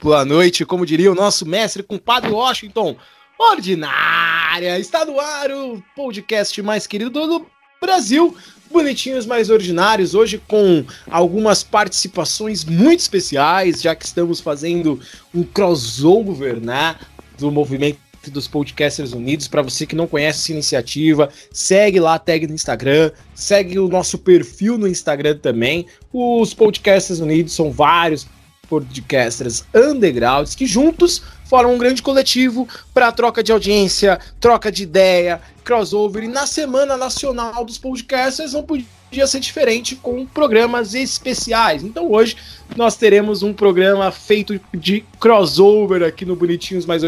[0.00, 2.96] Boa noite, como diria o nosso mestre compadre Washington,
[3.36, 4.78] ordinária!
[4.78, 7.44] Está no ar o podcast mais querido do
[7.80, 8.36] Brasil,
[8.70, 15.00] Bonitinhos Mais Ordinários, hoje com algumas participações muito especiais, já que estamos fazendo
[15.34, 16.94] um crossover, né,
[17.36, 19.48] do movimento dos Podcasters Unidos.
[19.48, 23.88] Para você que não conhece essa iniciativa, segue lá a tag no Instagram, segue o
[23.88, 25.86] nosso perfil no Instagram também.
[26.12, 28.28] Os Podcasters Unidos são vários
[28.68, 35.40] podcasters undergrounds que juntos formam um grande coletivo para troca de audiência, troca de ideia,
[35.64, 36.24] crossover.
[36.24, 41.82] E na Semana Nacional dos Podcasters não podia ser diferente com programas especiais.
[41.82, 42.36] Então hoje
[42.76, 47.02] nós teremos um programa feito de crossover aqui no Bonitinhos Mais,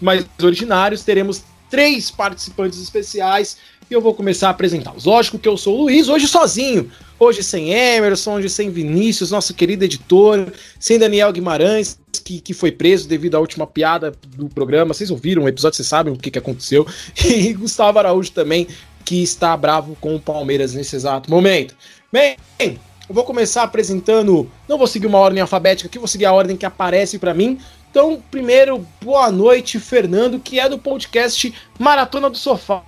[0.00, 1.04] mais Originários.
[1.04, 3.58] Teremos três participantes especiais
[3.90, 5.04] e eu vou começar a apresentá-los.
[5.04, 6.90] Lógico que eu sou o Luiz, hoje sozinho.
[7.18, 12.70] Hoje sem Emerson, hoje sem Vinícius, nosso querido editor, sem Daniel Guimarães, que, que foi
[12.70, 14.94] preso devido à última piada do programa.
[14.94, 16.86] Vocês ouviram o episódio, vocês sabem o que, que aconteceu.
[17.22, 18.68] E Gustavo Araújo também,
[19.04, 21.74] que está bravo com o Palmeiras nesse exato momento.
[22.12, 22.78] Bem, eu
[23.14, 24.48] vou começar apresentando.
[24.68, 27.58] Não vou seguir uma ordem alfabética aqui, vou seguir a ordem que aparece para mim.
[27.90, 32.82] Então, primeiro, boa noite, Fernando, que é do podcast Maratona do Sofá.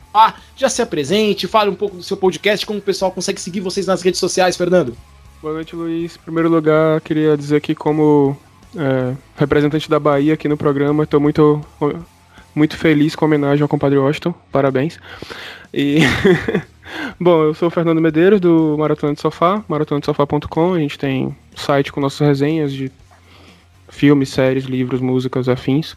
[0.56, 3.86] Já se apresente, fale um pouco do seu podcast, como o pessoal consegue seguir vocês
[3.86, 4.96] nas redes sociais, Fernando.
[5.42, 6.14] Boa noite, Luiz.
[6.14, 8.36] Em primeiro lugar, queria dizer que como
[8.76, 11.60] é, representante da Bahia aqui no programa, estou muito,
[12.54, 14.32] muito feliz com a homenagem ao compadre Washington.
[14.52, 15.00] Parabéns.
[15.74, 15.98] E
[17.19, 20.74] Bom, eu sou o Fernando Medeiros do Maratona do Sofá, maratonadosofá.com.
[20.74, 22.90] A gente tem site com nossas resenhas de
[23.92, 25.94] filmes, séries, livros, músicas, afins.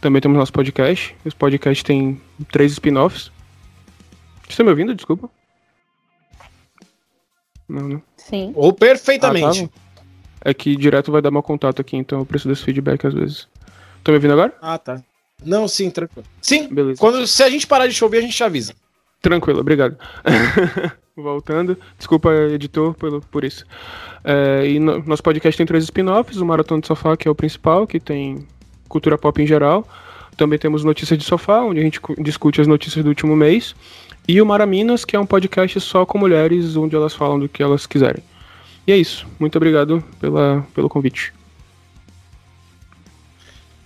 [0.00, 1.16] Também temos nosso podcast.
[1.24, 2.20] Esse podcast tem
[2.50, 3.30] três spin-offs.
[4.48, 4.94] Você tá me ouvindo?
[4.94, 5.30] Desculpa.
[7.68, 8.02] Não, não.
[8.16, 8.52] Sim.
[8.54, 9.64] Ou perfeitamente.
[9.64, 10.02] Ah, tá.
[10.44, 13.48] É que direto vai dar meu contato aqui, então eu preciso desse feedback às vezes.
[14.04, 14.54] Tá me ouvindo agora?
[14.60, 15.02] Ah, tá.
[15.44, 16.26] Não, sim, tranquilo.
[16.40, 17.00] Sim, beleza.
[17.00, 18.74] Quando, se a gente parar de chover, a gente te avisa.
[19.20, 19.96] Tranquilo, obrigado.
[21.16, 23.64] Voltando, desculpa, editor, pelo, por isso.
[24.22, 27.34] É, e no, nosso podcast tem três spin-offs: o Maratona do Sofá, que é o
[27.34, 28.46] principal, que tem
[28.88, 29.86] cultura pop em geral.
[30.36, 33.74] Também temos Notícias de Sofá, onde a gente discute as notícias do último mês.
[34.28, 37.62] E o Maraminas, que é um podcast só com mulheres, onde elas falam do que
[37.62, 38.22] elas quiserem.
[38.86, 39.26] E é isso.
[39.38, 41.32] Muito obrigado pela, pelo convite.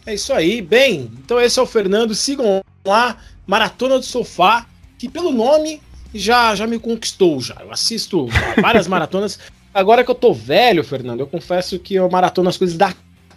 [0.04, 0.60] É isso aí.
[0.60, 2.14] Bem, então esse é o Fernando.
[2.14, 4.66] Sigam lá, Maratona do Sofá,
[5.00, 5.80] que pelo nome
[6.14, 7.56] já, já me conquistou já.
[7.58, 8.28] Eu assisto
[8.60, 9.38] várias maratonas.
[9.72, 12.92] Agora que eu tô velho, Fernando, eu confesso que eu maratono as coisas da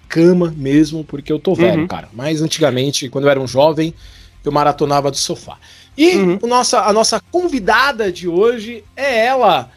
[0.10, 1.88] cama mesmo, porque eu tô velho, uhum.
[1.88, 2.10] cara.
[2.12, 3.94] Mas antigamente, quando eu era um jovem,
[4.44, 5.58] eu maratonava do sofá.
[5.98, 6.40] E uhum.
[6.42, 9.72] o nossa, a nossa convidada de hoje é ela,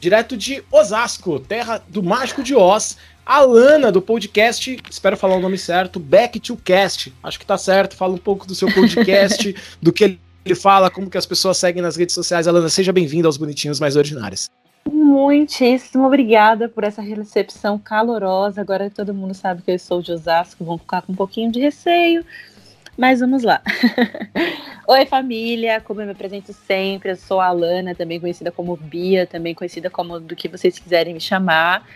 [0.00, 2.96] direto de Osasco, terra do Mágico de Oz,
[3.26, 7.12] a Lana do podcast, espero falar o nome certo, Back to Cast.
[7.22, 11.10] Acho que tá certo, fala um pouco do seu podcast, do que ele fala, como
[11.10, 12.48] que as pessoas seguem nas redes sociais.
[12.48, 14.50] Alana, seja bem-vinda aos Bonitinhos Mais Ordinários.
[14.90, 18.62] Muitíssimo obrigada por essa recepção calorosa.
[18.62, 21.60] Agora todo mundo sabe que eu sou de Osasco, vão ficar com um pouquinho de
[21.60, 22.24] receio,
[22.96, 23.60] mas vamos lá.
[24.88, 29.26] Oi, família, como eu me apresento sempre, eu sou a Alana, também conhecida como Bia,
[29.26, 31.86] também conhecida como do que vocês quiserem me chamar.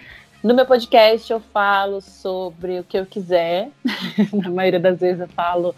[0.42, 3.70] No meu podcast eu falo sobre o que eu quiser,
[4.34, 5.74] na maioria das vezes eu falo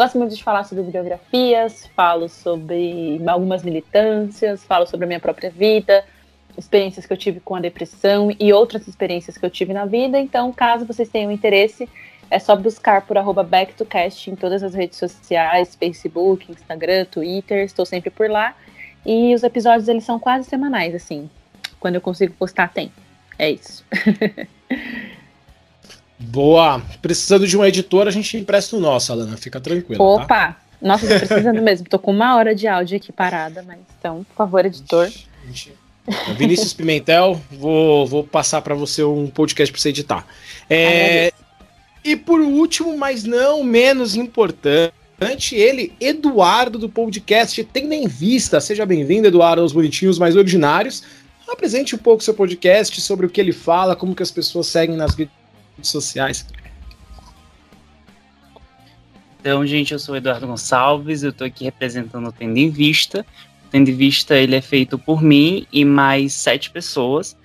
[0.00, 5.50] Gosto muito de falar sobre biografias, falo sobre algumas militâncias, falo sobre a minha própria
[5.50, 6.02] vida,
[6.56, 10.18] experiências que eu tive com a depressão e outras experiências que eu tive na vida.
[10.18, 11.86] Então, caso vocês tenham interesse,
[12.30, 17.84] é só buscar por arroba backtocast em todas as redes sociais, Facebook, Instagram, Twitter, estou
[17.84, 18.56] sempre por lá.
[19.04, 21.28] E os episódios, eles são quase semanais, assim.
[21.78, 22.90] Quando eu consigo postar, tem.
[23.38, 23.84] É isso.
[26.20, 26.82] Boa.
[27.00, 29.36] Precisando de um editor, a gente empresta o nosso, Alana.
[29.36, 29.98] Fica tranquilo.
[29.98, 30.04] Tá?
[30.04, 30.26] Opa!
[30.26, 30.56] Tá?
[30.80, 31.86] Nossa, tô precisando mesmo.
[31.88, 35.10] Tô com uma hora de áudio aqui parada, mas então, por favor, editor.
[35.46, 35.72] Gente,
[36.36, 40.26] Vinícius Pimentel, vou, vou passar para você um podcast para você editar.
[40.68, 41.32] É,
[42.04, 48.60] e por último, mas não menos importante, ele, Eduardo do podcast Tendo em Vista.
[48.60, 51.02] Seja bem-vindo, Eduardo, aos Bonitinhos Mais Ordinários.
[51.46, 54.96] Apresente um pouco seu podcast sobre o que ele fala, como que as pessoas seguem
[54.96, 55.39] nas redes
[55.88, 56.46] sociais.
[59.40, 63.24] Então, gente, eu sou o Eduardo Gonçalves, eu estou aqui representando o Tendo em Vista.
[63.66, 67.36] O Tendo em Vista ele é feito por mim e mais sete pessoas.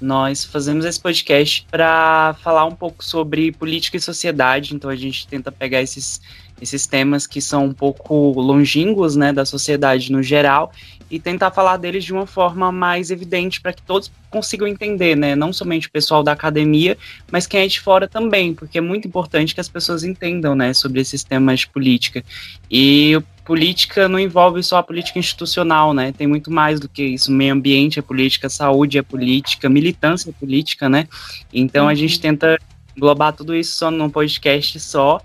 [0.00, 5.26] Nós fazemos esse podcast para falar um pouco sobre política e sociedade, então a gente
[5.28, 6.20] tenta pegar esses
[6.64, 10.72] esses temas que são um pouco longínquos né, da sociedade no geral
[11.10, 15.36] e tentar falar deles de uma forma mais evidente para que todos consigam entender, né?
[15.36, 16.96] Não somente o pessoal da academia,
[17.30, 20.72] mas quem é de fora também, porque é muito importante que as pessoas entendam, né,
[20.74, 22.24] sobre esses temas de política.
[22.70, 26.10] E política não envolve só a política institucional, né?
[26.10, 27.30] Tem muito mais do que isso.
[27.30, 31.06] Meio ambiente é política, saúde é política, militância é política, né?
[31.52, 31.90] Então uhum.
[31.90, 32.58] a gente tenta
[32.96, 35.20] englobar tudo isso só num podcast só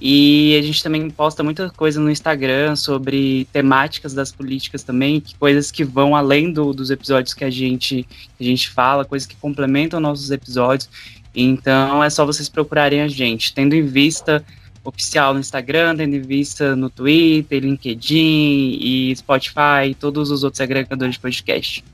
[0.00, 5.34] e a gente também posta muita coisa no Instagram sobre temáticas das políticas também, que,
[5.34, 9.26] coisas que vão além do, dos episódios que a gente, que a gente fala, coisas
[9.26, 10.88] que complementam nossos episódios.
[11.34, 14.44] Então é só vocês procurarem a gente, tendo em vista
[14.84, 20.60] oficial no Instagram, tendo em vista no Twitter, LinkedIn e Spotify e todos os outros
[20.60, 21.84] agregadores de podcast.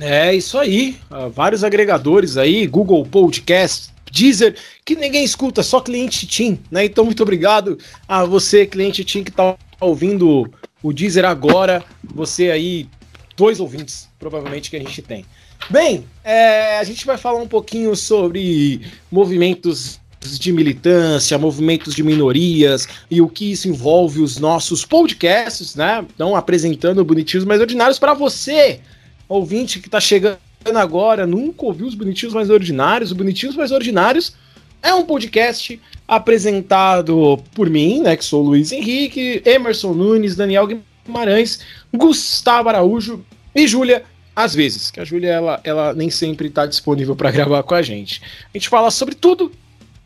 [0.00, 0.96] É isso aí,
[1.32, 6.84] vários agregadores aí, Google Podcast, Deezer, que ninguém escuta, só cliente Team, né?
[6.84, 7.76] Então, muito obrigado
[8.06, 10.48] a você, cliente Team, que está ouvindo
[10.80, 11.84] o Deezer agora.
[12.14, 12.88] Você aí,
[13.36, 15.26] dois ouvintes, provavelmente, que a gente tem.
[15.68, 22.88] Bem, é, a gente vai falar um pouquinho sobre movimentos de militância, movimentos de minorias
[23.10, 26.06] e o que isso envolve os nossos podcasts, né?
[26.14, 28.80] Então, apresentando bonitinhos mais ordinários para você,
[29.28, 30.38] ouvinte que está chegando
[30.74, 33.10] agora, nunca ouviu os Bonitinhos Mais Ordinários.
[33.10, 34.34] Os Bonitinhos Mais Ordinários
[34.82, 40.66] é um podcast apresentado por mim, né, que sou Luiz Henrique, Emerson Nunes, Daniel
[41.06, 41.60] Guimarães,
[41.92, 43.24] Gustavo Araújo
[43.54, 44.04] e Júlia
[44.36, 47.82] às vezes, que a Júlia ela, ela nem sempre está disponível para gravar com a
[47.82, 48.20] gente.
[48.52, 49.52] A gente fala sobre tudo,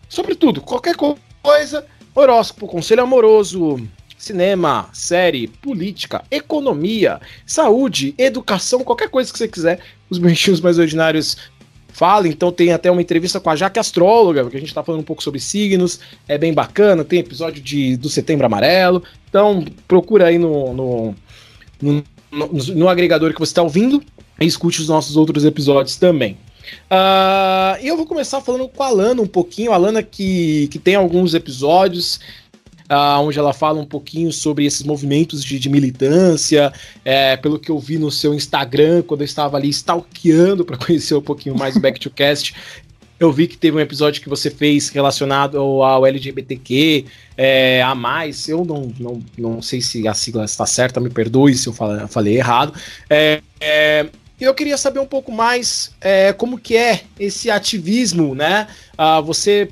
[0.09, 0.95] sobre tudo, qualquer
[1.43, 3.81] coisa, horóscopo, conselho amoroso,
[4.19, 9.81] cinema, série, política, economia, saúde, educação, qualquer coisa que você quiser,
[10.11, 11.37] os bichinhos mais ordinários
[11.93, 12.27] falam.
[12.27, 15.05] Então tem até uma entrevista com a Jaque Astróloga, que a gente tá falando um
[15.05, 19.03] pouco sobre signos, é bem bacana, tem episódio de, do Setembro Amarelo.
[19.29, 21.15] Então procura aí no, no,
[21.81, 24.03] no, no, no agregador que você está ouvindo
[24.41, 26.37] e escute os nossos outros episódios também.
[26.91, 29.73] Uh, eu vou começar falando com a Alana um pouquinho.
[29.73, 32.21] A Alana que, que tem alguns episódios
[32.91, 36.73] uh, onde ela fala um pouquinho sobre esses movimentos de, de militância,
[37.05, 41.15] é, pelo que eu vi no seu Instagram, quando eu estava ali stalkeando para conhecer
[41.15, 42.55] um pouquinho mais o Back to Cast.
[43.21, 47.05] Eu vi que teve um episódio que você fez relacionado ao LGBTQ,
[47.37, 48.49] é, a mais.
[48.49, 52.07] Eu não, não, não sei se a sigla está certa, me perdoe se eu falei,
[52.07, 52.73] falei errado.
[53.11, 54.07] É, é,
[54.41, 58.69] eu queria saber um pouco mais é, como que é esse ativismo, né?
[58.97, 59.69] Ah, você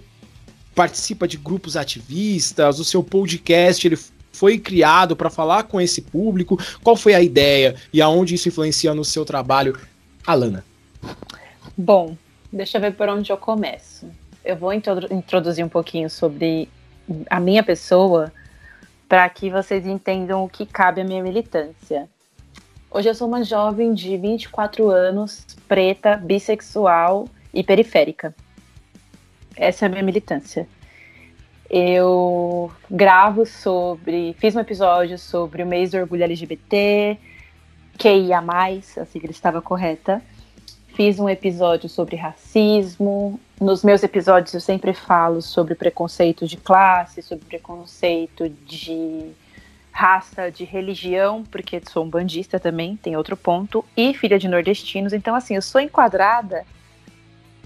[0.77, 3.99] participa de grupos ativistas, o seu podcast ele
[4.31, 6.59] foi criado para falar com esse público?
[6.85, 9.79] Qual foi a ideia e aonde isso influencia no seu trabalho,
[10.27, 10.63] Alana?
[11.77, 12.15] Bom,
[12.53, 14.07] deixa eu ver por onde eu começo.
[14.45, 16.69] Eu vou introduzir um pouquinho sobre
[17.31, 18.31] a minha pessoa
[19.09, 22.07] para que vocês entendam o que cabe à minha militância.
[22.91, 28.35] Hoje eu sou uma jovem de 24 anos, preta, bissexual e periférica.
[29.57, 30.69] Essa é a minha militância.
[31.69, 34.35] Eu gravo sobre.
[34.39, 37.19] Fiz um episódio sobre o mês do orgulho LGBT,
[37.99, 40.23] QIA, a sigla estava correta.
[40.95, 43.41] Fiz um episódio sobre racismo.
[43.61, 49.33] Nos meus episódios eu sempre falo sobre preconceito de classe, sobre preconceito de
[49.91, 55.15] raça, de religião, porque sou um bandista também, tem outro ponto, e filha de nordestinos.
[55.15, 56.65] Então, assim, eu sou enquadrada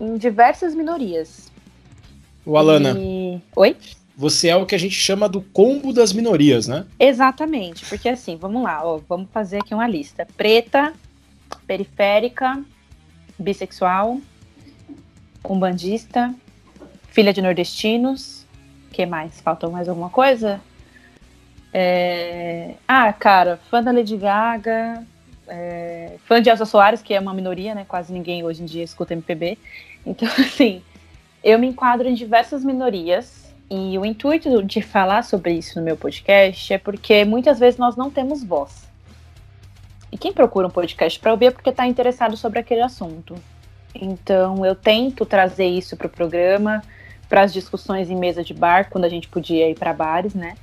[0.01, 1.50] em diversas minorias.
[2.45, 2.97] O Alana.
[2.99, 3.41] E...
[3.57, 3.77] Oi?
[4.17, 6.85] Você é o que a gente chama do combo das minorias, né?
[6.99, 10.27] Exatamente, porque assim, vamos lá, ó, vamos fazer aqui uma lista.
[10.37, 10.93] Preta,
[11.67, 12.63] periférica,
[13.39, 14.21] bissexual,
[15.49, 16.35] umbandista,
[17.09, 18.47] filha de nordestinos,
[18.93, 19.41] que mais?
[19.41, 20.61] Faltou mais alguma coisa?
[21.73, 22.75] É...
[22.87, 25.03] Ah, cara, fã da Lady Gaga,
[25.49, 26.17] é...
[26.27, 27.87] fã de Elsa Soares, que é uma minoria, né?
[27.89, 29.57] Quase ninguém hoje em dia escuta MPB.
[30.05, 30.83] Então, assim,
[31.43, 35.97] eu me enquadro em diversas minorias e o intuito de falar sobre isso no meu
[35.97, 38.89] podcast é porque muitas vezes nós não temos voz.
[40.13, 43.35] E quem procura um podcast para ouvir é porque está interessado sobre aquele assunto.
[43.95, 46.83] Então eu tento trazer isso para o programa,
[47.29, 50.57] para as discussões em mesa de bar, quando a gente podia ir para bares, né?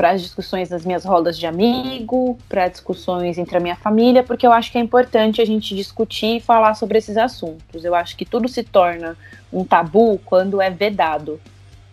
[0.00, 4.46] Para as discussões das minhas rodas de amigo, para discussões entre a minha família, porque
[4.46, 7.84] eu acho que é importante a gente discutir e falar sobre esses assuntos.
[7.84, 9.14] Eu acho que tudo se torna
[9.52, 11.38] um tabu quando é vedado.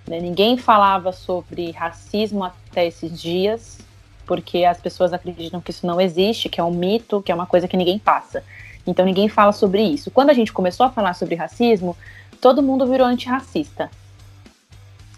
[0.07, 0.21] Né?
[0.21, 3.79] Ninguém falava sobre racismo até esses dias,
[4.25, 7.45] porque as pessoas acreditam que isso não existe, que é um mito, que é uma
[7.45, 8.41] coisa que ninguém passa.
[8.87, 10.09] Então ninguém fala sobre isso.
[10.11, 11.93] Quando a gente começou a falar sobre racismo,
[12.39, 13.91] todo mundo virou antirracista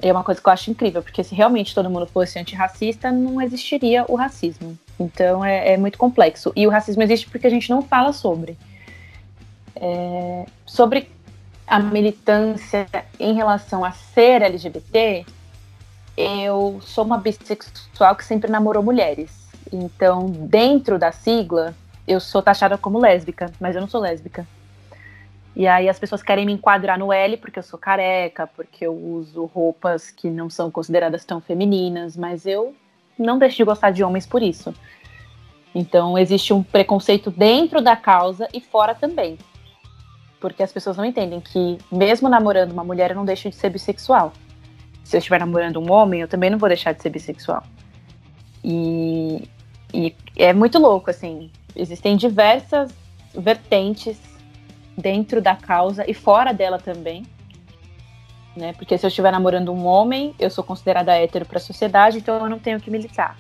[0.02, 3.42] é uma coisa que eu acho incrível, porque se realmente todo mundo fosse antirracista, não
[3.42, 4.78] existiria o racismo.
[5.00, 6.54] Então é, é muito complexo.
[6.56, 8.58] E o racismo existe porque a gente não fala sobre.
[9.76, 11.10] É, sobre
[11.68, 12.88] a militância
[13.20, 15.26] em relação a ser LGBT,
[16.18, 19.48] eu sou uma bissexual que sempre namorou mulheres.
[19.72, 21.76] Então, dentro da sigla,
[22.08, 24.48] eu sou taxada como lésbica, mas eu não sou lésbica.
[25.56, 28.94] E aí as pessoas querem me enquadrar no L porque eu sou careca, porque eu
[28.94, 32.74] uso roupas que não são consideradas tão femininas, mas eu
[33.18, 34.74] não deixo de gostar de homens por isso.
[35.74, 39.38] Então existe um preconceito dentro da causa e fora também.
[40.40, 43.70] Porque as pessoas não entendem que, mesmo namorando uma mulher, eu não deixo de ser
[43.70, 44.32] bissexual.
[45.04, 47.64] Se eu estiver namorando um homem, eu também não vou deixar de ser bissexual.
[48.64, 49.50] E,
[49.94, 51.52] e é muito louco, assim.
[51.76, 52.94] Existem diversas
[53.34, 54.18] vertentes
[55.00, 57.26] dentro da causa e fora dela também.
[58.56, 58.74] Né?
[58.74, 62.36] Porque se eu estiver namorando um homem, eu sou considerada hétero para a sociedade, então
[62.36, 63.38] eu não tenho que militar.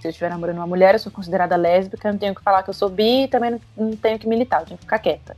[0.00, 2.62] Se eu estiver namorando uma mulher, eu sou considerada lésbica, eu não tenho que falar
[2.62, 4.98] que eu sou bi e também não, não tenho que militar, eu tenho que ficar
[4.98, 5.36] quieta.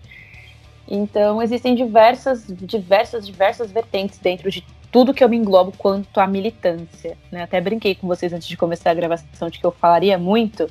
[0.87, 6.27] Então existem diversas, diversas, diversas vertentes dentro de tudo que eu me englobo quanto à
[6.27, 7.17] militância.
[7.33, 7.43] Né?
[7.43, 10.71] Até brinquei com vocês antes de começar a gravação de que eu falaria muito,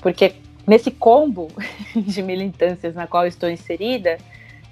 [0.00, 0.34] porque
[0.70, 1.48] nesse combo
[1.96, 4.18] de militâncias na qual estou inserida,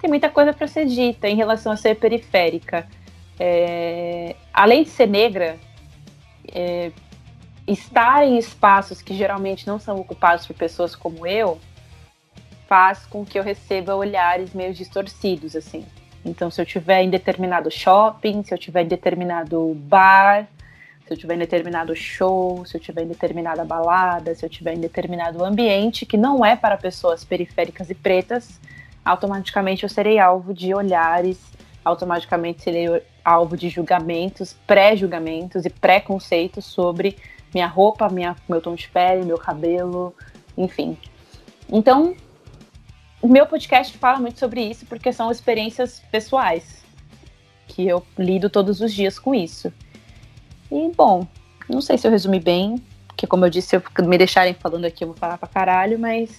[0.00, 2.86] tem muita coisa para ser dita em relação a ser periférica.
[3.36, 5.58] É, além de ser negra,
[6.54, 6.92] é,
[7.66, 11.58] estar em espaços que geralmente não são ocupados por pessoas como eu
[12.68, 15.84] faz com que eu receba olhares meio distorcidos, assim.
[16.24, 20.46] Então, se eu estiver em determinado shopping, se eu estiver em determinado bar,
[21.08, 24.74] se eu estiver em determinado show, se eu estiver em determinada balada, se eu estiver
[24.74, 28.60] em determinado ambiente que não é para pessoas periféricas e pretas,
[29.02, 31.40] automaticamente eu serei alvo de olhares,
[31.82, 37.16] automaticamente serei alvo de julgamentos, pré-julgamentos e preconceitos sobre
[37.54, 40.14] minha roupa, minha, meu tom de pele, meu cabelo,
[40.58, 40.94] enfim.
[41.70, 42.14] Então,
[43.24, 46.84] meu podcast fala muito sobre isso porque são experiências pessoais
[47.66, 49.72] que eu lido todos os dias com isso.
[50.70, 51.26] E, bom,
[51.68, 54.84] não sei se eu resumi bem, porque como eu disse, se eu me deixarem falando
[54.84, 56.30] aqui, eu vou falar pra caralho, mas.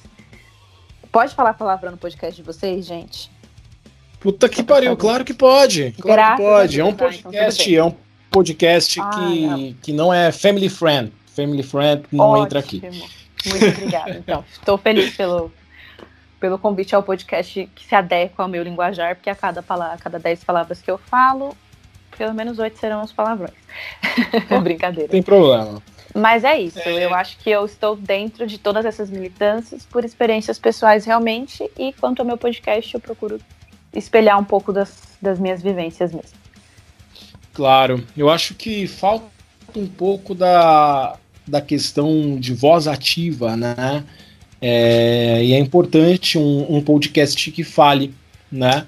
[1.12, 3.32] Pode falar a palavra no podcast de vocês, gente?
[4.20, 5.92] Puta que pariu, claro que pode.
[6.00, 6.80] Claro Graças que pode.
[6.80, 7.96] É um então podcast, então é um
[8.30, 9.74] podcast ah, que, não.
[9.82, 11.12] que não é family friend.
[11.36, 12.46] Family friend não Ótimo.
[12.46, 12.82] entra aqui.
[13.46, 14.12] Muito obrigada.
[14.12, 15.52] Então, estou feliz pelo,
[16.40, 19.98] pelo convite ao podcast que se adequa ao meu linguajar, porque a cada, palavra, a
[19.98, 21.56] cada dez palavras que eu falo,
[22.20, 23.54] pelo menos oito serão os palavrões.
[24.62, 25.10] Brincadeira.
[25.10, 25.82] Tem problema.
[26.14, 27.06] Mas é isso, é...
[27.06, 31.94] eu acho que eu estou dentro de todas essas militâncias por experiências pessoais realmente, e
[31.94, 33.40] quanto ao meu podcast, eu procuro
[33.94, 36.38] espelhar um pouco das, das minhas vivências mesmo.
[37.54, 39.26] Claro, eu acho que falta
[39.74, 41.16] um pouco da,
[41.48, 44.04] da questão de voz ativa, né?
[44.62, 48.14] É, e é importante um, um podcast que fale,
[48.52, 48.86] né?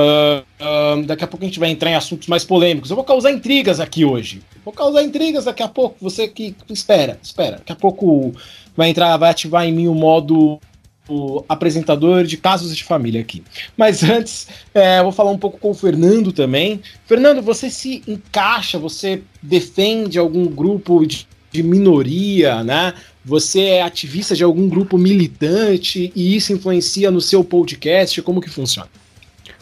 [0.00, 2.90] Uh, daqui a pouco a gente vai entrar em assuntos mais polêmicos.
[2.90, 4.42] Eu vou causar intrigas aqui hoje.
[4.64, 5.96] Vou causar intrigas daqui a pouco.
[6.00, 7.58] Você que espera, espera.
[7.58, 8.32] Daqui a pouco
[8.76, 10.60] vai entrar, vai ativar em mim o modo
[11.08, 13.42] o apresentador de casos de família aqui.
[13.76, 16.80] Mas antes, é, vou falar um pouco com o Fernando também.
[17.06, 22.94] Fernando, você se encaixa, você defende algum grupo de, de minoria, né?
[23.24, 28.22] Você é ativista de algum grupo militante e isso influencia no seu podcast?
[28.22, 28.88] Como que funciona?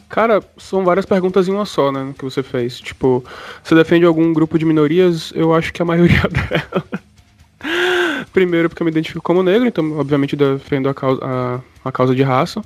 [0.08, 2.80] Cara, são várias perguntas em uma só, né, que você fez.
[2.80, 3.22] Tipo,
[3.62, 5.32] você defende algum grupo de minorias?
[5.34, 6.84] Eu acho que a maioria dela.
[8.32, 12.14] Primeiro porque eu me identifico como negro, então obviamente defendo a causa, a, a causa
[12.14, 12.62] de raça,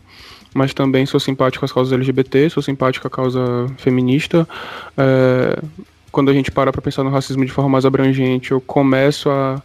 [0.55, 3.41] mas também sou simpático às causas LGBT, sou simpático à causa
[3.79, 4.47] feminista.
[4.97, 5.59] É,
[6.11, 9.63] quando a gente para para pensar no racismo de forma mais abrangente, eu começo a,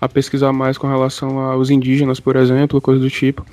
[0.00, 3.44] a pesquisar mais com relação aos indígenas, por exemplo, coisa do tipo.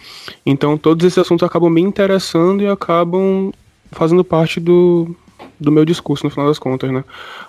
[0.46, 3.52] Então todos esses assuntos acabam me interessando e acabam
[3.92, 5.16] fazendo parte do,
[5.60, 7.04] do meu discurso no final das contas, né?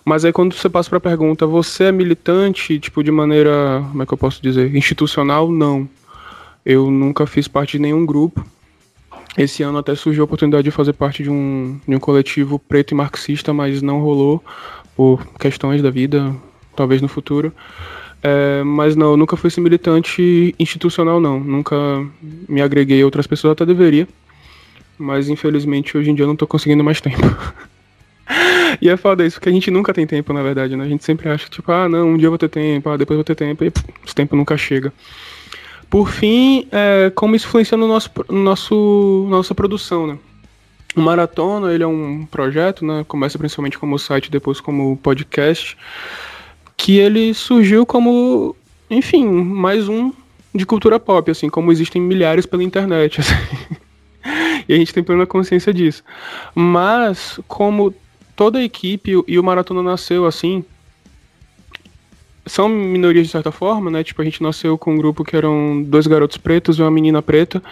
[0.04, 4.02] Mas aí quando você passa para a pergunta, você é militante, tipo, de maneira, como
[4.02, 5.50] é que eu posso dizer, institucional?
[5.50, 5.88] Não.
[6.64, 8.44] Eu nunca fiz parte de nenhum grupo.
[9.36, 12.92] Esse ano até surgiu a oportunidade de fazer parte de um, de um coletivo preto
[12.92, 14.42] e marxista, mas não rolou
[14.96, 16.34] por questões da vida,
[16.74, 17.52] talvez no futuro.
[18.22, 21.38] É, mas não, eu nunca fui esse militante institucional, não.
[21.38, 21.76] Nunca
[22.48, 24.08] me agreguei a outras pessoas, até deveria.
[24.98, 27.18] Mas infelizmente hoje em dia eu não tô conseguindo mais tempo.
[28.80, 30.84] e é foda isso, porque a gente nunca tem tempo, na verdade, né?
[30.84, 33.14] A gente sempre acha, tipo, ah, não, um dia eu vou ter tempo, ah, depois
[33.14, 34.92] eu vou ter tempo, e pff, esse tempo nunca chega.
[35.88, 40.18] Por fim, é, como isso influencia no nosso, no nosso nossa produção, né?
[40.94, 43.04] O Maratona, ele é um projeto, né?
[43.06, 45.76] Começa principalmente como site, depois como podcast
[46.78, 48.54] que ele surgiu como,
[48.88, 50.12] enfim, mais um
[50.54, 53.34] de cultura pop, assim, como existem milhares pela internet, assim.
[54.68, 56.02] E a gente tem plena consciência disso.
[56.54, 57.94] Mas, como
[58.36, 60.64] toda a equipe e o Maratona nasceu assim,
[62.46, 64.02] são minorias de certa forma, né?
[64.02, 67.20] Tipo, a gente nasceu com um grupo que eram dois garotos pretos e uma menina
[67.20, 67.62] preta.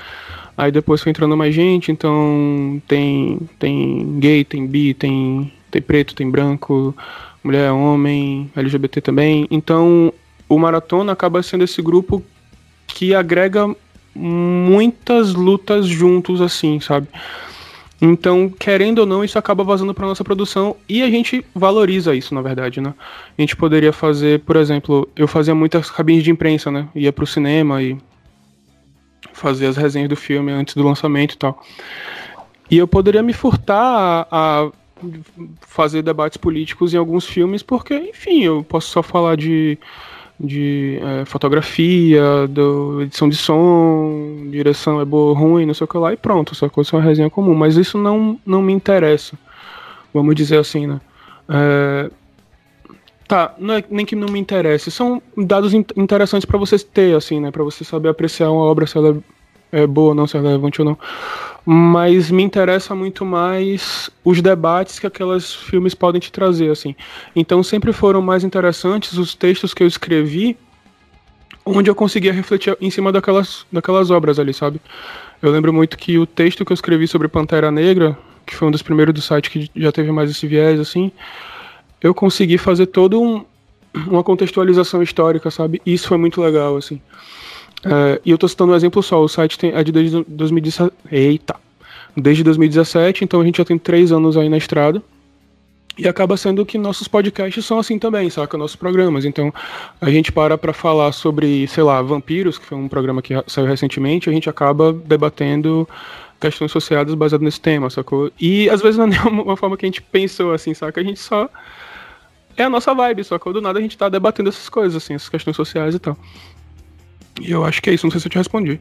[0.56, 6.14] Aí depois foi entrando mais gente, então tem tem gay, tem bi, tem tem preto,
[6.14, 6.94] tem branco,
[7.44, 9.46] mulher, homem, LGBT também.
[9.50, 10.12] Então,
[10.48, 12.22] o maratona acaba sendo esse grupo
[12.86, 13.74] que agrega
[14.16, 17.08] muitas lutas juntos, assim, sabe?
[18.00, 22.34] Então, querendo ou não, isso acaba vazando para nossa produção e a gente valoriza isso,
[22.34, 22.92] na verdade, né?
[23.36, 26.88] A gente poderia fazer, por exemplo, eu fazia muitas cabines de imprensa, né?
[26.94, 27.96] Ia pro cinema e
[29.32, 31.62] fazia as resenhas do filme antes do lançamento e tal.
[32.70, 34.70] E eu poderia me furtar a, a
[35.60, 39.78] fazer debates políticos em alguns filmes, porque, enfim, eu posso só falar de,
[40.38, 45.88] de é, fotografia, do, edição de som, direção é boa ou ruim, não sei o
[45.88, 47.54] que lá, e pronto, essa coisa é uma resenha comum.
[47.54, 49.38] Mas isso não, não me interessa,
[50.12, 51.00] vamos dizer assim, né?
[51.48, 52.10] É,
[53.26, 57.50] tá, é nem que não me interesse, são dados interessantes para você ter, assim, né?
[57.50, 59.16] Para você saber apreciar uma obra, se ela
[59.72, 60.98] é, é boa ou não, se ela é relevante ou não
[61.68, 66.94] mas me interessa muito mais os debates que aqueles filmes podem te trazer, assim.
[67.34, 70.56] Então sempre foram mais interessantes os textos que eu escrevi,
[71.64, 74.80] onde eu conseguia refletir em cima daquelas, daquelas obras ali, sabe?
[75.42, 78.70] Eu lembro muito que o texto que eu escrevi sobre Pantera Negra, que foi um
[78.70, 81.10] dos primeiros do site que já teve mais esse viés, assim,
[82.00, 83.44] eu consegui fazer todo um,
[84.06, 85.82] uma contextualização histórica, sabe?
[85.84, 87.00] Isso foi muito legal, assim.
[87.86, 90.92] É, e eu estou citando um exemplo só, o site tem, é de desde 2017.
[91.10, 91.56] Eita!
[92.16, 95.02] Desde 2017, então a gente já tem três anos aí na estrada.
[95.98, 98.58] E acaba sendo que nossos podcasts são assim também, saca?
[98.58, 99.24] Nossos programas.
[99.24, 99.52] Então,
[99.98, 103.66] a gente para pra falar sobre, sei lá, Vampiros, que foi um programa que saiu
[103.66, 105.88] recentemente, a gente acaba debatendo
[106.38, 108.30] questões associadas baseadas nesse tema, sacou?
[108.38, 111.00] E às vezes não é uma forma que a gente pensou, assim, saca?
[111.00, 111.48] A gente só.
[112.58, 113.52] É a nossa vibe, sacou?
[113.52, 116.16] Do nada a gente tá debatendo essas coisas, assim, essas questões sociais e tal.
[117.40, 118.80] E eu acho que é isso, não sei se eu te respondi.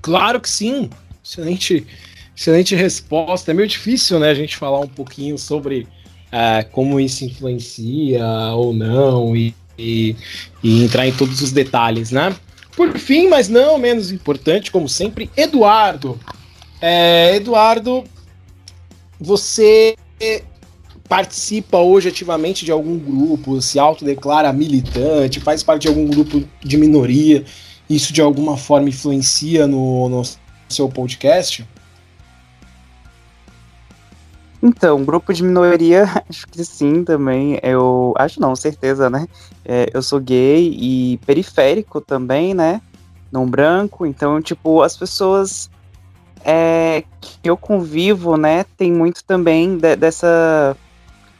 [0.00, 0.88] Claro que sim.
[1.24, 1.86] Excelente,
[2.36, 3.50] excelente resposta.
[3.50, 5.86] É meio difícil, né, a gente falar um pouquinho sobre
[6.32, 10.16] é, como isso influencia ou não e, e,
[10.62, 12.34] e entrar em todos os detalhes, né?
[12.76, 16.18] Por fim, mas não menos importante, como sempre, Eduardo.
[16.80, 18.04] É, Eduardo,
[19.20, 19.96] você
[21.08, 26.76] participa hoje ativamente de algum grupo, se autodeclara militante, faz parte de algum grupo de
[26.76, 27.44] minoria,
[27.88, 30.22] isso de alguma forma influencia no, no
[30.68, 31.66] seu podcast?
[34.62, 37.58] Então, grupo de minoria, acho que sim também.
[37.62, 39.26] Eu acho não, certeza, né?
[39.64, 42.82] É, eu sou gay e periférico também, né?
[43.30, 45.70] Não branco, então, tipo, as pessoas
[46.44, 50.76] é, que eu convivo, né, tem muito também de, dessa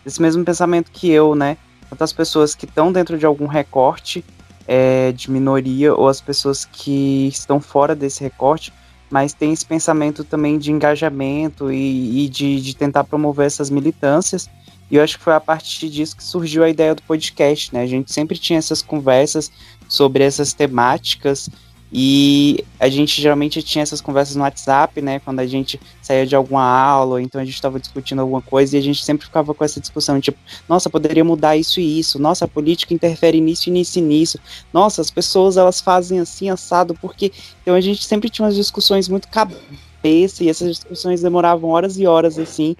[0.08, 1.58] desse mesmo pensamento que eu, né?
[1.90, 4.24] Tanto as pessoas que estão dentro de algum recorte
[4.66, 8.72] é, de minoria ou as pessoas que estão fora desse recorte,
[9.10, 14.48] mas tem esse pensamento também de engajamento e, e de, de, tentar promover essas militâncias.
[14.90, 17.82] E eu acho que foi a partir disso que surgiu a ideia do podcast, né?
[17.82, 19.52] A gente sempre tinha essas conversas
[19.86, 21.50] sobre essas temáticas
[21.90, 25.20] e a gente geralmente tinha essas conversas no WhatsApp, né?
[25.20, 28.78] Quando a gente saía de alguma aula, então a gente estava discutindo alguma coisa e
[28.78, 32.44] a gente sempre ficava com essa discussão, tipo, nossa, poderia mudar isso e isso, nossa,
[32.44, 34.38] a política interfere nisso e nisso e nisso,
[34.72, 37.32] nossa, as pessoas elas fazem assim, assado, porque.
[37.62, 42.06] Então a gente sempre tinha umas discussões muito cabeça e essas discussões demoravam horas e
[42.06, 42.76] horas assim.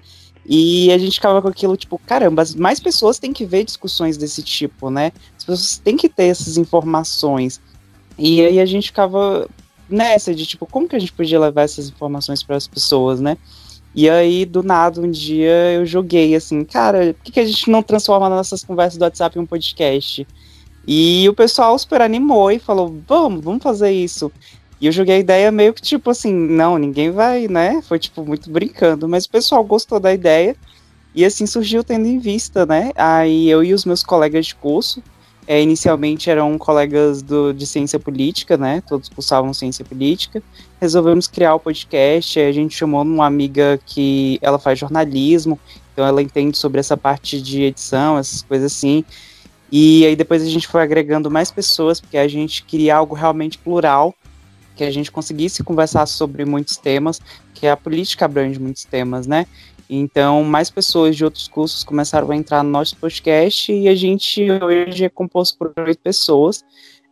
[0.51, 4.41] E a gente ficava com aquilo, tipo, caramba, mais pessoas têm que ver discussões desse
[4.41, 5.11] tipo, né?
[5.37, 7.61] As pessoas têm que ter essas informações.
[8.19, 9.49] E aí a gente ficava
[9.89, 13.37] nessa de tipo, como que a gente podia levar essas informações para as pessoas, né?
[13.95, 17.71] E aí, do nada, um dia eu joguei assim, cara, por que, que a gente
[17.71, 20.27] não transforma nossas conversas do WhatsApp em um podcast?
[20.87, 24.31] E o pessoal super animou e falou, vamos, vamos fazer isso.
[24.81, 27.81] E eu joguei a ideia meio que tipo assim, não, ninguém vai, né?
[27.81, 30.55] Foi tipo muito brincando, mas o pessoal gostou da ideia.
[31.13, 32.91] E assim surgiu tendo em vista, né?
[32.95, 35.03] Aí eu e os meus colegas de curso,
[35.49, 38.83] é, inicialmente eram colegas do, de ciência política, né?
[38.87, 40.43] Todos cursavam ciência política.
[40.79, 42.39] Resolvemos criar o podcast.
[42.39, 45.59] A gente chamou uma amiga que ela faz jornalismo,
[45.91, 49.03] então ela entende sobre essa parte de edição, essas coisas assim.
[49.71, 53.57] E aí depois a gente foi agregando mais pessoas, porque a gente queria algo realmente
[53.57, 54.13] plural,
[54.75, 57.19] que a gente conseguisse conversar sobre muitos temas,
[57.55, 59.47] que a política abrange muitos temas, né?
[59.89, 64.45] Então, mais pessoas de outros cursos começaram a entrar no nosso podcast e a gente
[64.51, 66.63] hoje é composto por oito pessoas.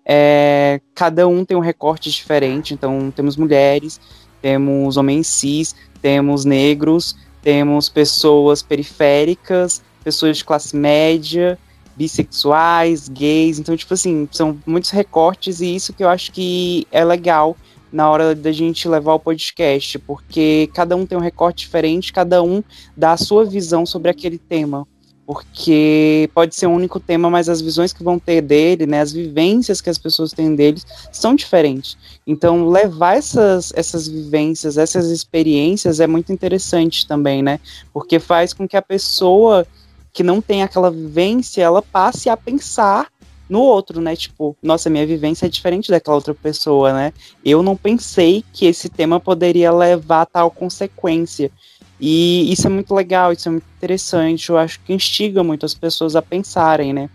[0.05, 3.99] É, cada um tem um recorte diferente, então temos mulheres,
[4.41, 11.57] temos homens cis, temos negros, temos pessoas periféricas, pessoas de classe média,
[11.95, 17.03] bissexuais, gays, então, tipo assim, são muitos recortes e isso que eu acho que é
[17.03, 17.57] legal
[17.91, 22.43] na hora da gente levar o podcast, porque cada um tem um recorte diferente, cada
[22.43, 22.63] um
[22.95, 24.88] dá a sua visão sobre aquele tema.
[25.26, 29.12] Porque pode ser um único tema, mas as visões que vão ter dele, né, as
[29.12, 31.97] vivências que as pessoas têm deles são diferentes.
[32.26, 37.60] Então, levar essas, essas vivências, essas experiências é muito interessante também, né?
[37.91, 39.67] Porque faz com que a pessoa
[40.13, 43.08] que não tem aquela vivência, ela passe a pensar
[43.49, 44.15] no outro, né?
[44.15, 47.13] Tipo, nossa, minha vivência é diferente daquela outra pessoa, né?
[47.43, 51.51] Eu não pensei que esse tema poderia levar a tal consequência.
[51.99, 54.49] E isso é muito legal, isso é muito interessante.
[54.49, 57.10] Eu acho que instiga muito as pessoas a pensarem, né?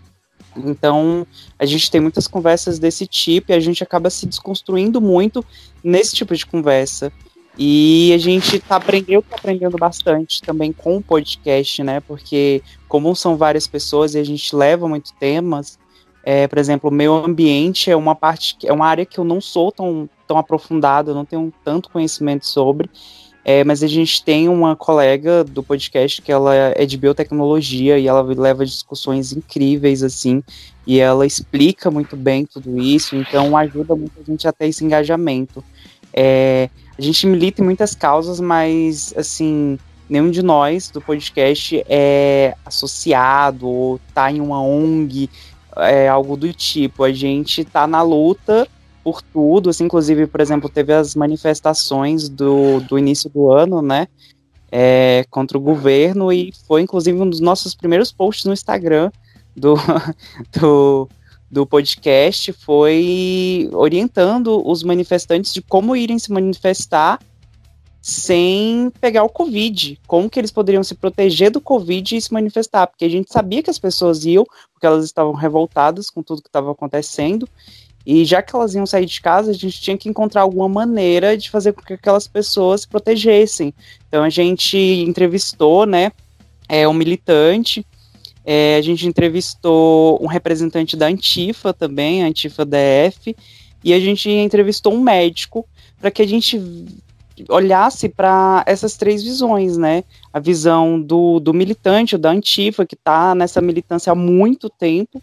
[0.55, 1.25] Então,
[1.57, 5.43] a gente tem muitas conversas desse tipo e a gente acaba se desconstruindo muito
[5.83, 7.11] nesse tipo de conversa.
[7.57, 11.99] E a gente tá aprendendo, tá aprendendo bastante também com o podcast, né?
[11.99, 15.77] Porque como são várias pessoas e a gente leva muitos temas,
[16.23, 19.41] é, por exemplo, o meio ambiente é uma parte, é uma área que eu não
[19.41, 22.89] sou tão, tão aprofundado, eu não tenho tanto conhecimento sobre,
[23.45, 28.07] é, mas a gente tem uma colega do podcast que ela é de biotecnologia e
[28.07, 30.41] ela leva discussões incríveis, assim,
[30.87, 34.85] e ela explica muito bem tudo isso, então ajuda muito a gente a ter esse
[34.85, 35.61] engajamento.
[36.13, 39.77] É, a gente milita em muitas causas, mas, assim,
[40.09, 45.29] nenhum de nós do podcast é associado ou tá em uma ONG
[45.77, 47.03] é, algo do tipo.
[47.03, 48.67] A gente tá na luta
[49.03, 54.07] por tudo, assim, inclusive, por exemplo, teve as manifestações do, do início do ano, né,
[54.71, 59.11] é, contra o governo, e foi, inclusive, um dos nossos primeiros posts no Instagram
[59.55, 59.75] do,
[60.57, 61.09] do,
[61.51, 67.19] do podcast, foi orientando os manifestantes de como irem se manifestar
[68.03, 69.97] sem pegar o Covid.
[70.05, 72.85] Como que eles poderiam se proteger do Covid e se manifestar?
[72.85, 74.45] Porque a gente sabia que as pessoas iam,
[74.83, 77.47] porque elas estavam revoltadas com tudo que estava acontecendo.
[78.05, 81.37] E já que elas iam sair de casa, a gente tinha que encontrar alguma maneira
[81.37, 83.73] de fazer com que aquelas pessoas se protegessem.
[84.09, 86.11] Então a gente entrevistou, né,
[86.67, 87.85] é, um militante,
[88.45, 93.33] é, a gente entrevistou um representante da Antifa também, Antifa DF,
[93.81, 95.65] e a gente entrevistou um médico
[95.97, 96.61] para que a gente
[97.49, 100.03] olhasse para essas três visões, né?
[100.31, 105.21] A visão do, do militante, da Antifa, que está nessa militância há muito tempo,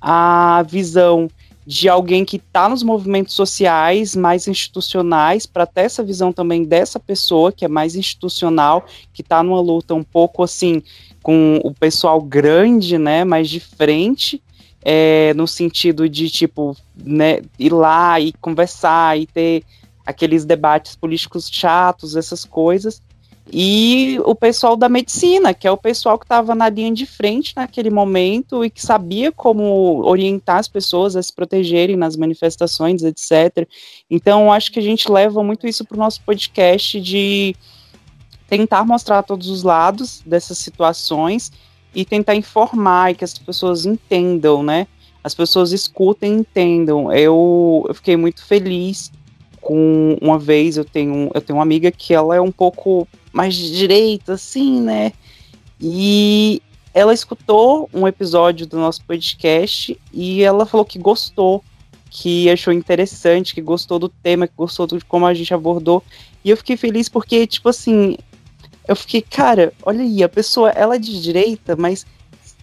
[0.00, 1.28] a visão
[1.66, 6.98] de alguém que está nos movimentos sociais mais institucionais, para ter essa visão também dessa
[6.98, 10.82] pessoa que é mais institucional, que está numa luta um pouco assim
[11.22, 14.42] com o pessoal grande, né, mais de frente,
[14.82, 19.62] é, no sentido de tipo, né, ir lá e conversar e ter
[20.04, 23.02] aqueles debates políticos chatos, essas coisas.
[23.52, 27.52] E o pessoal da medicina, que é o pessoal que estava na linha de frente
[27.56, 33.66] naquele momento e que sabia como orientar as pessoas a se protegerem nas manifestações, etc.
[34.08, 37.56] Então, acho que a gente leva muito isso para o nosso podcast de
[38.46, 41.50] tentar mostrar todos os lados dessas situações
[41.92, 44.86] e tentar informar e que as pessoas entendam, né?
[45.24, 47.12] As pessoas escutem e entendam.
[47.12, 49.10] Eu, eu fiquei muito feliz
[49.60, 53.54] com uma vez eu tenho eu tenho uma amiga que ela é um pouco mais
[53.54, 55.12] direita assim, né?
[55.80, 61.62] E ela escutou um episódio do nosso podcast e ela falou que gostou,
[62.10, 66.02] que achou interessante, que gostou do tema, que gostou de como a gente abordou.
[66.44, 68.16] E eu fiquei feliz porque, tipo assim,
[68.88, 72.04] eu fiquei, cara, olha aí, a pessoa, ela é de direita, mas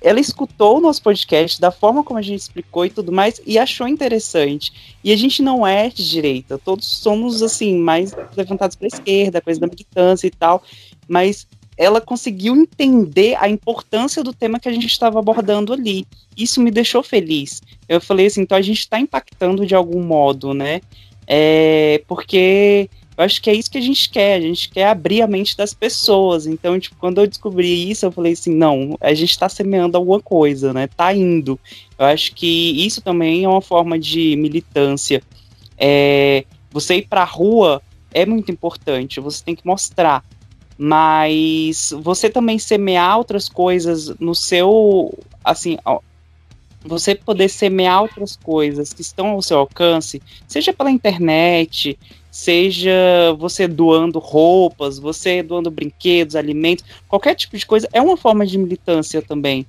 [0.01, 3.57] ela escutou o nosso podcast da forma como a gente explicou e tudo mais e
[3.57, 4.97] achou interessante.
[5.03, 9.41] E a gente não é de direita, todos somos assim mais levantados para a esquerda,
[9.41, 10.63] coisa da militância e tal,
[11.07, 16.07] mas ela conseguiu entender a importância do tema que a gente estava abordando ali.
[16.35, 17.61] Isso me deixou feliz.
[17.87, 20.81] Eu falei assim, então a gente está impactando de algum modo, né?
[21.27, 25.23] É, porque Eu acho que é isso que a gente quer, a gente quer abrir
[25.23, 26.45] a mente das pessoas.
[26.45, 30.21] Então, tipo, quando eu descobri isso, eu falei assim, não, a gente está semeando alguma
[30.21, 30.87] coisa, né?
[30.87, 31.59] Tá indo.
[31.97, 35.23] Eu acho que isso também é uma forma de militância.
[35.77, 37.81] É, você ir para a rua
[38.13, 40.23] é muito importante, você tem que mostrar.
[40.77, 45.75] Mas você também semear outras coisas no seu, assim,
[46.85, 51.97] você poder semear outras coisas que estão ao seu alcance, seja pela internet,
[52.37, 58.45] seja você doando roupas, você doando brinquedos, alimentos, qualquer tipo de coisa, é uma forma
[58.45, 59.65] de militância também.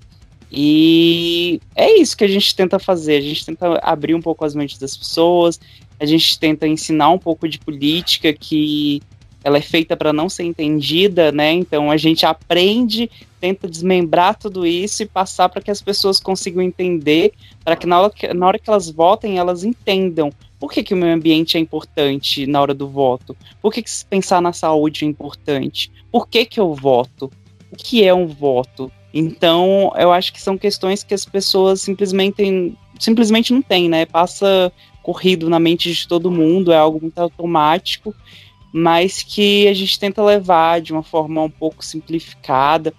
[0.53, 4.55] E é isso que a gente tenta fazer, a gente tenta abrir um pouco as
[4.55, 5.59] mentes das pessoas,
[5.99, 9.01] a gente tenta ensinar um pouco de política que
[9.43, 11.51] ela é feita para não ser entendida, né?
[11.53, 16.61] Então a gente aprende, tenta desmembrar tudo isso e passar para que as pessoas consigam
[16.61, 17.33] entender,
[17.65, 20.95] para que na hora que, na hora que elas votem, elas entendam por que, que
[20.95, 23.37] o meio ambiente é importante na hora do voto?
[23.63, 25.91] Por que, que pensar na saúde é importante?
[26.11, 27.31] Por que, que eu voto?
[27.71, 28.91] O que é um voto?
[29.13, 34.05] Então, eu acho que são questões que as pessoas simplesmente, simplesmente não têm, né?
[34.05, 38.15] Passa corrido na mente de todo mundo, é algo muito automático,
[38.73, 42.93] mas que a gente tenta levar de uma forma um pouco simplificada,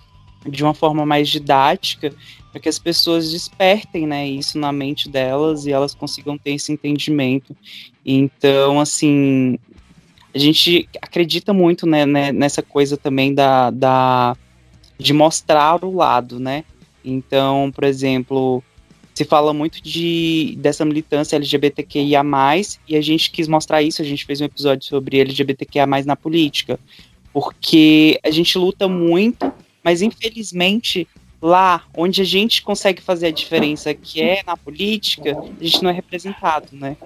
[0.48, 2.14] de uma forma mais didática,
[2.52, 6.72] para que as pessoas despertem, né, isso na mente delas e elas consigam ter esse
[6.72, 7.56] entendimento.
[8.06, 9.58] Então, assim,
[10.34, 14.36] a gente acredita muito né, né, nessa coisa também da, da
[14.98, 16.64] de mostrar o lado, né?
[17.04, 18.62] Então, por exemplo,
[19.14, 22.24] se fala muito de dessa militância LGBTQIA+,
[22.88, 26.80] e a gente quis mostrar isso, a gente fez um episódio sobre LGBTQIA+, na política,
[27.32, 29.52] porque a gente luta muito,
[29.84, 31.08] mas infelizmente
[31.42, 35.90] lá onde a gente consegue fazer a diferença, que é na política, a gente não
[35.90, 36.98] é representado, né?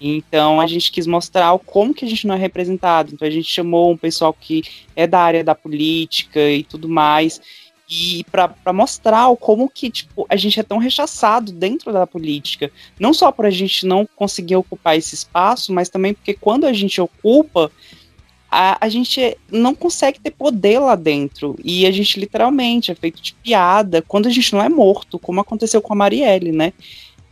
[0.00, 3.12] Então a gente quis mostrar como que a gente não é representado.
[3.12, 4.62] Então a gente chamou um pessoal que
[4.96, 7.40] é da área da política e tudo mais.
[7.88, 12.70] E para mostrar como que tipo, a gente é tão rechaçado dentro da política.
[12.98, 16.72] Não só para a gente não conseguir ocupar esse espaço, mas também porque quando a
[16.72, 17.70] gente ocupa,
[18.50, 21.56] a, a gente não consegue ter poder lá dentro.
[21.62, 25.40] E a gente literalmente é feito de piada quando a gente não é morto, como
[25.40, 26.72] aconteceu com a Marielle, né?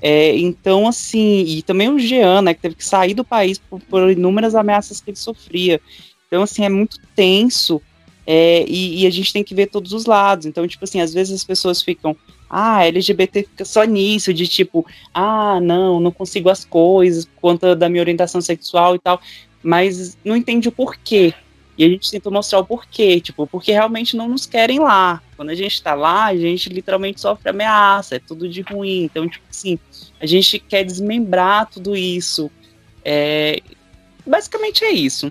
[0.01, 3.81] É, então, assim, e também o Jean, né, que teve que sair do país por,
[3.81, 5.81] por inúmeras ameaças que ele sofria.
[6.29, 7.83] Então, assim, é muito tenso
[8.25, 10.47] é, e, e, a gente tem que ver todos os lados.
[10.47, 12.15] Então, tipo assim, às vezes as pessoas ficam,
[12.49, 17.75] ah, LGBT fica só nisso, de tipo, ah, não, não consigo as coisas por conta
[17.75, 19.21] da minha orientação sexual e tal
[19.63, 21.35] mas não entende o porquê.
[21.77, 25.23] E a gente tenta mostrar o porquê, tipo, porque realmente não nos querem lá.
[25.37, 29.05] Quando a gente tá lá, a gente literalmente sofre ameaça, é tudo de ruim.
[29.05, 29.79] Então, tipo assim,
[30.21, 32.51] a gente quer desmembrar tudo isso.
[33.05, 33.61] É...
[34.27, 35.31] Basicamente é isso.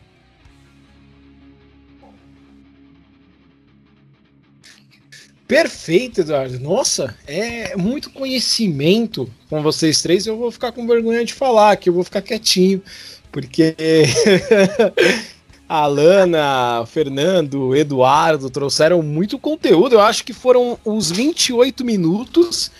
[5.46, 6.60] Perfeito, Eduardo.
[6.60, 10.26] Nossa, é muito conhecimento com vocês três.
[10.26, 12.82] Eu vou ficar com vergonha de falar, que eu vou ficar quietinho
[13.32, 13.76] porque
[15.68, 19.96] a Alana, o Fernando, o Eduardo trouxeram muito conteúdo.
[19.96, 22.72] Eu acho que foram os 28 minutos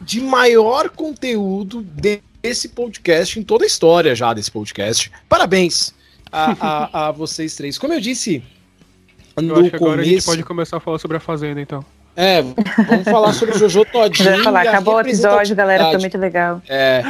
[0.00, 5.10] de maior conteúdo desse podcast em toda a história já desse podcast.
[5.28, 5.94] Parabéns
[6.30, 7.78] a, a, a vocês três.
[7.78, 8.42] Como eu disse
[9.36, 10.10] no eu acho que agora começo...
[10.10, 11.84] a gente pode começar a falar sobre a Fazenda, então.
[12.14, 14.36] É, vamos falar sobre o Jojo Todinho.
[14.36, 16.60] Já falar, acabou o episódio, galera, foi muito legal.
[16.68, 17.02] É,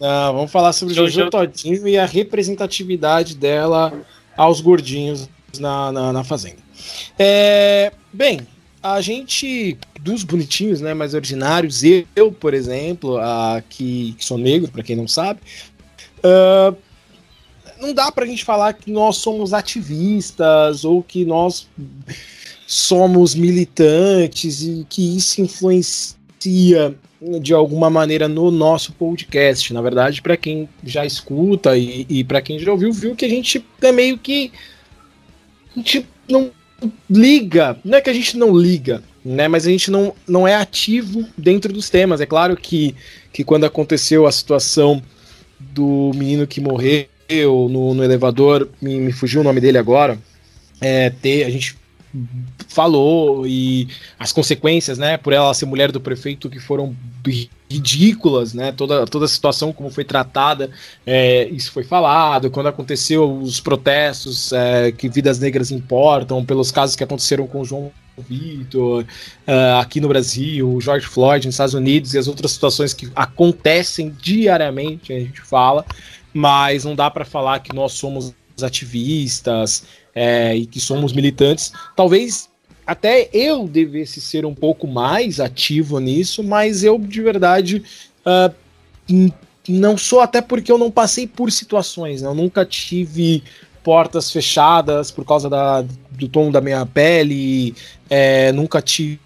[0.00, 3.92] não, vamos falar sobre o Jojo, Jojo Todinho e a representatividade dela
[4.36, 6.58] aos gordinhos na, na, na Fazenda.
[7.18, 8.40] É, bem,
[8.82, 11.82] a gente, dos bonitinhos, né, mais ordinários,
[12.14, 15.40] eu, por exemplo, a, que, que sou negro, para quem não sabe,
[16.18, 16.76] uh,
[17.80, 21.68] não dá pra gente falar que nós somos ativistas ou que nós
[22.66, 26.94] somos militantes e que isso influencia
[27.40, 29.72] de alguma maneira no nosso podcast.
[29.72, 33.28] Na verdade, para quem já escuta e, e para quem já ouviu, viu que a
[33.28, 34.52] gente é meio que.
[35.74, 36.50] A gente não
[37.08, 39.48] liga, não é que a gente não liga, né?
[39.48, 42.20] Mas a gente não, não é ativo dentro dos temas.
[42.20, 42.94] É claro que,
[43.32, 45.02] que quando aconteceu a situação
[45.58, 47.06] do menino que morreu
[47.70, 50.18] no, no elevador, me, me fugiu o nome dele agora.
[50.80, 51.76] É, ter, a gente
[52.76, 56.94] falou e as consequências, né, por ela ser mulher do prefeito que foram
[57.70, 60.70] ridículas, né, toda, toda a situação como foi tratada,
[61.06, 66.94] é, isso foi falado, quando aconteceu os protestos é, que vidas negras importam, pelos casos
[66.94, 71.74] que aconteceram com o João Vitor, uh, aqui no Brasil, o George Floyd nos Estados
[71.74, 75.84] Unidos e as outras situações que acontecem diariamente, a gente fala,
[76.32, 79.84] mas não dá para falar que nós somos ativistas
[80.14, 82.48] é, e que somos militantes, talvez
[82.86, 87.82] até eu devesse ser um pouco mais ativo nisso, mas eu de verdade
[88.24, 89.32] uh,
[89.68, 92.28] não sou, até porque eu não passei por situações, né?
[92.28, 93.42] eu nunca tive
[93.82, 97.74] portas fechadas por causa da, do tom da minha pele,
[98.08, 99.20] é, nunca tive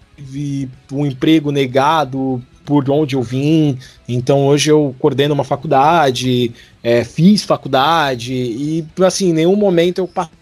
[0.91, 3.77] um emprego negado por onde eu vim.
[4.07, 6.51] Então hoje eu coordeno uma faculdade,
[6.83, 10.40] é, fiz faculdade e assim, em nenhum momento eu passei.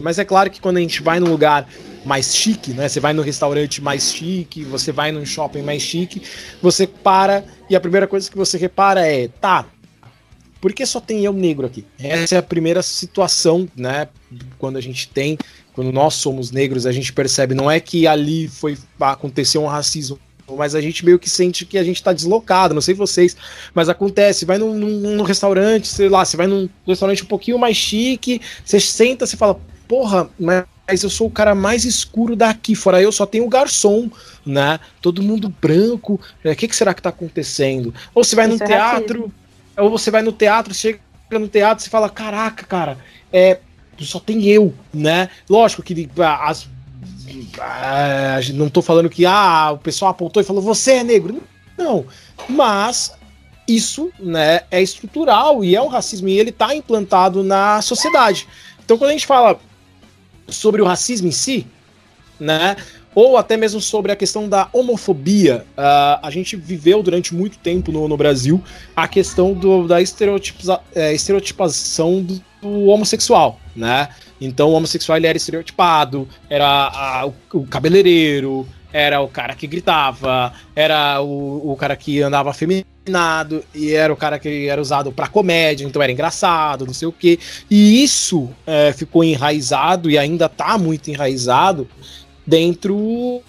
[0.00, 1.68] Mas é claro que quando a gente vai num lugar
[2.04, 2.88] mais chique, né?
[2.88, 6.22] Você vai no restaurante mais chique, você vai num shopping mais chique,
[6.62, 9.66] você para e a primeira coisa que você repara é, tá,
[10.60, 11.84] por que só tem eu negro aqui?
[11.98, 14.08] Essa é a primeira situação, né?
[14.58, 15.38] Quando a gente tem,
[15.72, 20.18] quando nós somos negros, a gente percebe, não é que ali foi aconteceu um racismo
[20.54, 23.36] mas a gente meio que sente que a gente tá deslocado, não sei vocês,
[23.74, 27.58] mas acontece, vai num, num, num, restaurante, sei lá, você vai num restaurante um pouquinho
[27.58, 32.74] mais chique, você senta, você fala, porra, mas eu sou o cara mais escuro daqui,
[32.74, 34.10] fora eu só tenho o garçom,
[34.44, 37.92] né, todo mundo branco, o é, que, que será que tá acontecendo?
[38.14, 39.20] Ou você vai Isso num é teatro...
[39.20, 41.00] Racismo ou você vai no teatro, chega
[41.32, 42.98] no teatro e fala: Caraca, cara,
[43.32, 43.58] é,
[43.98, 45.28] só tem eu, né?
[45.48, 46.68] Lógico que ah, as,
[47.60, 51.42] ah, não tô falando que ah, o pessoal apontou e falou: Você é negro.
[51.76, 52.06] Não,
[52.48, 53.12] mas
[53.68, 58.46] isso né, é estrutural e é um racismo e ele está implantado na sociedade.
[58.84, 59.58] Então, quando a gente fala
[60.48, 61.66] sobre o racismo em si,
[62.38, 62.76] né,
[63.16, 65.64] ou até mesmo sobre a questão da homofobia.
[65.70, 68.62] Uh, a gente viveu durante muito tempo no, no Brasil
[68.94, 74.08] a questão do, da estereotipiza, é, estereotipação do, do, homossexual, né?
[74.40, 80.52] Então o homossexual ele era estereotipado, era a, o, cabeleireiro, era o cara que gritava,
[80.74, 85.28] era o, o cara que andava afeminado, e era o cara que era usado para
[85.28, 87.38] comédia, então era engraçado, não sei o quê.
[87.70, 91.88] E isso é, ficou enraizado e ainda tá muito enraizado
[92.46, 93.42] dentro,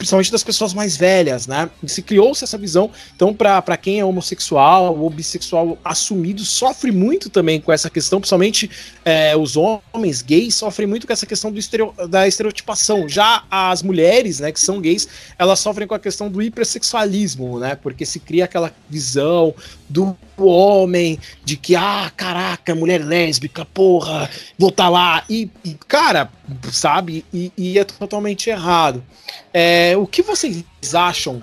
[0.00, 1.68] principalmente das pessoas mais velhas, né?
[1.86, 2.90] Se criou-se essa visão.
[3.14, 8.70] Então, para quem é homossexual ou bissexual assumido, sofre muito também com essa questão, principalmente
[9.04, 13.06] é, os homens gays sofrem muito com essa questão do estereo, da estereotipação.
[13.10, 15.06] Já as mulheres, né, que são gays,
[15.38, 17.74] elas sofrem com a questão do hipersexualismo, né?
[17.74, 19.54] Porque se cria aquela visão
[19.86, 25.24] do homem de que, ah, caraca, mulher lésbica, porra, vou tá lá.
[25.28, 25.50] E,
[25.86, 26.30] cara,
[26.72, 27.22] sabe?
[27.34, 29.04] E, e é totalmente errado.
[29.52, 31.42] É, o que vocês acham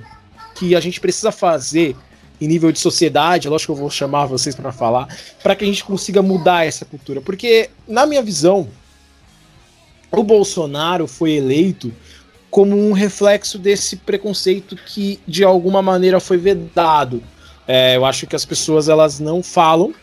[0.56, 1.96] que a gente precisa fazer
[2.40, 3.50] em nível de sociedade?
[3.50, 5.08] Lógico que eu vou chamar vocês para falar,
[5.42, 7.22] para que a gente consiga mudar essa cultura.
[7.22, 8.68] Porque, na minha visão,
[10.12, 11.94] o Bolsonaro foi eleito
[12.50, 17.22] como um reflexo desse preconceito que de alguma maneira foi vedado.
[17.68, 19.94] É, eu acho que as pessoas elas não falam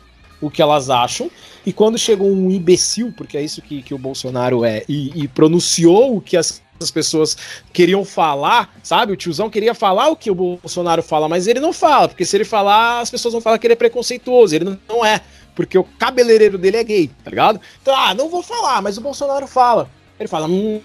[0.41, 1.31] o que elas acham.
[1.65, 5.29] E quando chegou um imbecil, porque é isso que, que o Bolsonaro é, e, e
[5.29, 7.37] pronunciou o que as, as pessoas
[7.73, 9.13] queriam falar, sabe?
[9.13, 12.37] O tiozão queria falar o que o Bolsonaro fala, mas ele não fala, porque se
[12.37, 14.55] ele falar, as pessoas vão falar que ele é preconceituoso.
[14.55, 15.21] Ele não, é,
[15.55, 17.61] porque o cabeleireiro dele é gay, tá ligado?
[17.81, 19.89] Então, ah, não vou falar, mas o Bolsonaro fala.
[20.19, 20.81] Ele fala, hum,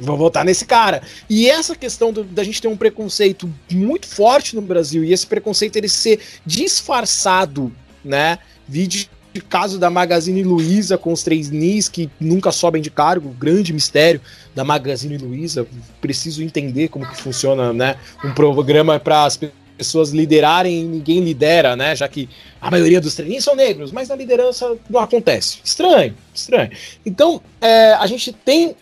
[0.00, 1.02] vou votar nesse cara.
[1.28, 5.26] E essa questão do, da gente ter um preconceito muito forte no Brasil e esse
[5.26, 7.72] preconceito ele ser disfarçado,
[8.04, 8.38] né?
[8.66, 9.06] Vídeo
[9.40, 14.20] caso da Magazine Luiza com os três NIS que nunca sobem de cargo, grande mistério
[14.54, 15.66] da Magazine Luiza.
[16.00, 17.96] Preciso entender como que funciona, né?
[18.24, 19.38] Um programa para as
[19.76, 21.94] pessoas liderarem e ninguém lidera, né?
[21.94, 22.28] Já que
[22.60, 25.58] a maioria dos treininhos são negros, mas na liderança não acontece.
[25.64, 26.70] Estranho, estranho.
[27.04, 28.74] Então, é, a gente tem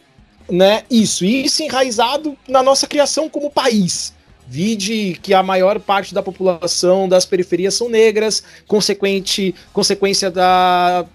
[0.50, 4.14] né, isso, e isso enraizado na nossa criação como país.
[4.47, 11.07] Vide que a maior parte da população das periferias são negras, consequente, consequência da,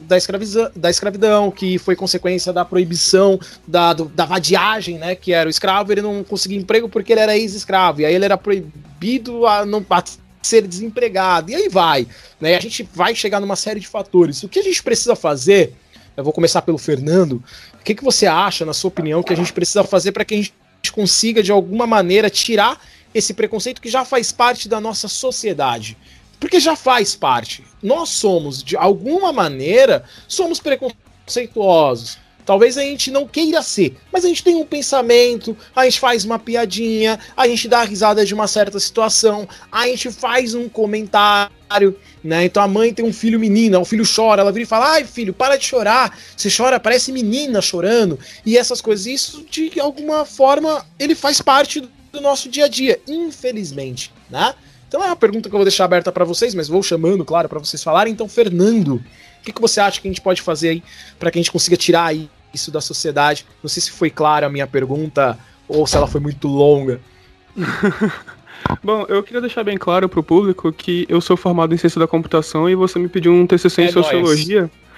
[0.00, 5.14] da, escraviza, da escravidão, que foi consequência da proibição da, do, da vadiagem, né?
[5.14, 8.24] Que era o escravo, ele não conseguia emprego porque ele era ex-escravo, e aí ele
[8.24, 10.02] era proibido a não a
[10.42, 12.06] ser desempregado, e aí vai.
[12.40, 12.56] Né?
[12.56, 14.42] A gente vai chegar numa série de fatores.
[14.42, 15.74] O que a gente precisa fazer,
[16.16, 17.42] eu vou começar pelo Fernando,
[17.74, 20.34] o que, que você acha, na sua opinião, que a gente precisa fazer para que
[20.34, 20.54] a gente
[20.92, 22.80] consiga, de alguma maneira, tirar
[23.14, 25.96] esse preconceito que já faz parte da nossa sociedade?
[26.40, 27.64] Porque já faz parte.
[27.82, 32.18] Nós somos, de alguma maneira, somos preconceituosos.
[32.48, 36.24] Talvez a gente não queira ser, mas a gente tem um pensamento, a gente faz
[36.24, 41.94] uma piadinha, a gente dá risada de uma certa situação, a gente faz um comentário,
[42.24, 42.46] né?
[42.46, 45.04] Então a mãe tem um filho menina, o filho chora, ela vira e fala: "Ai,
[45.04, 46.18] filho, para de chorar.
[46.34, 48.18] Você chora, parece menina chorando".
[48.46, 52.98] E essas coisas, isso de alguma forma ele faz parte do nosso dia a dia,
[53.06, 54.54] infelizmente, né?
[54.88, 57.46] Então é uma pergunta que eu vou deixar aberta para vocês, mas vou chamando, claro,
[57.46, 58.10] para vocês falarem.
[58.10, 60.82] Então, Fernando, o que, que você acha que a gente pode fazer aí
[61.18, 63.46] para que a gente consiga tirar aí isso da sociedade?
[63.62, 65.38] Não sei se foi clara a minha pergunta
[65.68, 67.00] ou se ela foi muito longa.
[68.82, 71.98] Bom, eu queria deixar bem claro para o público que eu sou formado em ciência
[71.98, 74.60] da computação e você me pediu um TCC é em sociologia.
[74.62, 74.88] Nóis.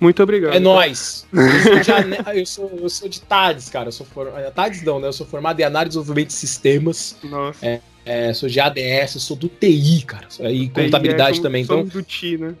[0.00, 0.54] Muito obrigado.
[0.54, 1.26] É nóis.
[1.30, 1.90] Eu sou, de,
[2.40, 3.88] eu, sou, eu sou de TADES, cara.
[3.88, 5.08] Eu sou for, é, TADES não, né?
[5.08, 7.16] Eu sou formado em análise e desenvolvimento de sistemas.
[7.22, 7.66] Nossa.
[7.66, 10.26] É, é, sou de ADS, sou do TI, cara.
[10.50, 11.62] E TI contabilidade é também.
[11.62, 12.54] Então, do TI, né?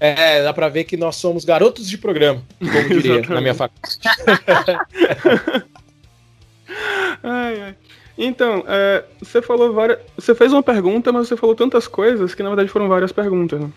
[0.00, 3.98] É, dá pra ver que nós somos garotos de programa, como diria na minha faculdade.
[7.22, 7.74] ai, ai.
[8.16, 9.98] Então, é, você falou várias.
[10.16, 13.60] Você fez uma pergunta, mas você falou tantas coisas que na verdade foram várias perguntas,
[13.60, 13.70] né?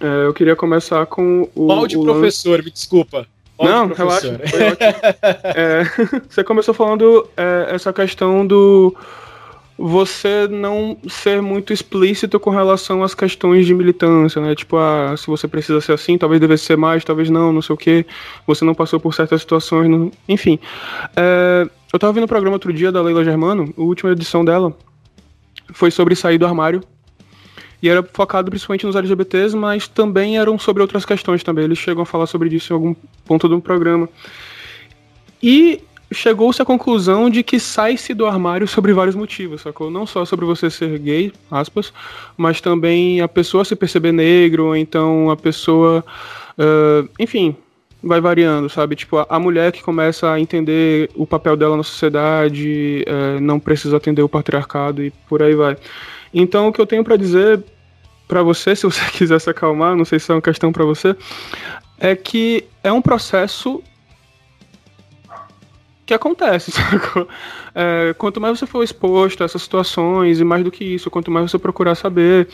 [0.00, 1.66] É, eu queria começar com o.
[1.68, 2.64] Mal de o professor, lance...
[2.64, 3.26] me desculpa.
[3.58, 4.40] Não, relaxa.
[5.44, 5.82] é,
[6.28, 8.96] você começou falando é, essa questão do
[9.82, 14.54] você não ser muito explícito com relação às questões de militância, né?
[14.54, 17.72] Tipo, ah, se você precisa ser assim, talvez devesse ser mais, talvez não, não sei
[17.72, 18.04] o quê.
[18.46, 20.10] Você não passou por certas situações, não...
[20.28, 20.58] enfim.
[21.16, 24.76] É, eu tava vendo um programa outro dia da Leila Germano, a última edição dela
[25.72, 26.82] foi sobre sair do armário.
[27.82, 31.64] E era focado principalmente nos LGBTs, mas também eram sobre outras questões também.
[31.64, 34.06] Eles chegam a falar sobre isso em algum ponto do programa.
[35.42, 35.82] E
[36.12, 39.90] chegou-se à conclusão de que sai-se do armário sobre vários motivos, sacou?
[39.90, 41.92] Não só sobre você ser gay, aspas,
[42.36, 46.04] mas também a pessoa se perceber negro, ou então a pessoa.
[46.58, 47.56] Uh, enfim,
[48.02, 48.96] vai variando, sabe?
[48.96, 53.60] Tipo, a, a, mulher que começa a entender o papel dela na sociedade, uh, não
[53.60, 55.76] precisa atender o patriarcado e por aí vai.
[56.34, 57.62] Então, o que eu tenho para dizer
[58.26, 61.14] para você, se você quiser se acalmar, não sei se é uma questão para você,
[61.98, 63.82] é que é um processo
[66.10, 67.28] que acontece, sacou?
[67.74, 71.30] É, quanto mais você for exposto a essas situações, e mais do que isso, quanto
[71.30, 72.48] mais você procurar saber,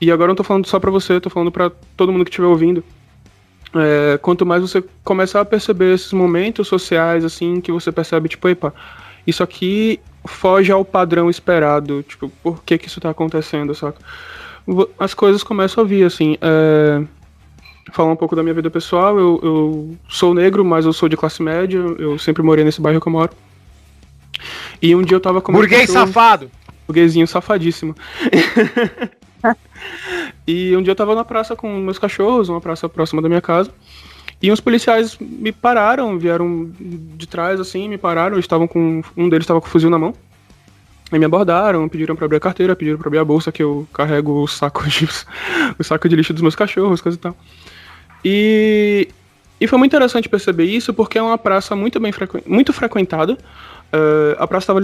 [0.00, 2.30] e agora eu não tô falando só pra você, tô falando para todo mundo que
[2.30, 2.82] estiver ouvindo,
[3.74, 8.48] é, quanto mais você começar a perceber esses momentos sociais, assim, que você percebe, tipo,
[8.48, 8.72] epa,
[9.26, 13.98] isso aqui foge ao padrão esperado, tipo, por que que isso tá acontecendo, saca?
[14.98, 17.02] As coisas começam a vir, assim, é...
[17.90, 21.16] Falar um pouco da minha vida pessoal, eu, eu sou negro, mas eu sou de
[21.16, 23.32] classe média, eu sempre morei nesse bairro que eu moro.
[24.80, 26.50] E um dia eu tava com Burguês safado!
[26.86, 27.94] Burguesinho safadíssimo.
[30.46, 33.40] e um dia eu tava na praça com meus cachorros, uma praça próxima da minha
[33.40, 33.70] casa.
[34.42, 39.44] E uns policiais me pararam, vieram de trás assim, me pararam, estavam com um deles
[39.44, 40.12] estava com o fuzil na mão.
[41.12, 43.86] E me abordaram, pediram para abrir a carteira, pediram para abrir a bolsa que eu
[43.92, 45.08] carrego o saco de
[45.78, 47.36] o saco de lixo dos meus cachorros, coisa e tal.
[48.24, 49.08] E
[49.62, 52.42] e foi muito interessante perceber isso porque é uma praça muito bem frequ...
[52.44, 53.34] muito frequentada.
[53.34, 54.80] Uh, a praça estava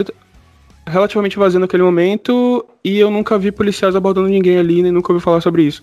[0.87, 5.21] relativamente vazia naquele momento e eu nunca vi policiais abordando ninguém ali, nem nunca ouvi
[5.21, 5.83] falar sobre isso.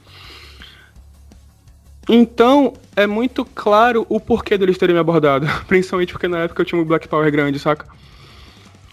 [2.07, 5.45] Então, é muito claro o porquê deles terem me abordado.
[5.67, 7.85] Principalmente porque na época eu tinha um Black Power grande, saca?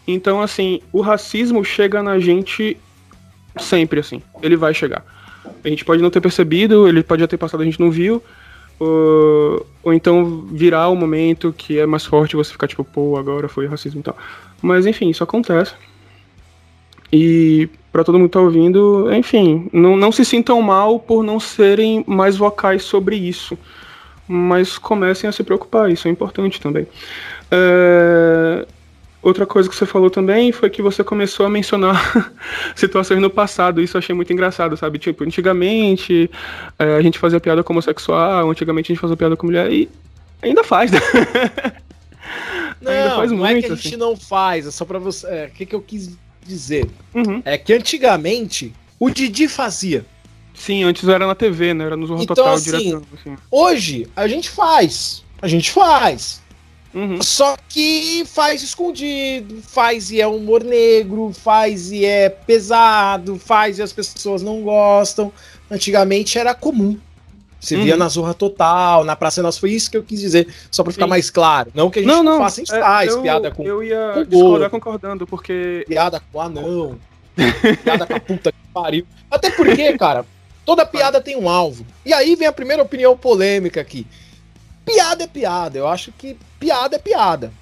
[0.05, 2.77] Então, assim, o racismo chega na gente
[3.57, 4.21] sempre, assim.
[4.43, 5.05] Ele vai chegar.
[5.65, 8.21] A gente pode não ter percebido, ele pode já ter passado, a gente não viu.
[8.83, 13.49] Ou, ou então virar o momento que é mais forte você ficar tipo, pô, agora
[13.49, 14.17] foi racismo e tal.
[14.61, 15.75] Mas enfim, isso acontece.
[17.13, 21.39] E para todo mundo que tá ouvindo, enfim, não, não se sintam mal por não
[21.39, 23.57] serem mais vocais sobre isso.
[24.27, 26.87] Mas comecem a se preocupar, isso é importante também.
[27.51, 28.67] É...
[29.23, 32.33] Outra coisa que você falou também foi que você começou a mencionar
[32.75, 33.81] situações no passado.
[33.81, 34.99] Isso eu achei muito engraçado, sabe?
[34.99, 36.29] Tipo, antigamente
[36.77, 39.89] é, a gente fazia piada com homossexual, antigamente a gente fazia piada com mulher e
[40.43, 40.99] ainda faz, né?
[42.81, 43.97] Não, ainda faz não muito, é que a gente assim.
[43.97, 45.25] não faz, é só pra você.
[45.29, 46.91] É, o que, que eu quis dizer.
[47.15, 47.41] Uhum.
[47.45, 50.05] É que antigamente o Didi fazia.
[50.53, 51.85] Sim, antes era na TV, né?
[51.85, 53.07] Era no Zorro então, Total assim, direto.
[53.15, 53.37] Assim.
[53.49, 55.25] Hoje a gente faz.
[55.41, 56.42] A gente faz.
[56.95, 57.23] Uhum.
[57.23, 63.83] Só que faz escondido, faz e é humor negro, faz e é pesado, faz e
[63.83, 65.33] as pessoas não gostam.
[65.71, 66.99] Antigamente era comum.
[67.63, 67.85] Você uhum.
[67.85, 70.93] via na Zorra Total, na Praça Nossa, foi isso que eu quis dizer, só para
[70.93, 71.11] ficar Sim.
[71.11, 71.71] mais claro.
[71.75, 72.39] Não que a gente não, não.
[72.39, 73.63] faça, é, eu, piada com.
[73.63, 75.85] Eu ia com discordar concordando, porque.
[75.87, 76.99] Piada com anão.
[77.85, 79.07] piada com a puta que pariu.
[79.31, 80.27] Até porque, cara,
[80.67, 81.87] toda piada tem um alvo.
[82.05, 84.09] E aí vem a primeira opinião polêmica aqui.
[84.85, 85.79] Piada é piada.
[85.79, 87.53] Eu acho que piada é piada.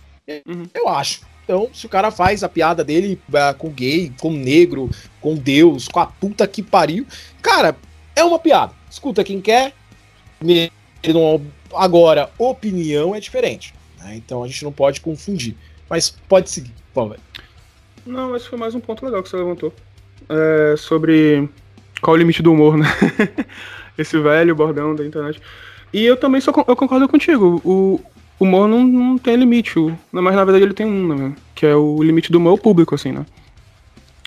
[0.46, 0.66] Uhum.
[0.74, 1.22] Eu acho.
[1.44, 4.88] Então, se o cara faz a piada dele uh, com gay, com negro,
[5.20, 7.06] com Deus, com a puta que pariu,
[7.42, 7.76] cara,
[8.14, 8.72] é uma piada.
[8.88, 9.72] Escuta quem quer,
[11.74, 13.74] Agora, opinião é diferente.
[13.98, 14.16] Né?
[14.16, 15.56] Então a gente não pode confundir.
[15.88, 17.18] Mas pode seguir, por favor.
[18.06, 19.72] Não, esse foi mais um ponto legal que você levantou.
[20.28, 21.48] é, sobre
[22.00, 22.86] qual o limite do humor, né?
[23.98, 25.40] Esse velho bordão da internet.
[25.92, 27.60] E eu também sou, eu concordo contigo.
[27.64, 28.00] O
[28.38, 29.78] humor não, não tem limite.
[29.78, 31.32] O, mas na verdade ele tem um, né?
[31.54, 33.26] Que é o limite do humor público, assim, né?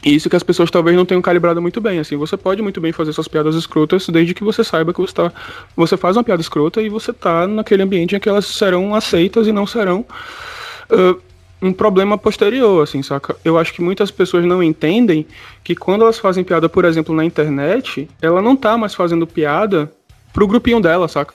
[0.05, 2.81] E isso que as pessoas talvez não tenham calibrado muito bem, assim, você pode muito
[2.81, 5.31] bem fazer suas piadas escrotas desde que você saiba que você tá,
[5.77, 9.47] você faz uma piada escrota e você tá naquele ambiente em que elas serão aceitas
[9.47, 10.05] e não serão
[10.91, 11.21] uh,
[11.61, 13.37] um problema posterior, assim, saca?
[13.45, 15.25] Eu acho que muitas pessoas não entendem
[15.63, 19.89] que quando elas fazem piada, por exemplo, na internet, ela não tá mais fazendo piada
[20.33, 21.33] pro grupinho dela, saca?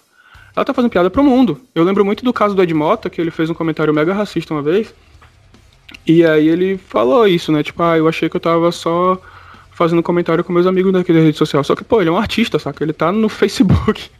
[0.58, 1.60] Ela tá fazendo piada pro mundo.
[1.72, 4.52] Eu lembro muito do caso do Ed Mota, que ele fez um comentário mega racista
[4.52, 4.92] uma vez,
[6.04, 7.62] e aí ele falou isso, né?
[7.62, 9.22] Tipo, ah, eu achei que eu tava só
[9.70, 11.62] fazendo comentário com meus amigos daquele rede social.
[11.62, 12.82] Só que, pô, ele é um artista, saca?
[12.82, 14.10] Ele tá no Facebook.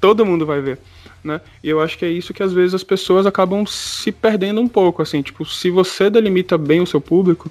[0.00, 0.80] Todo mundo vai ver,
[1.22, 1.40] né?
[1.62, 4.66] E eu acho que é isso que às vezes as pessoas acabam se perdendo um
[4.66, 5.22] pouco, assim.
[5.22, 7.48] Tipo, se você delimita bem o seu público,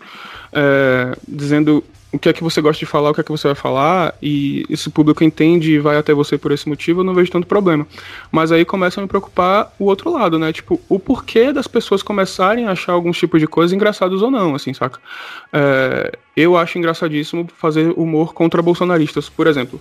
[0.52, 1.82] é, dizendo
[2.12, 4.16] o que é que você gosta de falar, o que é que você vai falar,
[4.22, 7.46] e esse público entende e vai até você por esse motivo, eu não vejo tanto
[7.46, 7.86] problema.
[8.32, 10.52] Mas aí começa a me preocupar o outro lado, né?
[10.52, 14.56] Tipo, o porquê das pessoas começarem a achar alguns tipos de coisas engraçados ou não,
[14.56, 15.00] assim, saca?
[15.54, 19.80] É, eu acho engraçadíssimo fazer humor contra bolsonaristas, por exemplo.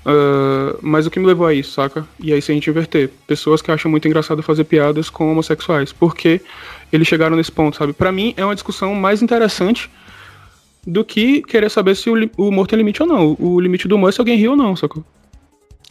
[0.00, 2.06] Uh, mas o que me levou a isso, saca?
[2.18, 5.92] E aí se a gente inverter, pessoas que acham muito engraçado fazer piadas com homossexuais,
[5.92, 6.40] porque
[6.92, 7.92] eles chegaram nesse ponto, sabe?
[7.92, 9.90] Para mim é uma discussão mais interessante
[10.86, 13.36] do que querer saber se o, o humor tem limite ou não.
[13.38, 15.04] O limite do humor é se alguém riu ou não, sacou?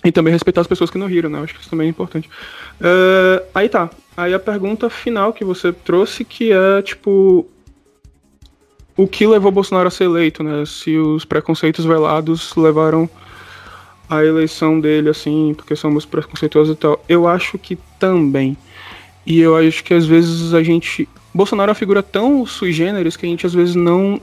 [0.04, 1.42] E também respeitar as pessoas que não riram, né?
[1.42, 2.30] Acho que isso também é importante.
[2.80, 3.90] Uh, aí tá.
[4.16, 7.46] Aí a pergunta final que você trouxe, que é, tipo.
[8.96, 10.66] O que levou Bolsonaro a ser eleito, né?
[10.66, 13.10] Se os preconceitos velados levaram
[14.10, 17.04] a eleição dele, assim, porque somos preconceituosos e tal.
[17.08, 18.58] Eu acho que também.
[19.26, 21.08] E eu acho que às vezes a gente.
[21.34, 24.20] Bolsonaro é uma figura tão sui generis que a gente às vezes não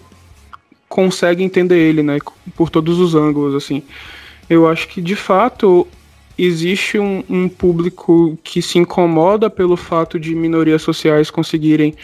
[0.89, 2.19] consegue entender ele, né?
[2.55, 3.83] Por todos os ângulos, assim.
[4.49, 5.87] Eu acho que de fato
[6.39, 11.95] existe um, um, público que se incomoda pelo fato de minorias sociais conseguirem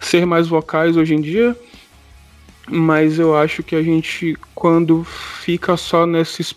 [0.00, 1.56] ser mais vocais hoje em dia,
[2.68, 6.52] mas eu acho que a gente, quando fica só nesses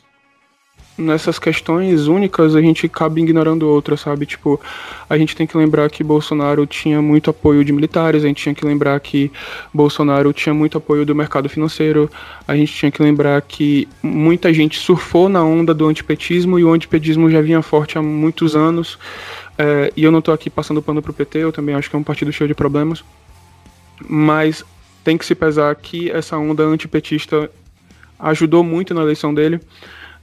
[0.98, 4.26] nessas questões únicas a gente acaba ignorando outras, sabe?
[4.26, 4.60] Tipo,
[5.10, 8.56] a gente tem que lembrar que Bolsonaro tinha muito apoio de militares, a gente tinha
[8.56, 9.32] que lembrar que
[9.74, 12.10] Bolsonaro tinha muito apoio do mercado financeiro,
[12.48, 16.72] a gente tinha que lembrar que muita gente surfou na onda do antipetismo e o
[16.72, 18.98] antipetismo já vinha forte há muitos anos.
[19.58, 22.00] É, e eu não tô aqui passando pano pro PT, eu também acho que é
[22.00, 23.04] um partido cheio de problemas.
[24.08, 24.64] Mas
[25.04, 27.50] tem que se pesar que essa onda antipetista
[28.20, 29.60] ajudou muito na eleição dele.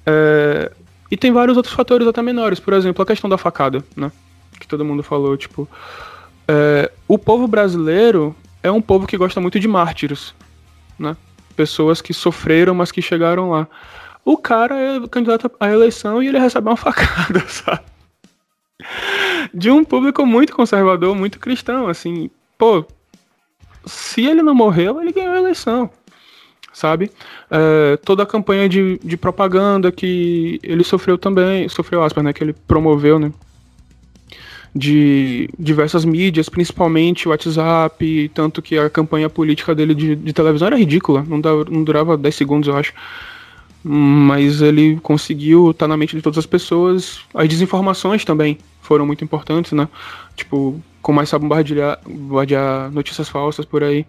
[0.07, 0.71] É,
[1.11, 4.11] e tem vários outros fatores até menores, por exemplo, a questão da facada, né?
[4.59, 5.69] Que todo mundo falou, tipo.
[6.49, 10.35] É, o povo brasileiro é um povo que gosta muito de mártires,
[10.99, 11.17] né?
[11.55, 13.69] Pessoas que sofreram, mas que chegaram lá.
[14.25, 17.83] O cara é candidato à eleição e ele recebe uma facada, sabe?
[19.53, 22.31] De um público muito conservador, muito cristão, assim.
[22.57, 22.85] Pô,
[23.85, 25.91] se ele não morreu, ele ganhou a eleição
[26.73, 27.11] sabe?
[27.51, 32.33] É, toda a campanha de, de propaganda que ele sofreu também, sofreu aspas, né?
[32.33, 33.33] Que ele promoveu, né?
[34.75, 40.67] De diversas mídias, principalmente o WhatsApp, tanto que a campanha política dele de, de televisão
[40.67, 42.95] era ridícula, não, dava, não durava 10 segundos, eu acho.
[43.85, 47.21] Mas ele conseguiu estar na mente de todas as pessoas.
[47.35, 49.89] As desinformações também foram muito importantes, né?
[50.37, 54.07] Tipo, começar a bombardear, bombardear notícias falsas por aí.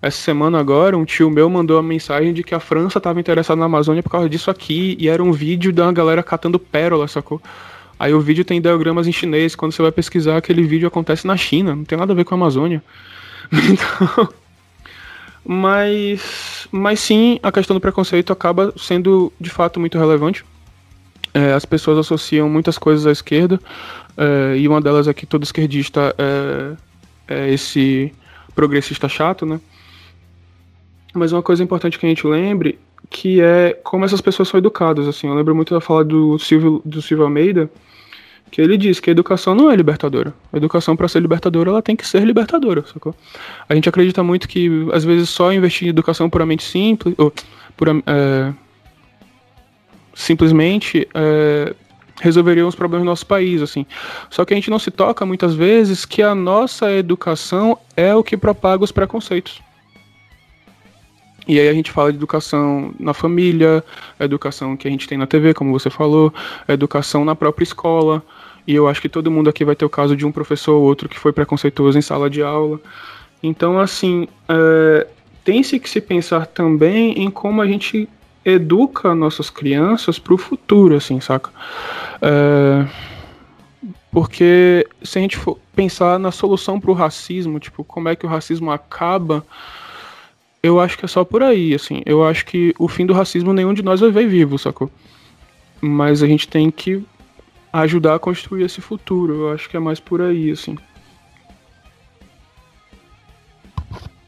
[0.00, 3.58] Essa semana agora, um tio meu mandou a mensagem de que a França estava interessada
[3.58, 7.40] na Amazônia por causa disso aqui, e era um vídeo da galera catando pérola, sacou?
[7.98, 11.36] Aí o vídeo tem diagramas em chinês, quando você vai pesquisar, aquele vídeo acontece na
[11.36, 12.82] China, não tem nada a ver com a Amazônia.
[13.52, 14.28] Então.
[15.48, 20.44] Mas, mas sim, a questão do preconceito acaba sendo de fato muito relevante.
[21.32, 23.60] É, as pessoas associam muitas coisas à esquerda,
[24.16, 26.72] é, e uma delas é que todo esquerdista é,
[27.28, 28.12] é esse
[28.56, 29.60] progressista chato, né?
[31.16, 35.08] Mas uma coisa importante que a gente lembre que é como essas pessoas são educadas,
[35.08, 35.26] assim.
[35.26, 37.70] Eu lembro muito da fala do Silvio, do Silvio Almeida,
[38.50, 40.34] que ele diz que a educação não é libertadora.
[40.52, 43.14] A educação, para ser libertadora, ela tem que ser libertadora, sacou?
[43.68, 47.32] A gente acredita muito que, às vezes, só investir em educação puramente simples, ou
[47.76, 48.52] pura, é,
[50.14, 51.74] simplesmente, é,
[52.20, 53.86] resolveria os problemas do nosso país, assim.
[54.30, 58.22] Só que a gente não se toca, muitas vezes, que a nossa educação é o
[58.22, 59.65] que propaga os preconceitos.
[61.46, 63.84] E aí a gente fala de educação na família,
[64.18, 66.32] educação que a gente tem na TV, como você falou,
[66.66, 68.22] educação na própria escola.
[68.66, 70.82] E eu acho que todo mundo aqui vai ter o caso de um professor ou
[70.82, 72.80] outro que foi preconceituoso em sala de aula.
[73.40, 75.06] Então, assim, é,
[75.44, 78.08] tem-se que se pensar também em como a gente
[78.44, 81.50] educa nossas crianças para o futuro, assim, saca?
[82.20, 82.86] É,
[84.10, 88.24] porque se a gente for pensar na solução para o racismo, tipo, como é que
[88.24, 89.44] o racismo acaba,
[90.66, 92.02] eu acho que é só por aí, assim.
[92.04, 94.90] Eu acho que o fim do racismo nenhum de nós vai ver vivo, sacou?
[95.80, 97.04] Mas a gente tem que
[97.72, 99.34] ajudar a construir esse futuro.
[99.34, 100.76] Eu acho que é mais por aí, assim.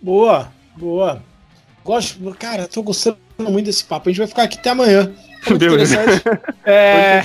[0.01, 1.23] Boa, boa.
[1.85, 4.09] Gosto, cara, tô gostando muito desse papo.
[4.09, 5.13] A gente vai ficar aqui até amanhã.
[5.49, 6.23] Muito interessante.
[6.71, 7.23] É...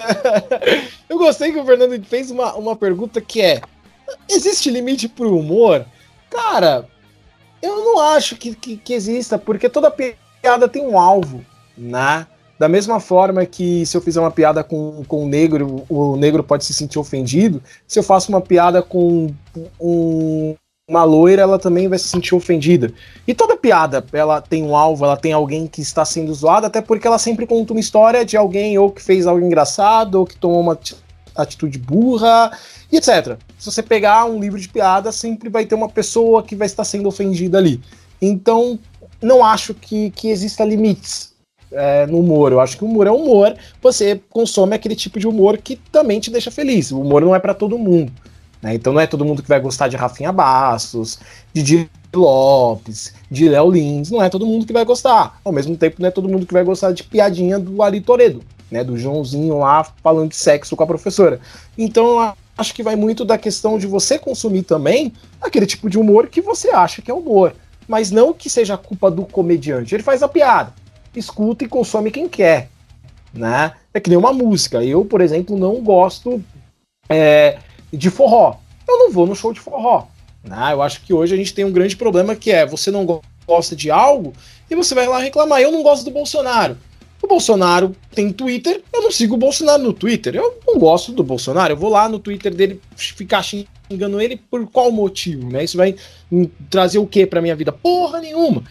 [1.10, 3.60] Eu gostei que o Fernando fez uma, uma pergunta que é:
[4.28, 5.84] existe limite pro humor?
[6.30, 6.88] Cara,
[7.64, 11.44] eu não acho que, que, que exista, porque toda piada tem um alvo,
[11.76, 12.26] né?
[12.58, 16.44] Da mesma forma que se eu fizer uma piada com, com o negro, o negro
[16.44, 17.62] pode se sentir ofendido.
[17.86, 19.34] Se eu faço uma piada com
[19.80, 20.54] um,
[20.88, 22.92] uma loira, ela também vai se sentir ofendida.
[23.26, 26.80] E toda piada, ela tem um alvo, ela tem alguém que está sendo zoado, até
[26.80, 30.36] porque ela sempre conta uma história de alguém ou que fez algo engraçado, ou que
[30.36, 30.78] tomou uma
[31.34, 32.52] atitude burra,
[32.92, 33.36] e etc.
[33.64, 36.84] Se você pegar um livro de piada, sempre vai ter uma pessoa que vai estar
[36.84, 37.80] sendo ofendida ali.
[38.20, 38.78] Então,
[39.22, 41.32] não acho que, que exista limites
[41.72, 42.52] é, no humor.
[42.52, 43.56] Eu acho que o humor é humor.
[43.80, 46.92] Você consome aquele tipo de humor que também te deixa feliz.
[46.92, 48.12] O humor não é para todo mundo.
[48.60, 48.74] Né?
[48.74, 51.18] Então não é todo mundo que vai gostar de Rafinha Bastos,
[51.54, 54.10] de Di Lopes, de Léo Lins.
[54.10, 55.40] Não é todo mundo que vai gostar.
[55.42, 58.42] Ao mesmo tempo, não é todo mundo que vai gostar de piadinha do Ali Toledo,
[58.70, 58.84] né?
[58.84, 61.40] Do Joãozinho lá falando de sexo com a professora.
[61.78, 66.28] Então acho que vai muito da questão de você consumir também aquele tipo de humor
[66.28, 67.54] que você acha que é humor.
[67.86, 69.94] Mas não que seja culpa do comediante.
[69.94, 70.72] Ele faz a piada
[71.18, 72.68] escuta e consome quem quer,
[73.32, 73.72] né?
[73.92, 74.82] É que nem uma música.
[74.82, 76.42] Eu, por exemplo, não gosto
[77.08, 77.58] é,
[77.92, 78.56] de forró.
[78.86, 80.06] Eu não vou no show de forró.
[80.42, 80.72] Né?
[80.72, 83.06] Eu acho que hoje a gente tem um grande problema que é você não
[83.46, 84.32] gosta de algo
[84.68, 85.60] e você vai lá reclamar.
[85.60, 86.76] Eu não gosto do Bolsonaro.
[87.24, 90.36] O Bolsonaro tem Twitter, eu não sigo o Bolsonaro no Twitter.
[90.36, 91.72] Eu não gosto do Bolsonaro.
[91.72, 95.64] Eu vou lá no Twitter dele ficar xingando ele por qual motivo, né?
[95.64, 95.96] Isso vai
[96.68, 97.72] trazer o que para minha vida?
[97.72, 98.62] Porra nenhuma.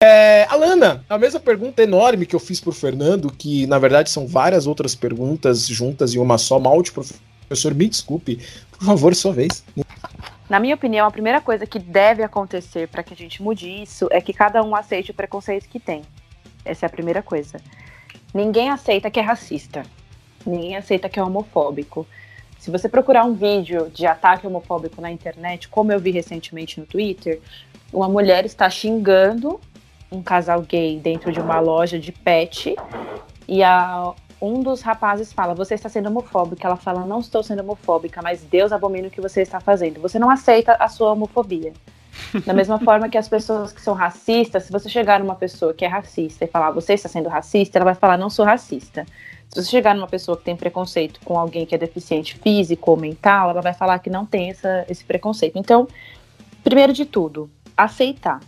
[0.00, 4.28] É, Alana, a mesma pergunta enorme que eu fiz pro Fernando, que na verdade são
[4.28, 8.38] várias outras perguntas juntas em uma só, malte, professor, me desculpe,
[8.70, 9.64] por favor, sua vez.
[10.48, 14.06] Na minha opinião, a primeira coisa que deve acontecer para que a gente mude isso
[14.12, 16.02] é que cada um aceite o preconceito que tem.
[16.64, 17.60] Essa é a primeira coisa.
[18.32, 19.82] Ninguém aceita que é racista.
[20.46, 22.06] Ninguém aceita que é homofóbico.
[22.56, 26.86] Se você procurar um vídeo de ataque homofóbico na internet, como eu vi recentemente no
[26.86, 27.40] Twitter,
[27.92, 29.60] uma mulher está xingando
[30.10, 32.74] um casal gay dentro de uma loja de pet
[33.46, 36.66] e a, um dos rapazes fala: Você está sendo homofóbica.
[36.66, 40.00] Ela fala: Não estou sendo homofóbica, mas Deus abomina o que você está fazendo.
[40.00, 41.72] Você não aceita a sua homofobia.
[42.44, 45.84] Da mesma forma que as pessoas que são racistas, se você chegar numa pessoa que
[45.84, 49.06] é racista e falar você está sendo racista, ela vai falar não sou racista.
[49.48, 52.96] Se você chegar numa pessoa que tem preconceito com alguém que é deficiente físico ou
[52.96, 55.58] mental, ela vai falar que não tem essa, esse preconceito.
[55.58, 55.86] Então,
[56.62, 58.40] primeiro de tudo, aceitar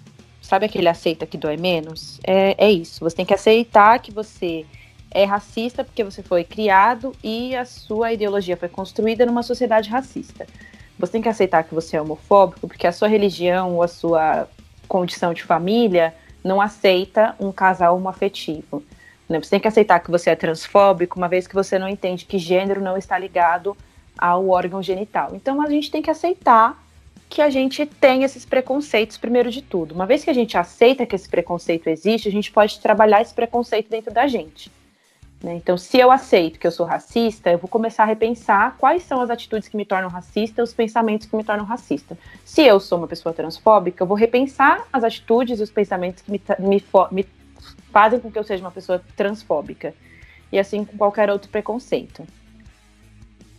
[0.51, 2.19] sabe aquele aceita que dói menos?
[2.27, 2.99] É, é isso.
[3.05, 4.67] Você tem que aceitar que você
[5.09, 10.49] é racista porque você foi criado e a sua ideologia foi construída numa sociedade racista.
[10.99, 14.49] Você tem que aceitar que você é homofóbico porque a sua religião ou a sua
[14.89, 18.83] condição de família não aceita um casal homoafetivo.
[19.29, 19.41] Né?
[19.41, 22.39] Você tem que aceitar que você é transfóbico, uma vez que você não entende que
[22.39, 23.77] gênero não está ligado
[24.19, 25.31] ao órgão genital.
[25.33, 26.77] Então a gente tem que aceitar
[27.31, 29.95] que a gente tem esses preconceitos, primeiro de tudo.
[29.95, 33.33] Uma vez que a gente aceita que esse preconceito existe, a gente pode trabalhar esse
[33.33, 34.71] preconceito dentro da gente.
[35.41, 35.55] Né?
[35.55, 39.21] Então, se eu aceito que eu sou racista, eu vou começar a repensar quais são
[39.21, 42.19] as atitudes que me tornam racista, os pensamentos que me tornam racista.
[42.45, 46.33] Se eu sou uma pessoa transfóbica, eu vou repensar as atitudes e os pensamentos que
[46.33, 47.27] me, me, me
[47.93, 49.95] fazem com que eu seja uma pessoa transfóbica.
[50.51, 52.27] E assim com qualquer outro preconceito.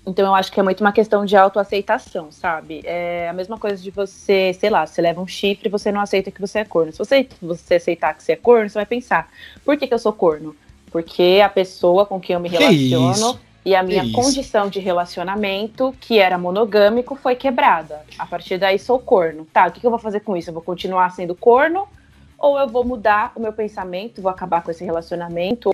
[0.05, 2.81] Então eu acho que é muito uma questão de autoaceitação, sabe?
[2.83, 6.01] É a mesma coisa de você, sei lá, você leva um chifre e você não
[6.01, 6.91] aceita que você é corno.
[6.91, 9.29] Se você, você aceitar que você é corno, você vai pensar,
[9.63, 10.55] por que, que eu sou corno?
[10.91, 16.17] Porque a pessoa com quem eu me relaciono e a minha condição de relacionamento, que
[16.17, 18.01] era monogâmico, foi quebrada.
[18.17, 19.45] A partir daí sou corno.
[19.53, 20.49] Tá, o que, que eu vou fazer com isso?
[20.49, 21.87] Eu vou continuar sendo corno?
[22.39, 25.71] Ou eu vou mudar o meu pensamento, vou acabar com esse relacionamento?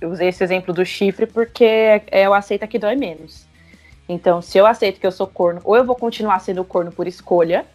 [0.00, 3.46] Eu usei esse exemplo do chifre porque é o aceita que dói menos.
[4.08, 7.06] Então, se eu aceito que eu sou corno, ou eu vou continuar sendo corno por
[7.06, 7.66] escolha,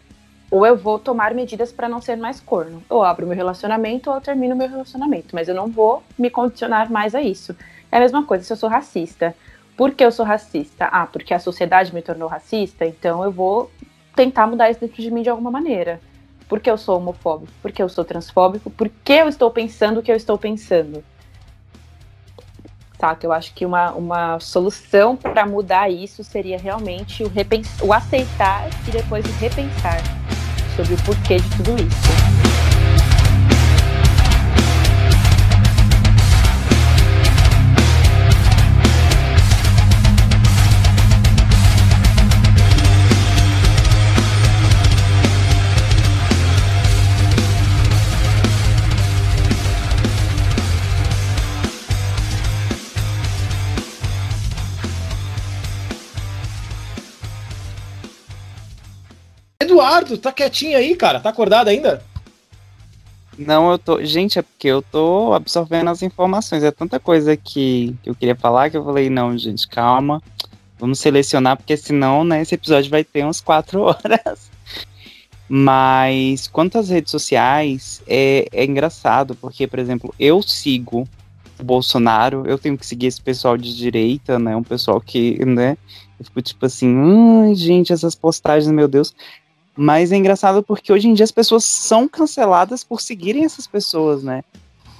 [0.49, 2.83] ou eu vou tomar medidas para não ser mais corno.
[2.89, 6.91] Eu abro meu relacionamento ou eu termino meu relacionamento, mas eu não vou me condicionar
[6.91, 7.55] mais a isso.
[7.89, 9.33] É a mesma coisa se eu sou racista.
[9.77, 10.85] Por que eu sou racista?
[10.85, 13.71] Ah, porque a sociedade me tornou racista, então eu vou
[14.15, 16.01] tentar mudar isso dentro de mim de alguma maneira.
[16.49, 17.51] Por que eu sou homofóbico?
[17.61, 18.69] Por que eu sou transfóbico?
[18.69, 21.01] Por que eu estou pensando o que eu estou pensando?
[23.01, 23.25] Saca?
[23.25, 28.69] Eu acho que uma, uma solução para mudar isso seria realmente o, repens o aceitar
[28.87, 29.97] e depois o repensar
[30.75, 32.70] sobre o porquê de tudo isso.
[59.61, 61.19] Eduardo, tá quietinho aí, cara?
[61.19, 62.03] Tá acordado ainda?
[63.37, 64.03] Não, eu tô.
[64.03, 66.63] Gente, é porque eu tô absorvendo as informações.
[66.63, 70.21] É tanta coisa que, eu queria falar que eu falei, não, gente, calma.
[70.79, 74.49] Vamos selecionar, porque senão, né, esse episódio vai ter uns quatro horas.
[75.47, 81.07] Mas quanto às redes sociais, é, é engraçado, porque, por exemplo, eu sigo
[81.59, 84.55] o Bolsonaro, eu tenho que seguir esse pessoal de direita, né?
[84.55, 85.77] Um pessoal que, né?
[86.19, 86.95] Eu fico tipo assim,
[87.43, 89.13] ai, gente, essas postagens, meu Deus.
[89.75, 94.23] Mas é engraçado porque hoje em dia as pessoas são canceladas por seguirem essas pessoas,
[94.23, 94.43] né?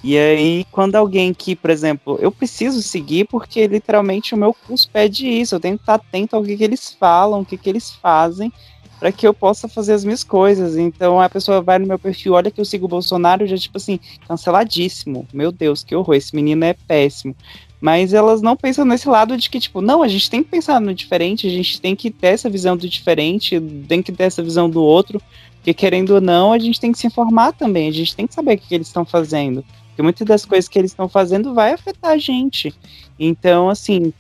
[0.04, 4.90] E aí, quando alguém que, por exemplo, eu preciso seguir porque literalmente o meu curso
[4.92, 7.70] pede isso, eu tenho que estar atento ao que, que eles falam, o que, que
[7.70, 8.52] eles fazem,
[9.00, 10.76] para que eu possa fazer as minhas coisas.
[10.76, 13.78] Então a pessoa vai no meu perfil, olha que eu sigo o Bolsonaro, já tipo
[13.78, 15.28] assim, canceladíssimo.
[15.32, 17.36] Meu Deus, que horror, esse menino é péssimo.
[17.82, 20.80] Mas elas não pensam nesse lado de que, tipo, não, a gente tem que pensar
[20.80, 24.44] no diferente, a gente tem que ter essa visão do diferente, tem que ter essa
[24.44, 25.20] visão do outro,
[25.56, 28.36] porque querendo ou não, a gente tem que se informar também, a gente tem que
[28.36, 29.66] saber o que, eles estão fazendo.
[29.88, 32.74] Porque muitas das coisas que eles estão fazendo vai afetar a gente.
[33.20, 34.14] Então, assim,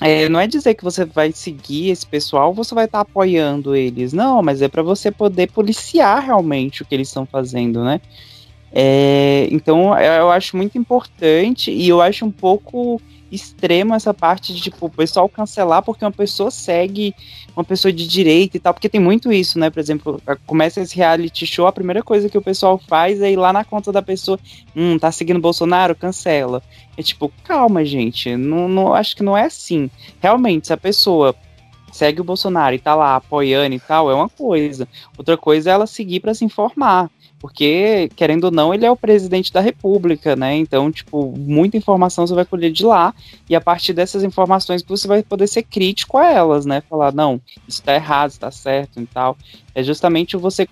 [0.00, 3.74] é, não é dizer que você vai seguir esse pessoal, você vai estar tá apoiando
[3.74, 4.12] eles.
[4.12, 8.00] Não, mas é para você poder policiar realmente o que eles estão fazendo, né?
[8.78, 13.00] É, então eu acho muito importante e eu acho um pouco
[13.32, 17.14] extremo essa parte de tipo o pessoal cancelar porque uma pessoa segue
[17.56, 19.70] uma pessoa de direita e tal, porque tem muito isso, né?
[19.70, 23.36] Por exemplo, começa esse reality show, a primeira coisa que o pessoal faz é ir
[23.36, 24.38] lá na conta da pessoa,
[24.76, 26.62] hum, tá seguindo Bolsonaro, cancela.
[26.98, 29.90] É tipo, calma, gente, não, não acho que não é assim.
[30.20, 31.34] Realmente, se a pessoa
[31.90, 34.86] segue o Bolsonaro e tá lá apoiando e tal, é uma coisa.
[35.16, 37.10] Outra coisa é ela seguir para se informar
[37.46, 40.56] porque, querendo ou não, ele é o presidente da república, né?
[40.56, 43.14] Então, tipo, muita informação você vai colher de lá,
[43.48, 46.82] e a partir dessas informações você vai poder ser crítico a elas, né?
[46.90, 49.38] Falar, não, isso tá errado, isso tá certo e tal.
[49.76, 50.66] É justamente você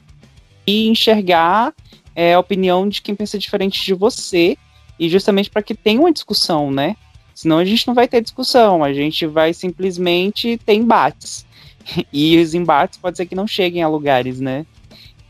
[0.67, 1.73] enxergar
[2.13, 4.59] é, a opinião de quem pensa diferente de você,
[4.99, 6.97] e justamente para que tenha uma discussão, né?
[7.37, 11.47] Senão a gente não vai ter discussão, a gente vai simplesmente ter embates.
[12.13, 14.67] E os embates pode ser que não cheguem a lugares, né?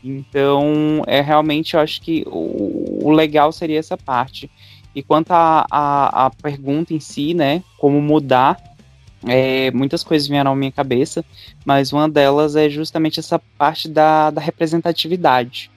[0.09, 4.49] Então, é realmente, eu acho que o, o legal seria essa parte.
[4.93, 8.57] E quanto à pergunta em si, né, como mudar,
[9.27, 11.25] é, muitas coisas vieram à minha cabeça,
[11.65, 15.71] mas uma delas é justamente essa parte da, da representatividade.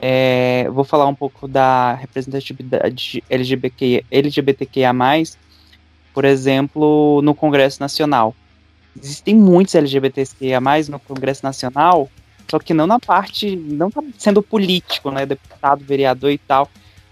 [0.00, 4.92] É, vou falar um pouco da representatividade LGBT, LGBTQIA+,
[6.12, 8.34] por exemplo, no Congresso Nacional.
[9.00, 12.08] Existem muitos LGBTQIA+, no Congresso Nacional,
[12.50, 16.68] só que não na parte, não tá sendo político, né, deputado, vereador e tal,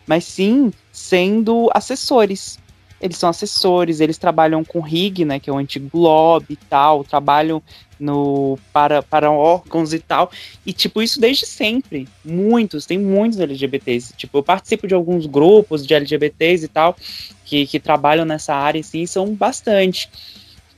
[0.06, 2.58] mas sim sendo assessores.
[3.00, 7.02] Eles são assessores, eles trabalham com RIG, né, que é o antigo Globo e tal,
[7.02, 7.60] trabalham
[7.98, 10.30] no para, para órgãos e tal.
[10.64, 12.08] E, tipo, isso desde sempre.
[12.24, 14.14] Muitos, tem muitos LGBTs.
[14.16, 16.96] Tipo, eu participo de alguns grupos de LGBTs e tal,
[17.44, 20.08] que, que trabalham nessa área, assim, são bastante.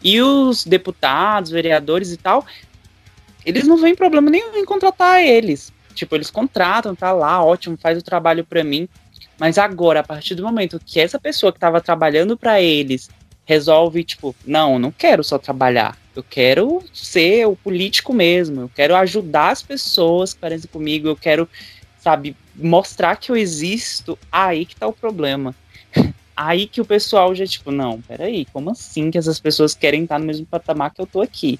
[0.02, 2.44] E os deputados, vereadores e tal,
[3.44, 5.72] eles não veem problema nenhum em contratar eles.
[5.94, 8.88] Tipo, eles contratam, tá lá, ótimo, faz o trabalho para mim.
[9.38, 13.08] Mas agora, a partir do momento que essa pessoa que estava trabalhando para eles
[13.44, 15.96] resolve, tipo, não, não quero só trabalhar.
[16.14, 18.62] Eu quero ser o político mesmo.
[18.62, 21.08] Eu quero ajudar as pessoas que parecem comigo.
[21.08, 21.48] Eu quero,
[21.98, 24.18] sabe, mostrar que eu existo.
[24.30, 25.54] Aí que tá o problema.
[26.36, 30.18] Aí que o pessoal já, tipo, não, peraí, como assim que essas pessoas querem estar
[30.18, 31.58] no mesmo patamar que eu tô aqui?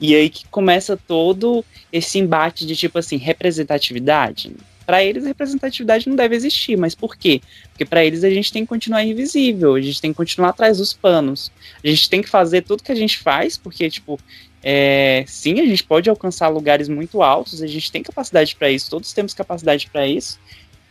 [0.00, 4.52] E aí que começa todo esse embate de tipo assim, representatividade.
[4.84, 7.40] Para eles, representatividade não deve existir, mas por quê?
[7.70, 10.76] Porque para eles a gente tem que continuar invisível, a gente tem que continuar atrás
[10.78, 11.50] dos panos.
[11.82, 14.18] A gente tem que fazer tudo que a gente faz, porque, tipo,
[14.66, 18.88] É, sim, a gente pode alcançar lugares muito altos, a gente tem capacidade para isso,
[18.88, 20.38] todos temos capacidade para isso,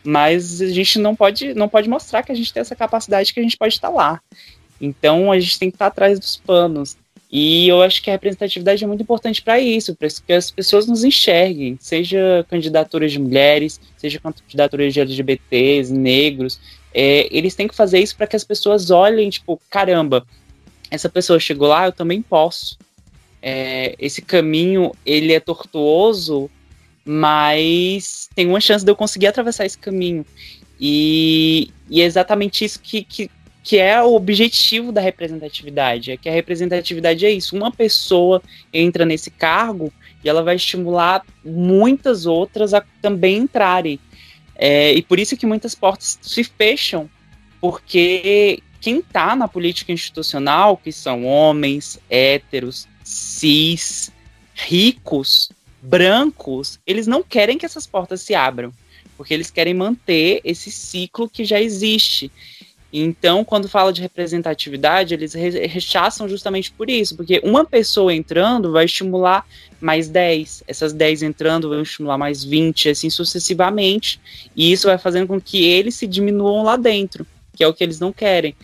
[0.04, 3.40] mas a gente não pode, não pode mostrar que a gente tem essa capacidade que
[3.40, 4.20] a gente pode estar lá.
[4.80, 6.96] Então a gente tem que estar atrás dos panos.
[7.36, 10.86] E eu acho que a representatividade é muito importante para isso, para que as pessoas
[10.86, 16.60] nos enxerguem, seja candidaturas de mulheres, seja candidaturas de LGBTs, negros.
[16.94, 20.24] É, eles têm que fazer isso para que as pessoas olhem, tipo, caramba,
[20.88, 22.78] essa pessoa chegou lá, eu também posso.
[23.42, 26.48] É, esse caminho, ele é tortuoso,
[27.04, 30.24] mas tem uma chance de eu conseguir atravessar esse caminho.
[30.80, 33.28] E, e é exatamente isso que, que,
[33.64, 36.12] que é o objetivo da representatividade.
[36.12, 37.56] É que a representatividade é isso.
[37.56, 39.90] Uma pessoa entra nesse cargo
[40.22, 43.98] e ela vai estimular muitas outras a também entrarem.
[44.54, 47.08] É, e por isso que muitas portas se fecham,
[47.58, 54.12] porque quem está na política institucional, que são homens, héteros, cis,
[54.54, 55.48] ricos,
[55.80, 58.72] brancos, eles não querem que essas portas se abram,
[59.16, 62.30] porque eles querem manter esse ciclo que já existe.
[62.96, 68.84] Então, quando fala de representatividade, eles rechaçam justamente por isso, porque uma pessoa entrando vai
[68.84, 69.44] estimular
[69.80, 74.20] mais 10, essas 10 entrando vão estimular mais 20, assim sucessivamente,
[74.54, 77.26] e isso vai fazendo com que eles se diminuam lá dentro,
[77.56, 78.54] que é o que eles não querem.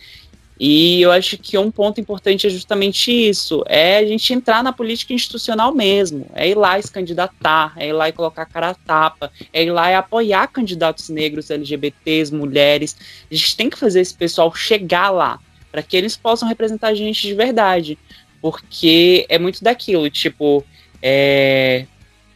[0.63, 4.71] E eu acho que um ponto importante é justamente isso: é a gente entrar na
[4.71, 8.45] política institucional mesmo, é ir lá e se candidatar, é ir lá e colocar a
[8.45, 12.95] cara a tapa, é ir lá e apoiar candidatos negros, LGBTs, mulheres.
[13.31, 15.39] A gente tem que fazer esse pessoal chegar lá,
[15.71, 17.97] para que eles possam representar a gente de verdade.
[18.39, 20.63] Porque é muito daquilo, tipo,
[21.01, 21.87] é,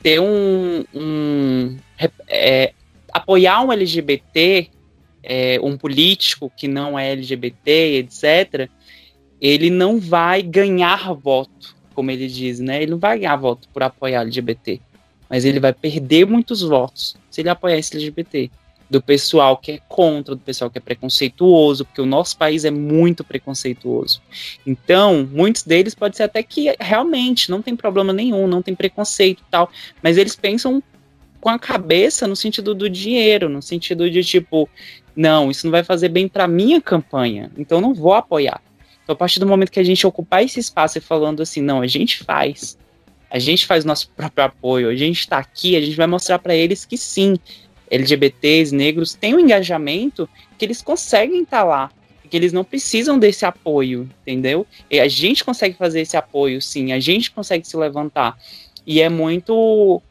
[0.02, 0.84] ter um.
[0.96, 1.78] um
[2.28, 2.74] é,
[3.14, 4.72] apoiar um LGBT
[5.26, 8.70] é, um político que não é LGBT, etc.,
[9.42, 12.82] ele não vai ganhar voto, como ele diz, né?
[12.82, 14.80] Ele não vai ganhar voto por apoiar LGBT,
[15.30, 18.50] mas ele vai perder muitos votos se ele apoiar esse LGBT.
[18.88, 22.72] Do pessoal que é contra, do pessoal que é preconceituoso, porque o nosso país é
[22.72, 24.22] muito preconceituoso.
[24.66, 29.40] Então, muitos deles pode ser até que realmente não tem problema nenhum, não tem preconceito
[29.40, 29.72] e tal,
[30.04, 30.84] mas eles pensam
[31.46, 34.68] com a cabeça no sentido do dinheiro, no sentido de tipo,
[35.16, 38.62] não, isso não vai fazer bem para minha campanha, então não vou apoiar.
[39.04, 41.82] Então, a partir do momento que a gente ocupar esse espaço e falando assim, não,
[41.82, 42.78] a gente faz,
[43.30, 46.56] a gente faz nosso próprio apoio, a gente está aqui, a gente vai mostrar para
[46.56, 47.36] eles que sim,
[47.90, 51.92] LGBTs, negros têm um engajamento que eles conseguem estar tá lá,
[52.30, 54.66] que eles não precisam desse apoio, entendeu?
[54.90, 58.38] E a gente consegue fazer esse apoio, sim, a gente consegue se levantar.
[58.86, 60.02] E é muito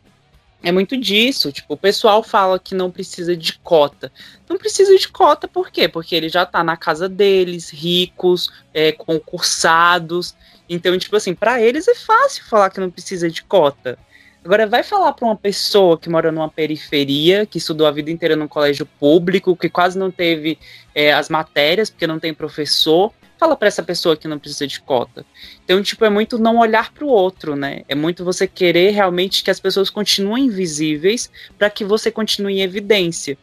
[0.64, 1.52] é muito disso.
[1.52, 4.10] Tipo, o pessoal fala que não precisa de cota.
[4.48, 5.86] Não precisa de cota por quê?
[5.86, 10.34] Porque ele já tá na casa deles, ricos, é, concursados.
[10.68, 13.98] Então, tipo assim, para eles é fácil falar que não precisa de cota.
[14.44, 18.36] Agora, vai falar para uma pessoa que mora numa periferia, que estudou a vida inteira
[18.36, 20.58] num colégio público, que quase não teve
[20.94, 24.80] é, as matérias, porque não tem professor, fala para essa pessoa que não precisa de
[24.80, 25.24] cota.
[25.64, 27.82] Então, tipo, é muito não olhar para o outro, né?
[27.88, 32.62] É muito você querer realmente que as pessoas continuem visíveis para que você continue em
[32.62, 33.36] evidência.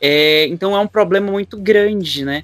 [0.00, 2.42] É, então é um problema muito grande, né?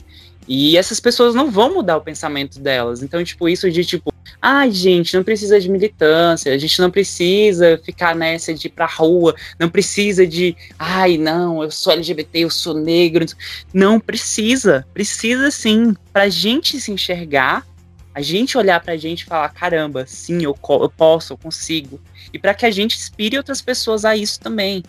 [0.49, 3.03] E essas pessoas não vão mudar o pensamento delas.
[3.03, 4.13] Então, tipo, isso de tipo,
[4.43, 8.87] ah, gente, não precisa de militância, a gente não precisa ficar nessa de ir pra
[8.87, 13.27] rua, não precisa de, ai, não, eu sou LGBT, eu sou negro.
[13.73, 17.67] Não precisa, precisa sim, pra gente se enxergar,
[18.15, 22.01] a gente olhar pra gente e falar, caramba, sim, eu, eu posso, eu consigo.
[22.33, 24.83] E para que a gente inspire outras pessoas a isso também.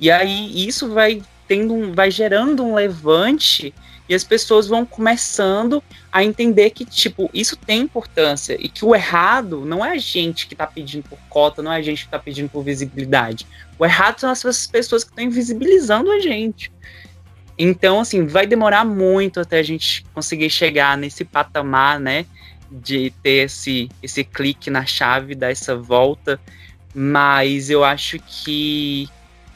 [0.00, 3.72] E aí isso vai tendo um, vai gerando um levante
[4.08, 5.82] e as pessoas vão começando
[6.12, 10.46] a entender que, tipo, isso tem importância e que o errado não é a gente
[10.46, 13.46] que está pedindo por cota, não é a gente que está pedindo por visibilidade.
[13.78, 16.70] O errado são essas pessoas que estão invisibilizando a gente.
[17.56, 22.26] Então, assim, vai demorar muito até a gente conseguir chegar nesse patamar, né?
[22.70, 26.38] De ter esse, esse clique na chave, dar essa volta.
[26.94, 29.08] Mas eu acho que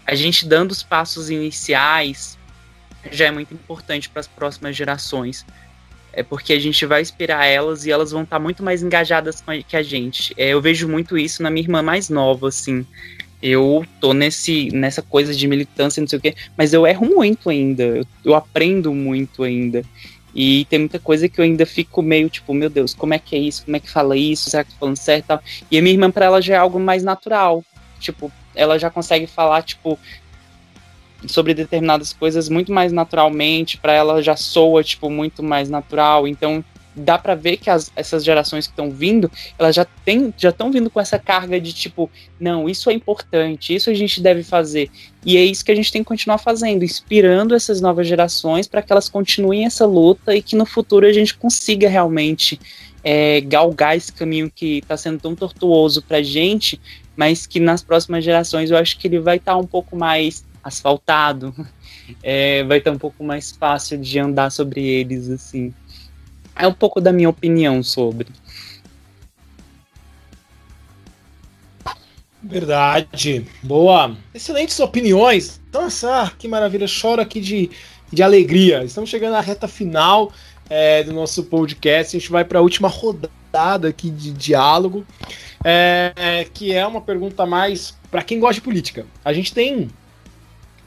[0.06, 2.37] a gente dando os passos iniciais
[3.10, 5.44] já é muito importante para as próximas gerações.
[6.12, 9.42] É porque a gente vai inspirar elas e elas vão estar tá muito mais engajadas
[9.66, 10.34] que a gente.
[10.36, 12.84] É, eu vejo muito isso na minha irmã mais nova, assim.
[13.40, 17.50] Eu tô nesse, nessa coisa de militância, não sei o quê, mas eu erro muito
[17.50, 17.84] ainda.
[17.84, 19.82] Eu, eu aprendo muito ainda.
[20.34, 23.34] E tem muita coisa que eu ainda fico meio tipo, meu Deus, como é que
[23.34, 23.64] é isso?
[23.64, 24.50] Como é que fala isso?
[24.50, 25.38] Será que tô falando certo?
[25.70, 27.64] E a minha irmã, para ela, já é algo mais natural.
[27.98, 29.98] Tipo, ela já consegue falar, tipo,
[31.26, 36.28] sobre determinadas coisas muito mais naturalmente, para ela já soa, tipo, muito mais natural.
[36.28, 36.64] Então,
[36.98, 40.70] dá para ver que as, essas gerações que estão vindo, elas já têm, já estão
[40.70, 44.90] vindo com essa carga de tipo, não, isso é importante, isso a gente deve fazer.
[45.24, 48.82] E é isso que a gente tem que continuar fazendo, inspirando essas novas gerações para
[48.82, 52.58] que elas continuem essa luta e que no futuro a gente consiga realmente
[53.02, 56.80] é, galgar esse caminho que está sendo tão tortuoso para gente,
[57.16, 60.44] mas que nas próximas gerações eu acho que ele vai estar tá um pouco mais
[60.68, 61.54] asfaltado,
[62.22, 65.74] é, vai estar um pouco mais fácil de andar sobre eles, assim.
[66.54, 68.28] É um pouco da minha opinião sobre.
[72.42, 73.46] Verdade.
[73.62, 74.16] Boa.
[74.32, 75.60] Excelentes opiniões.
[75.72, 76.86] Nossa, que maravilha.
[76.86, 77.70] Choro aqui de,
[78.12, 78.84] de alegria.
[78.84, 80.32] Estamos chegando à reta final
[80.70, 82.16] é, do nosso podcast.
[82.16, 85.04] A gente vai para a última rodada aqui de diálogo,
[85.64, 89.04] é, que é uma pergunta mais para quem gosta de política.
[89.24, 89.88] A gente tem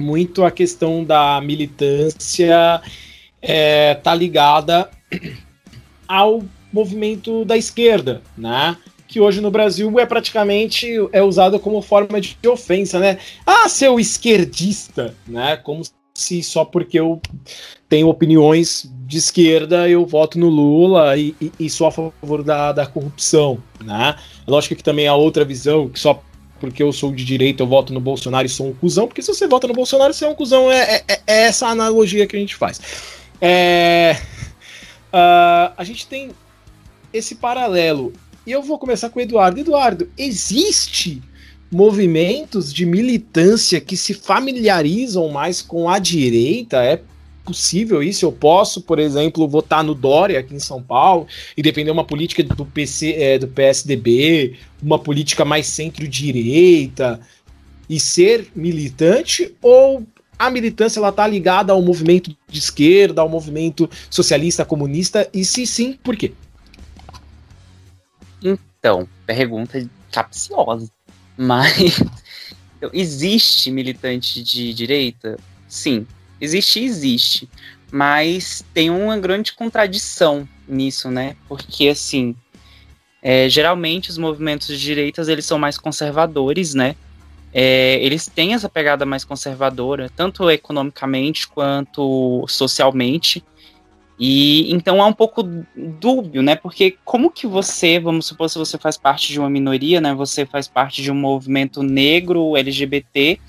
[0.02, 2.82] muito a questão da militância
[3.42, 4.90] é, tá ligada
[6.08, 8.76] ao movimento da esquerda, né?
[9.08, 13.18] Que hoje no Brasil é praticamente é usado como forma de ofensa, né?
[13.46, 15.58] Ah, seu esquerdista, né?
[15.58, 15.84] Como
[16.14, 17.22] se só porque eu
[17.88, 22.72] tenho opiniões de esquerda eu voto no Lula e, e, e sou a favor da,
[22.72, 24.16] da corrupção, né?
[24.48, 26.22] Lógico que também há outra visão que só
[26.62, 29.34] porque eu sou de direita, eu voto no Bolsonaro e sou um cuzão, porque se
[29.34, 30.72] você vota no Bolsonaro, você é um cuzão.
[30.72, 32.80] É, é, é essa analogia que a gente faz.
[33.42, 34.16] É,
[35.12, 36.30] uh, a gente tem
[37.12, 38.14] esse paralelo.
[38.46, 39.60] E eu vou começar com o Eduardo.
[39.60, 41.22] Eduardo, existe
[41.72, 46.84] movimentos de militância que se familiarizam mais com a direita?
[46.84, 47.02] É
[47.44, 48.26] possível isso?
[48.26, 52.44] Eu posso, por exemplo, votar no Dória aqui em São Paulo e defender uma política
[52.44, 57.20] do PC, é, do PSDB, uma política mais centro-direita
[57.90, 60.06] e ser militante ou
[60.40, 65.68] a militância ela tá ligada ao movimento de esquerda, ao movimento socialista, comunista e se
[65.68, 66.34] sim, por quê?
[68.42, 70.90] Então, pergunta capciosa.
[71.38, 72.02] Mas
[72.92, 75.38] existe militante de direita?
[75.68, 76.08] Sim,
[76.42, 77.50] Existe, existe.
[77.92, 81.36] Mas tem uma grande contradição nisso, né?
[81.48, 82.36] Porque, assim,
[83.22, 86.96] é, geralmente os movimentos de direitas, eles são mais conservadores, né?
[87.54, 93.44] É, eles têm essa pegada mais conservadora, tanto economicamente quanto socialmente.
[94.18, 95.44] E então é um pouco
[95.76, 96.56] dúbio, né?
[96.56, 100.14] Porque como que você, vamos supor, se você faz parte de uma minoria, né?
[100.14, 103.40] Você faz parte de um movimento negro, LGBT,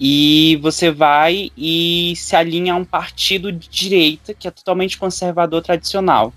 [0.00, 5.62] e você vai e se alinha a um partido de direita que é totalmente conservador
[5.62, 6.32] tradicional.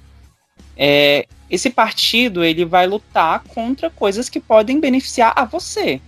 [0.76, 6.02] É, esse partido ele vai lutar contra coisas que podem beneficiar a você.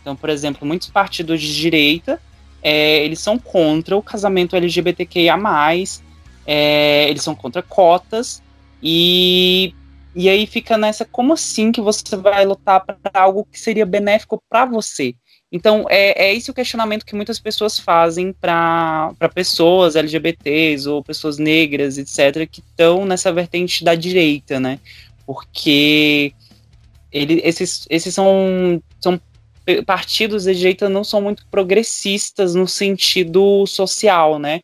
[0.00, 2.20] Então, por exemplo, muitos partidos de direita
[2.62, 5.38] é, eles são contra o casamento LGBTQIA+,
[6.46, 8.42] é, eles são contra cotas
[8.82, 9.74] e
[10.12, 14.42] e aí fica nessa como assim que você vai lutar para algo que seria benéfico
[14.50, 15.14] para você?
[15.52, 21.38] Então, é, é esse o questionamento que muitas pessoas fazem para pessoas LGBTs ou pessoas
[21.38, 24.78] negras, etc., que estão nessa vertente da direita, né?
[25.26, 26.32] Porque
[27.10, 29.20] ele, esses, esses são, são
[29.84, 34.60] partidos da direita não são muito progressistas no sentido social, né?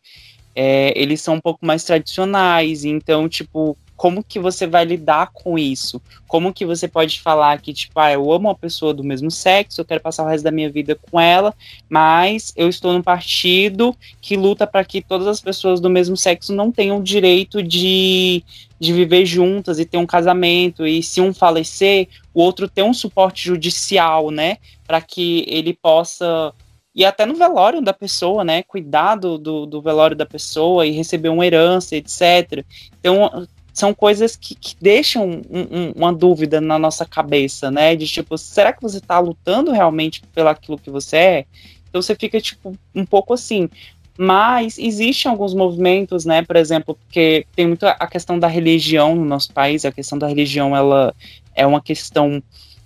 [0.55, 5.57] É, eles são um pouco mais tradicionais, então, tipo, como que você vai lidar com
[5.57, 5.99] isso?
[6.27, 9.81] Como que você pode falar que, tipo, ah, eu amo uma pessoa do mesmo sexo,
[9.81, 11.53] eu quero passar o resto da minha vida com ela,
[11.89, 16.53] mas eu estou num partido que luta para que todas as pessoas do mesmo sexo
[16.53, 18.43] não tenham o direito de,
[18.79, 22.93] de viver juntas e ter um casamento, e se um falecer, o outro ter um
[22.93, 26.53] suporte judicial, né, para que ele possa
[26.93, 28.63] e até no velório da pessoa, né?
[28.63, 32.65] Cuidar do, do, do, velório da pessoa e receber uma herança, etc.
[32.99, 33.47] Então,
[33.77, 37.95] são coisas que, que deixam um, um, uma dúvida na nossa cabeça, né?
[37.95, 41.45] De tipo, será que você está lutando realmente pelo aquilo que você é?
[41.87, 43.69] Então você fica, tipo, um pouco assim.
[44.17, 46.41] Mas existem alguns movimentos, né?
[46.41, 50.25] Por exemplo, porque tem muito a questão da religião no nosso país, a questão da
[50.25, 51.13] religião, ela
[51.53, 52.41] é uma questão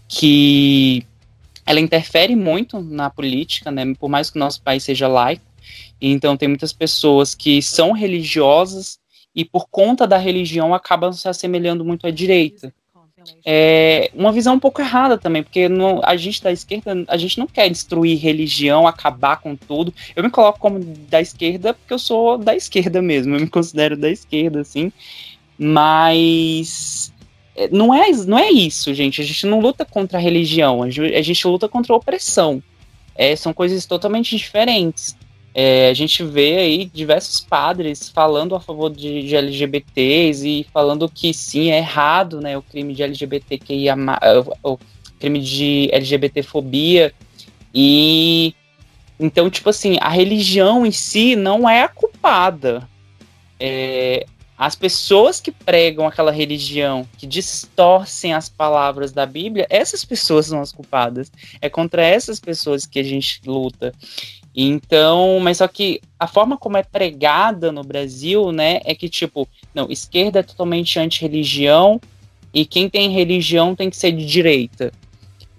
[0.09, 1.05] que
[1.65, 3.93] ela interfere muito na política, né?
[3.97, 5.45] Por mais que o nosso país seja laico.
[6.01, 8.99] Então tem muitas pessoas que são religiosas
[9.35, 12.73] e por conta da religião acabam se assemelhando muito à direita.
[13.45, 17.37] É uma visão um pouco errada também, porque no, a gente da esquerda, a gente
[17.37, 19.93] não quer destruir religião, acabar com tudo.
[20.15, 23.95] Eu me coloco como da esquerda porque eu sou da esquerda mesmo, eu me considero
[23.95, 24.91] da esquerda, assim.
[25.57, 27.13] Mas
[27.55, 29.21] é, não é, não é isso, gente.
[29.21, 32.61] A gente não luta contra a religião, a gente luta contra a opressão.
[33.13, 35.15] É, são coisas totalmente diferentes.
[35.53, 41.09] É, a gente vê aí diversos padres falando a favor de, de, LGBTs e falando
[41.09, 43.95] que sim, é errado né, o crime de LGBTQIA,
[44.63, 44.77] o
[45.19, 47.13] crime de LGBTfobia.
[47.73, 48.55] E
[49.19, 52.89] então, tipo assim, a religião em si não é a culpada.
[53.59, 54.25] É,
[54.57, 60.61] as pessoas que pregam aquela religião, que distorcem as palavras da Bíblia, essas pessoas são
[60.61, 61.31] as culpadas.
[61.61, 63.93] É contra essas pessoas que a gente luta.
[64.55, 69.47] Então, mas só que a forma como é pregada no Brasil, né, é que tipo,
[69.73, 71.99] não, esquerda é totalmente anti-religião
[72.53, 74.91] e quem tem religião tem que ser de direita.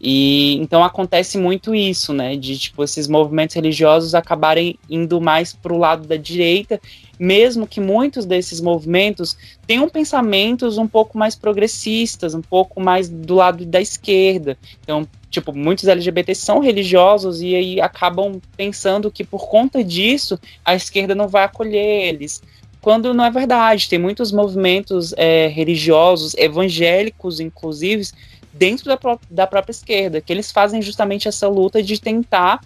[0.05, 5.73] E então acontece muito isso, né, de tipo esses movimentos religiosos acabarem indo mais para
[5.73, 6.81] o lado da direita,
[7.23, 13.37] mesmo que muitos desses movimentos tenham pensamentos um pouco mais progressistas, um pouco mais do
[13.37, 14.59] lado da esquerda.
[14.83, 20.75] Então, tipo, muitos LGBTs são religiosos e aí acabam pensando que por conta disso a
[20.75, 22.43] esquerda não vai acolher eles.
[22.81, 28.05] Quando não é verdade, tem muitos movimentos é, religiosos, evangélicos, inclusive,
[28.53, 32.61] dentro da, pró da própria esquerda, que eles fazem justamente essa luta de tentar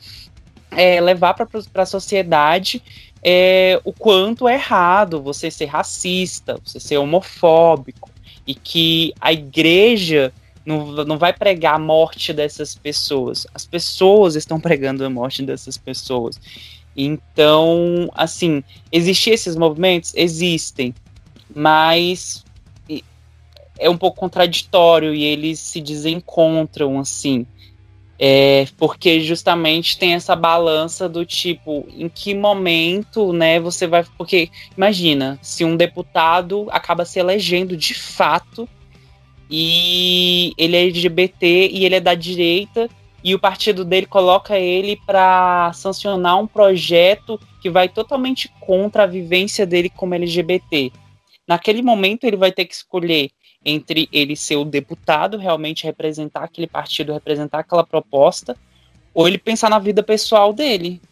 [0.71, 2.83] é, levar para a sociedade
[3.29, 8.09] é, o quanto é errado você ser racista, você ser homofóbico,
[8.47, 10.33] e que a igreja
[10.65, 13.45] não, não vai pregar a morte dessas pessoas.
[13.53, 16.41] As pessoas estão pregando a morte dessas pessoas.
[16.97, 18.63] Então, assim,
[18.93, 20.13] existem esses movimentos?
[20.15, 20.95] Existem.
[21.53, 22.45] Mas
[23.77, 27.45] é um pouco contraditório e eles se desencontram, assim.
[28.19, 34.05] É, porque justamente tem essa balança do tipo, em que momento, né, você vai.
[34.17, 38.67] Porque, imagina, se um deputado acaba se elegendo de fato
[39.51, 42.89] e ele é LGBT e ele é da direita
[43.23, 49.07] e o partido dele coloca ele para sancionar um projeto que vai totalmente contra a
[49.07, 50.93] vivência dele como LGBT.
[51.47, 53.31] Naquele momento ele vai ter que escolher
[53.67, 58.57] entre ele ser o deputado, realmente representar aquele partido, representar aquela proposta,
[59.13, 61.03] ou ele pensar na vida pessoal dele.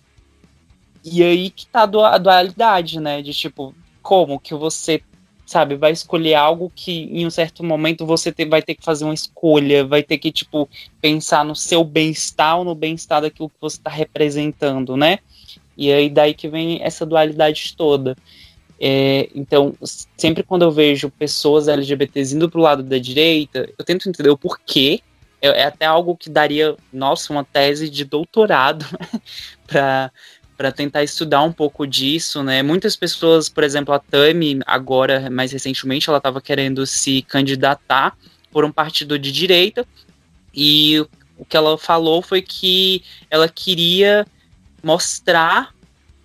[1.05, 3.21] E aí que tá a dualidade, né?
[3.21, 5.03] De tipo, como que você
[5.45, 9.05] sabe, vai escolher algo que em um certo momento você ter, vai ter que fazer
[9.05, 10.69] uma escolha, vai ter que, tipo,
[11.01, 15.19] pensar no seu bem-estar ou no bem-estar daquilo que você está representando, né?
[15.77, 18.17] E aí daí que vem essa dualidade toda.
[18.81, 19.75] É, então,
[20.17, 24.39] sempre quando eu vejo pessoas LGBTs indo pro lado da direita, eu tento entender o
[24.39, 25.01] porquê.
[25.41, 28.85] É, é até algo que daria, nossa, uma tese de doutorado
[29.67, 30.11] para
[30.57, 32.63] para tentar estudar um pouco disso, né?
[32.63, 38.17] Muitas pessoas, por exemplo, a Tami, agora, mais recentemente, ela estava querendo se candidatar
[38.53, 39.85] por um partido de direita,
[40.55, 41.05] e
[41.37, 44.25] o que ela falou foi que ela queria
[44.83, 45.74] mostrar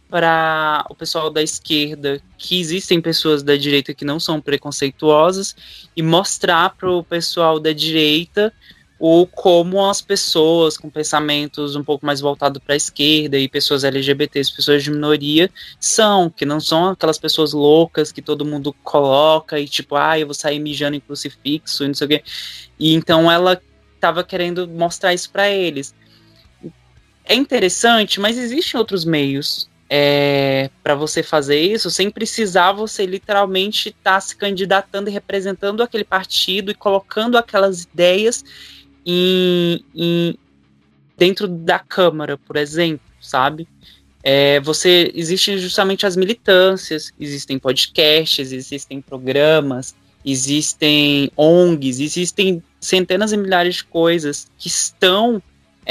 [0.10, 5.56] para o pessoal da esquerda que existem pessoas da direita que não são preconceituosas
[5.96, 8.52] e mostrar para o pessoal da direita
[9.00, 13.86] ou como as pessoas com pensamentos um pouco mais voltados para a esquerda e pessoas
[13.86, 15.50] LGBTs, pessoas de minoria,
[15.80, 20.28] são, que não são aquelas pessoas loucas que todo mundo coloca e tipo, ah, eu
[20.28, 22.24] vou sair mijando em crucifixo e não sei o quê.
[22.78, 23.62] E então ela
[23.96, 25.96] estava querendo mostrar isso para eles.
[27.24, 33.90] É interessante, mas existem outros meios é, para você fazer isso sem precisar você literalmente
[33.90, 38.46] estar tá se candidatando e representando aquele partido e colocando aquelas ideias
[39.04, 40.38] em, em
[41.18, 43.68] dentro da Câmara, por exemplo, sabe?
[44.22, 53.38] É, você existem justamente as militâncias, existem podcasts, existem programas, existem ONGs, existem centenas e
[53.38, 55.42] milhares de coisas que estão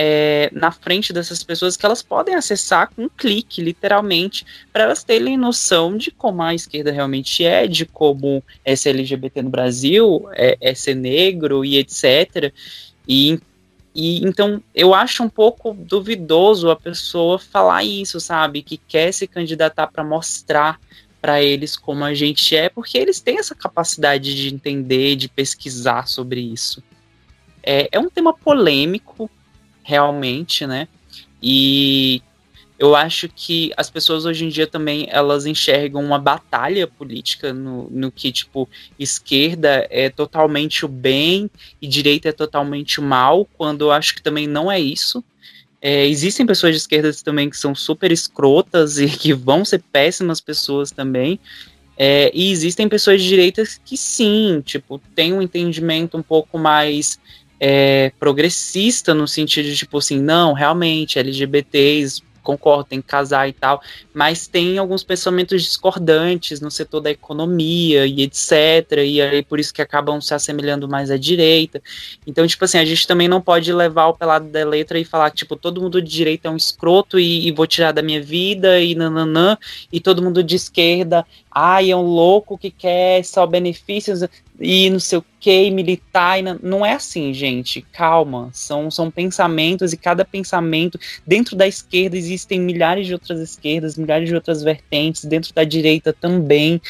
[0.01, 5.03] é, na frente dessas pessoas que elas podem acessar com um clique, literalmente, para elas
[5.03, 10.29] terem noção de como a esquerda realmente é, de como é ser LGBT no Brasil,
[10.35, 12.55] é, é ser negro e etc.
[13.09, 13.41] E,
[13.93, 18.63] e então eu acho um pouco duvidoso a pessoa falar isso, sabe?
[18.63, 20.79] Que quer se candidatar para mostrar
[21.21, 26.07] para eles como a gente é, porque eles têm essa capacidade de entender, de pesquisar
[26.07, 26.81] sobre isso.
[27.61, 29.29] É, é um tema polêmico,
[29.89, 30.87] realmente, né?
[31.43, 32.23] E
[32.79, 37.89] eu acho que as pessoas hoje em dia também elas enxergam uma batalha política no,
[37.91, 41.51] no que tipo esquerda é totalmente o bem
[41.81, 45.25] e direita é totalmente o mal, quando eu acho que também não é isso.
[45.81, 50.39] É, existem pessoas de esquerda também que são super escrotas e que vão ser péssimas
[50.39, 51.41] pessoas também.
[51.97, 57.19] É, e existem pessoas de direita que sim, tipo, têm um entendimento um pouco mais
[57.61, 63.53] é, progressista no sentido de tipo assim, não, realmente LGBTs concordo, tem que casar e
[63.53, 63.83] tal,
[64.15, 69.75] mas tem alguns pensamentos discordantes no setor da economia e etc, e aí por isso
[69.75, 71.83] que acabam se assemelhando mais à direita.
[72.27, 75.31] Então, tipo assim, a gente também não pode levar o pelado da letra e falar
[75.31, 78.81] tipo, todo mundo de direita é um escroto e, e vou tirar da minha vida
[78.81, 79.59] e nananã,
[79.93, 81.27] e todo mundo de esquerda,
[81.59, 84.23] ai, é um louco que quer só benefícios
[84.61, 86.41] e não sei o que, militar.
[86.41, 87.83] Não, não é assim, gente.
[87.93, 88.51] Calma.
[88.53, 90.99] São, são pensamentos e cada pensamento.
[91.27, 96.13] Dentro da esquerda existem milhares de outras esquerdas, milhares de outras vertentes, dentro da direita
[96.13, 96.81] também.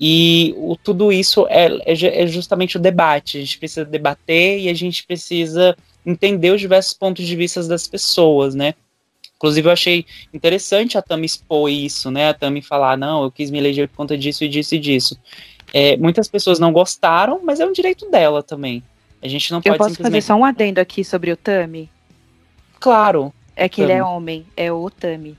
[0.00, 3.38] E o, tudo isso é, é, é justamente o debate.
[3.38, 7.86] A gente precisa debater e a gente precisa entender os diversos pontos de vista das
[7.86, 8.74] pessoas, né?
[9.38, 10.04] Inclusive, eu achei
[10.34, 12.28] interessante a Tami expor isso, né?
[12.28, 15.16] A Tami falar, não, eu quis me eleger por conta disso e disso e disso.
[15.72, 18.82] É, muitas pessoas não gostaram, mas é um direito dela também.
[19.22, 20.22] A gente não eu pode posso simplesmente...
[20.22, 21.88] fazer só um adendo aqui sobre o Tami?
[22.80, 23.32] Claro.
[23.54, 23.92] É que Tami.
[23.92, 25.36] ele é homem, é o Tami.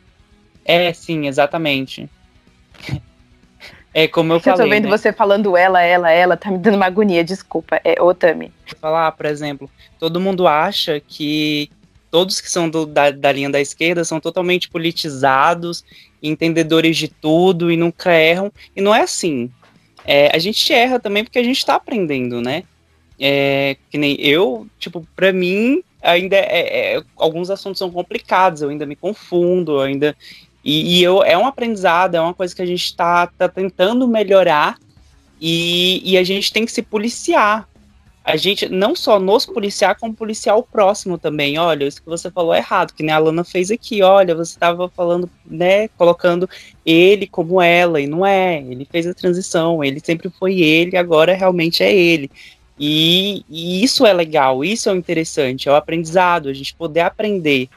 [0.63, 2.09] É, sim, exatamente.
[3.93, 4.61] É como eu, eu falei.
[4.61, 4.97] Eu tô vendo né?
[4.97, 7.81] você falando ela, ela, ela, tá me dando uma agonia, desculpa.
[7.83, 8.51] É o Tami.
[8.79, 11.69] Falar, por exemplo, todo mundo acha que
[12.11, 15.83] todos que são do, da, da linha da esquerda são totalmente politizados,
[16.21, 18.51] entendedores de tudo e nunca erram.
[18.75, 19.49] E não é assim.
[20.05, 22.63] É, a gente erra também porque a gente está aprendendo, né?
[23.19, 28.69] É, que nem eu, tipo, para mim, ainda é, é, alguns assuntos são complicados, eu
[28.69, 30.15] ainda me confundo, ainda.
[30.63, 34.07] E, e, eu, é um aprendizado, é uma coisa que a gente está tá tentando
[34.07, 34.77] melhorar
[35.39, 37.67] e, e a gente tem que se policiar
[38.23, 41.57] a gente não só nos policiar, como policiar o próximo também.
[41.57, 44.01] Olha, isso que você falou é errado, que nem a Lana fez aqui.
[44.03, 46.47] Olha, você estava falando, né, colocando
[46.85, 48.61] ele como ela, e não é.
[48.61, 52.29] Ele fez a transição, ele sempre foi ele, agora realmente é ele.
[52.79, 57.01] E, e isso é legal, isso é o interessante, é o aprendizado, a gente poder
[57.01, 57.67] aprender.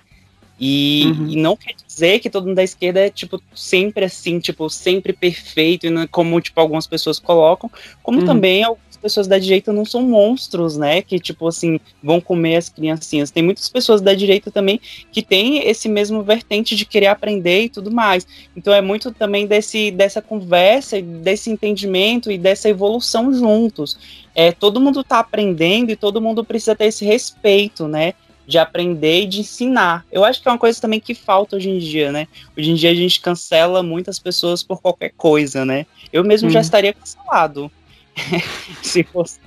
[0.60, 1.28] E, uhum.
[1.28, 5.12] e, não quer dizer que todo mundo da esquerda é, tipo, sempre assim, tipo, sempre
[5.12, 7.68] perfeito, como, tipo, algumas pessoas colocam,
[8.00, 8.26] como uhum.
[8.26, 8.64] também
[9.02, 11.02] pessoas da direita não são monstros, né?
[11.02, 13.30] Que, tipo assim, vão comer as criancinhas.
[13.30, 14.80] Tem muitas pessoas da direita também
[15.10, 18.26] que têm esse mesmo vertente de querer aprender e tudo mais.
[18.56, 23.98] Então é muito também desse, dessa conversa, desse entendimento e dessa evolução juntos.
[24.34, 28.14] É, todo mundo está aprendendo e todo mundo precisa ter esse respeito, né?
[28.46, 30.04] de aprender e de ensinar.
[30.10, 32.26] Eu acho que é uma coisa também que falta hoje em dia, né?
[32.56, 35.86] Hoje em dia a gente cancela muitas pessoas por qualquer coisa, né?
[36.12, 36.50] Eu mesmo hum.
[36.50, 36.64] já uhum.
[36.64, 37.70] estaria cancelado.
[38.82, 39.40] se fosse.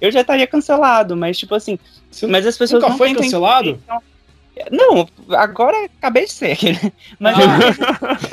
[0.00, 1.78] Eu já estaria cancelado, mas tipo assim.
[2.10, 3.70] Você mas as pessoas nunca não foi cancelado?
[3.70, 4.02] Então,
[4.70, 6.58] não, agora acabei de ser.
[7.18, 7.58] Mas, ah.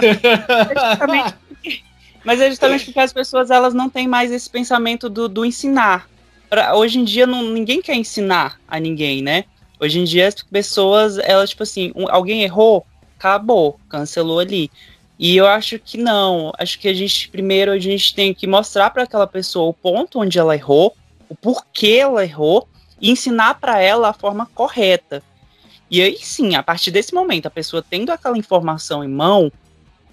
[0.03, 1.35] é justamente,
[2.23, 6.09] mas é justamente porque as pessoas elas não têm mais esse pensamento do, do ensinar.
[6.49, 9.45] Pra, hoje em dia não, ninguém quer ensinar a ninguém, né?
[9.79, 12.85] Hoje em dia as pessoas, elas, tipo assim, um, alguém errou,
[13.17, 14.69] acabou, cancelou ali.
[15.19, 16.51] E eu acho que não.
[16.57, 20.19] Acho que a gente primeiro a gente tem que mostrar para aquela pessoa o ponto
[20.19, 20.95] onde ela errou,
[21.27, 22.67] o porquê ela errou
[23.01, 25.23] e ensinar para ela a forma correta.
[25.89, 29.51] E aí sim, a partir desse momento, a pessoa tendo aquela informação em mão,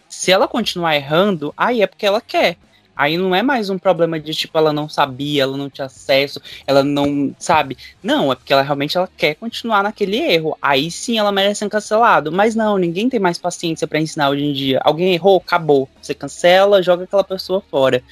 [0.09, 2.57] se ela continuar errando, aí é porque ela quer.
[2.97, 6.41] Aí não é mais um problema de tipo ela não sabia, ela não tinha acesso,
[6.67, 7.77] ela não sabe.
[8.03, 10.57] Não, é porque ela realmente ela quer continuar naquele erro.
[10.63, 12.31] Aí sim ela merece ser cancelado.
[12.31, 14.81] Mas não, ninguém tem mais paciência para ensinar hoje em dia.
[14.85, 15.89] Alguém errou, acabou.
[16.01, 18.03] Você cancela, joga aquela pessoa fora.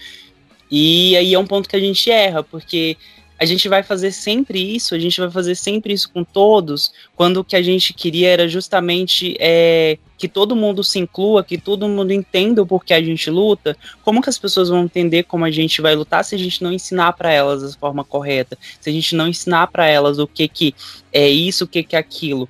[0.71, 2.97] E aí é um ponto que a gente erra, porque
[3.39, 7.39] a gente vai fazer sempre isso, a gente vai fazer sempre isso com todos, quando
[7.39, 11.89] o que a gente queria era justamente é, que todo mundo se inclua, que todo
[11.89, 15.51] mundo entenda o porquê a gente luta, como que as pessoas vão entender como a
[15.51, 18.93] gente vai lutar se a gente não ensinar para elas da forma correta, se a
[18.93, 20.75] gente não ensinar para elas o que que
[21.13, 22.49] é isso, o que que é aquilo.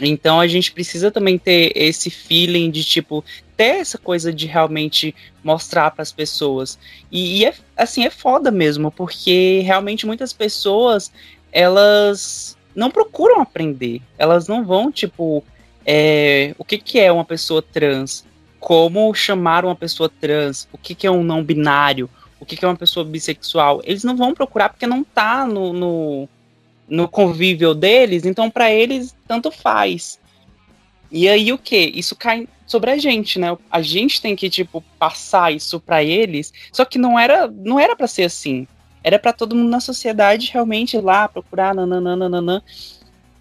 [0.00, 3.24] Então a gente precisa também ter esse feeling de tipo
[3.56, 6.78] ter essa coisa de realmente mostrar para as pessoas.
[7.10, 11.10] E, e, é assim é foda mesmo, porque realmente muitas pessoas
[11.50, 14.00] elas não procuram aprender.
[14.16, 15.42] Elas não vão tipo
[15.84, 18.24] é, o que, que é uma pessoa trans,
[18.60, 22.08] como chamar uma pessoa trans, o que, que é um não binário,
[22.38, 23.80] o que, que é uma pessoa bissexual.
[23.84, 26.28] Eles não vão procurar porque não tá no, no,
[26.88, 30.18] no convívio deles, então para eles tanto faz.
[31.10, 31.92] E aí o que?
[31.94, 33.56] Isso cai sobre a gente, né?
[33.70, 36.52] A gente tem que tipo passar isso para eles.
[36.70, 38.66] Só que não era, não era para ser assim.
[39.02, 42.62] Era para todo mundo na sociedade realmente ir lá procurar nananana.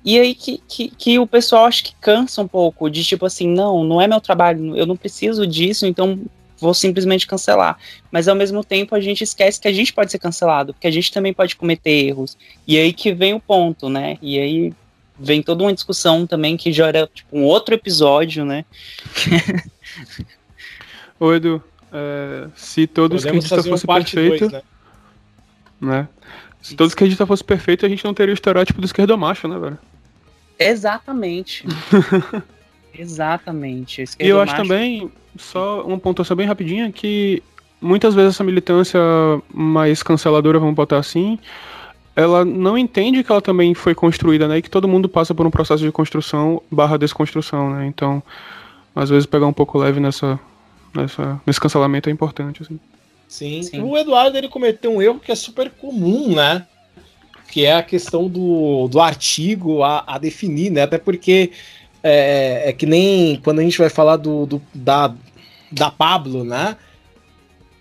[0.06, 3.49] E aí que, que, que o pessoal acho que cansa um pouco de tipo assim,
[3.49, 6.18] não, não é meu trabalho, eu não preciso disso, então
[6.59, 7.77] vou simplesmente cancelar.
[8.11, 10.91] Mas ao mesmo tempo a gente esquece que a gente pode ser cancelado, porque a
[10.91, 12.38] gente também pode cometer erros.
[12.67, 14.17] E aí que vem o ponto, né?
[14.21, 14.73] E aí
[15.19, 18.65] vem toda uma discussão também que já era tipo, um outro episódio, né?
[21.19, 24.63] Ô Edu, é, se todos Podemos os esquerdistas fazer um fossem parte perfeitos, dois,
[25.81, 25.91] né?
[25.97, 26.07] né?
[26.61, 29.57] Se todos os esquerdistas fossem perfeitos, a gente não teria o estereótipo do esquerdomacho, né,
[29.57, 29.79] velho?
[30.59, 31.65] Exatamente.
[32.98, 34.03] Exatamente.
[34.19, 37.44] E eu acho também, só uma pontuação bem rapidinha, que
[37.82, 38.99] muitas vezes essa militância
[39.53, 41.38] mais canceladora, vamos botar assim,
[42.15, 44.57] ela não entende que ela também foi construída, né?
[44.57, 47.86] E que todo mundo passa por um processo de construção barra desconstrução, né?
[47.86, 48.24] Então,
[48.95, 50.40] às vezes pegar um pouco leve nessa,
[50.95, 52.80] nessa, nesse cancelamento é importante, assim.
[53.28, 53.61] Sim.
[53.61, 53.84] Sim.
[53.84, 56.65] O Eduardo ele cometeu um erro que é super comum, né?
[57.52, 60.84] Que é a questão do, do artigo a, a definir, né?
[60.84, 61.52] Até porque
[62.03, 65.14] é, é que nem quando a gente vai falar do, do- da,
[65.72, 66.78] da Pablo, né?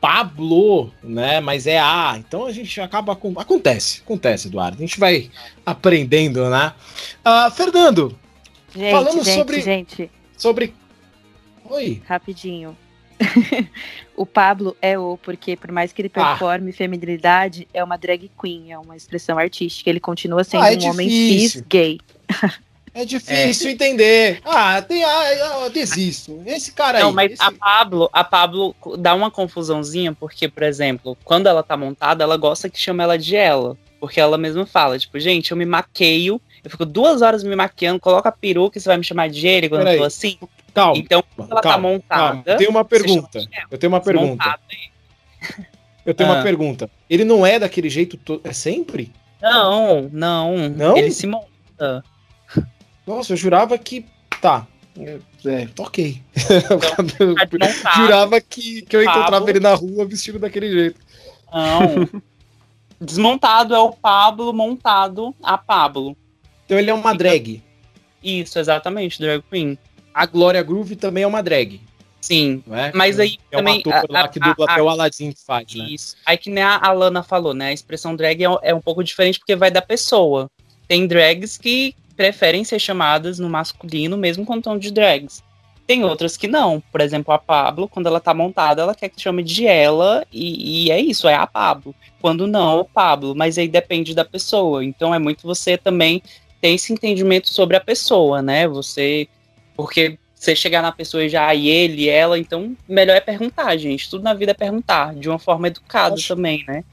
[0.00, 1.40] Pablo, né?
[1.40, 2.14] Mas é A.
[2.18, 3.16] Então a gente acaba.
[3.16, 4.76] com- Acontece, acontece, Eduardo.
[4.76, 5.30] A gente vai
[5.64, 6.72] aprendendo, né?
[7.24, 8.16] Ah, Fernando,
[8.74, 10.74] Gente, Falando gente, sobre- gente, sobre.
[11.70, 12.02] Oi.
[12.06, 12.76] rapidinho.
[14.14, 16.30] o Pablo é o, porque por mais que ele Ah.
[16.36, 19.88] performe feminilidade, é uma drag queen, é uma expressão artística.
[19.88, 21.50] Ele continua sendo Ah, é um homem difícil.
[21.60, 21.98] cis gay.
[22.96, 24.40] É difícil entender.
[24.44, 25.04] Ah, tem.
[25.04, 26.42] Ah, eu desisto.
[26.46, 27.04] Esse cara aí.
[27.04, 31.62] Não, mas esse- a Pablo, a Pablo dá uma confusãozinha, porque, por exemplo, quando ela
[31.62, 33.76] tá montada, ela gosta que chama ela de ela.
[34.00, 38.00] Porque ela mesma fala, tipo, gente, eu me maqueio, eu fico duas horas me maquiando,
[38.00, 40.38] coloca a peruca e você vai me chamar de ele quando eu tô assim.
[40.72, 40.98] Calma.
[40.98, 42.42] Então, quando ela tá calma, montada.
[42.44, 42.58] calma.
[42.58, 43.38] Tem uma pergunta.
[43.38, 43.48] ela.
[43.70, 44.58] Eu tenho uma pergunta.
[46.04, 46.42] Eu tenho uma Ah.
[46.42, 46.90] pergunta.
[47.10, 48.16] Ele não é daquele jeito.
[48.18, 48.40] To...
[48.44, 49.12] É sempre?
[49.42, 50.68] Não, não.
[50.68, 50.96] Não?
[50.96, 52.04] Ele se monta.
[53.06, 54.04] Nossa, eu jurava que.
[54.40, 54.66] Tá.
[54.98, 56.22] É, é, ok.
[56.96, 57.96] Tá de montada.
[57.96, 59.20] jurava que, que eu Pablo.
[59.20, 61.00] encontrava ele na rua vestido daquele jeito.
[61.52, 62.22] Não.
[63.00, 66.16] Desmontado é o Pablo, montado a Pablo.
[66.64, 67.62] Então ele é uma drag.
[68.24, 69.78] Isso, exatamente, drag queen.
[70.14, 71.80] A Glória Groove também é uma drag.
[72.22, 72.64] Sim.
[72.70, 72.90] É?
[72.94, 73.80] Mas aí é também.
[73.80, 75.86] ator a- lá a- que dubla a- até o Aladdin que faz, né?
[75.90, 76.16] Isso.
[76.24, 77.68] Aí que nem a Alana falou, né?
[77.68, 80.50] A expressão drag é, é um pouco diferente porque vai da pessoa.
[80.88, 85.42] Tem drags que preferem ser chamadas no masculino, mesmo quando estão de drags.
[85.86, 86.82] Tem outras que não.
[86.90, 90.86] Por exemplo, a Pablo, quando ela tá montada, ela quer que chame de ela, e,
[90.86, 91.94] e é isso, é a Pablo.
[92.20, 93.34] Quando não, é o Pablo.
[93.36, 94.84] Mas aí depende da pessoa.
[94.84, 96.20] Então é muito você também
[96.60, 98.66] ter esse entendimento sobre a pessoa, né?
[98.66, 99.28] Você.
[99.76, 104.10] Porque você chegar na pessoa e já, e ele, ela, então melhor é perguntar, gente.
[104.10, 106.84] Tudo na vida é perguntar, de uma forma educada Acho- também, né?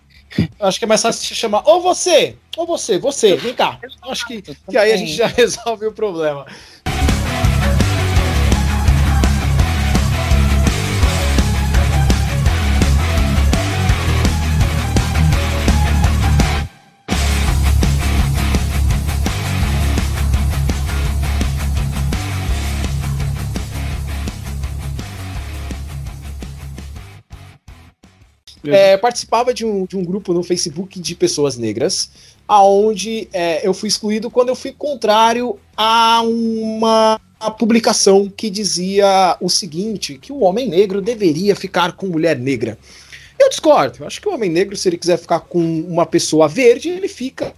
[0.59, 1.63] Acho que é mais fácil se chamar.
[1.65, 2.35] Ou você!
[2.55, 3.79] Ou você, você, vem cá.
[4.03, 6.45] Acho que, que aí a gente já resolve o problema.
[28.65, 32.09] É, participava de um, de um grupo no Facebook de pessoas negras,
[32.47, 37.19] aonde é, eu fui excluído quando eu fui contrário a uma
[37.57, 42.77] publicação que dizia o seguinte: que o homem negro deveria ficar com mulher negra.
[43.39, 43.97] Eu discordo.
[43.99, 47.07] Eu acho que o homem negro, se ele quiser ficar com uma pessoa verde, ele
[47.07, 47.53] fica,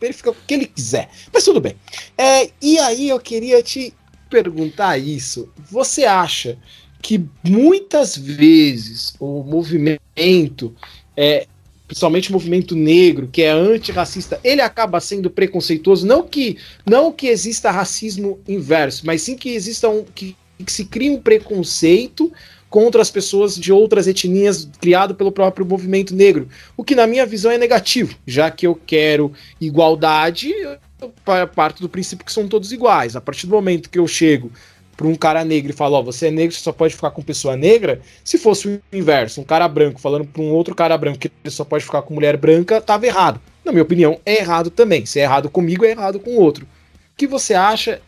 [0.00, 1.10] ele fica com o que ele quiser.
[1.32, 1.76] Mas tudo bem.
[2.16, 3.92] É, e aí eu queria te
[4.30, 5.48] perguntar isso.
[5.70, 6.58] Você acha
[7.02, 10.74] que muitas vezes o movimento,
[11.16, 11.46] é,
[11.86, 16.06] principalmente o movimento negro, que é antirracista, ele acaba sendo preconceituoso?
[16.06, 20.04] Não que, não que exista racismo inverso, mas sim que exista um.
[20.04, 22.32] que, que se crie um preconceito
[22.68, 26.48] contra as pessoas de outras etnias criado pelo próprio movimento negro.
[26.76, 30.52] O que, na minha visão, é negativo, já que eu quero igualdade,
[31.00, 31.12] eu
[31.54, 33.14] parto do princípio que são todos iguais.
[33.14, 34.50] A partir do momento que eu chego
[34.96, 37.22] para um cara negro e falo, ó, você é negro, você só pode ficar com
[37.22, 41.18] pessoa negra, se fosse o inverso, um cara branco falando para um outro cara branco
[41.18, 43.40] que ele só pode ficar com mulher branca, tava errado.
[43.64, 45.04] Na minha opinião, é errado também.
[45.04, 46.64] Se é errado comigo, é errado com o outro.
[46.64, 48.00] O que você acha?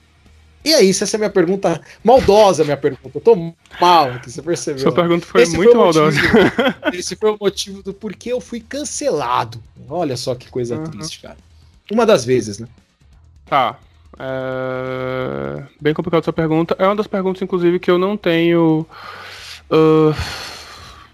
[0.65, 3.11] E é isso, essa é a minha pergunta maldosa, minha pergunta.
[3.15, 3.35] Eu tô
[3.81, 4.81] mal aqui, você percebeu?
[4.81, 4.97] Sua né?
[4.97, 6.11] pergunta foi Esse muito o maldosa.
[6.11, 6.39] motivo-
[6.97, 9.63] Esse foi o motivo do porquê eu fui cancelado.
[9.89, 10.85] Olha só que coisa Uhum.
[10.85, 11.37] triste, cara.
[11.91, 12.67] Uma das vezes, né?
[13.47, 13.79] Tá.
[14.19, 15.63] É...
[15.81, 16.75] Bem complicada essa pergunta.
[16.79, 18.87] É uma das perguntas, inclusive, que eu não tenho
[19.71, 20.13] ah,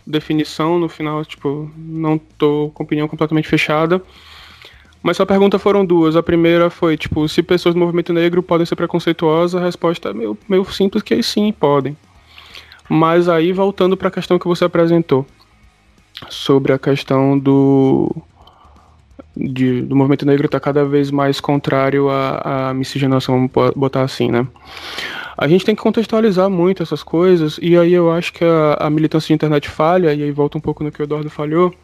[0.06, 1.24] definição no final.
[1.24, 4.02] Tipo, não tô com opinião completamente fechada.
[5.02, 6.16] Mas sua pergunta foram duas.
[6.16, 10.14] A primeira foi, tipo, se pessoas do movimento negro podem ser preconceituosas, a resposta é
[10.14, 11.94] meio, meio simples que sim, podem.
[12.88, 15.26] Mas aí, voltando para a questão que você apresentou,
[16.30, 18.10] sobre a questão do
[19.36, 24.30] de, do movimento negro está cada vez mais contrário à, à miscigenação, vamos botar assim,
[24.30, 24.46] né?
[25.36, 28.90] A gente tem que contextualizar muito essas coisas, e aí eu acho que a, a
[28.90, 31.74] militância de internet falha, e aí volta um pouco no que o Eduardo falhou,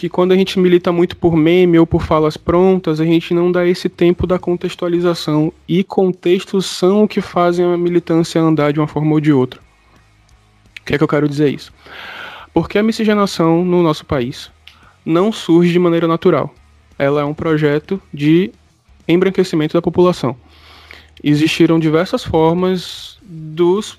[0.00, 3.52] que quando a gente milita muito por meme ou por falas prontas, a gente não
[3.52, 5.52] dá esse tempo da contextualização.
[5.68, 9.60] E contextos são o que fazem a militância andar de uma forma ou de outra.
[10.80, 11.70] O que é que eu quero dizer isso?
[12.54, 14.50] Porque a miscigenação no nosso país
[15.04, 16.54] não surge de maneira natural.
[16.98, 18.52] Ela é um projeto de
[19.08, 20.36] embranquecimento da população.
[21.22, 23.98] Existiram diversas formas dos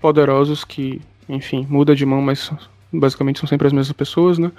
[0.00, 2.50] poderosos que, enfim, muda de mão, mas
[2.92, 4.50] basicamente são sempre as mesmas pessoas, né?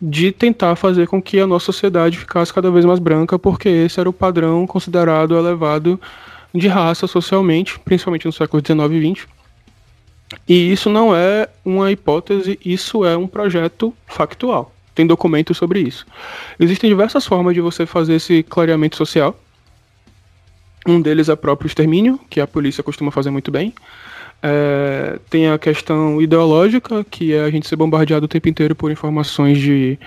[0.00, 4.00] De tentar fazer com que a nossa sociedade ficasse cada vez mais branca, porque esse
[4.00, 6.00] era o padrão considerado elevado
[6.54, 9.39] de raça socialmente, principalmente no século XIX e XX
[10.48, 14.72] e isso não é uma hipótese, isso é um projeto factual.
[14.94, 16.06] Tem documentos sobre isso.
[16.58, 19.38] Existem diversas formas de você fazer esse clareamento social.
[20.86, 23.74] Um deles é o próprio extermínio, que a polícia costuma fazer muito bem.
[24.42, 28.90] É, tem a questão ideológica, que é a gente ser bombardeado o tempo inteiro por
[28.90, 29.98] informações de,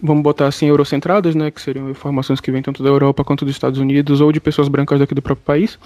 [0.00, 3.54] vamos botar assim, eurocentradas, né, que seriam informações que vêm tanto da Europa quanto dos
[3.54, 5.78] Estados Unidos ou de pessoas brancas daqui do próprio país.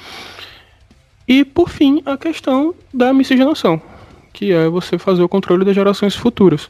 [1.27, 3.81] E, por fim, a questão da miscigenação,
[4.33, 6.69] que é você fazer o controle das gerações futuras.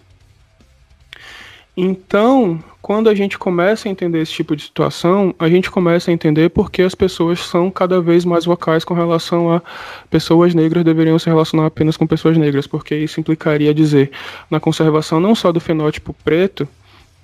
[1.76, 6.14] Então, quando a gente começa a entender esse tipo de situação, a gente começa a
[6.14, 9.62] entender por que as pessoas são cada vez mais vocais com relação a
[10.08, 14.12] pessoas negras deveriam se relacionar apenas com pessoas negras, porque isso implicaria dizer
[14.48, 16.68] na conservação não só do fenótipo preto,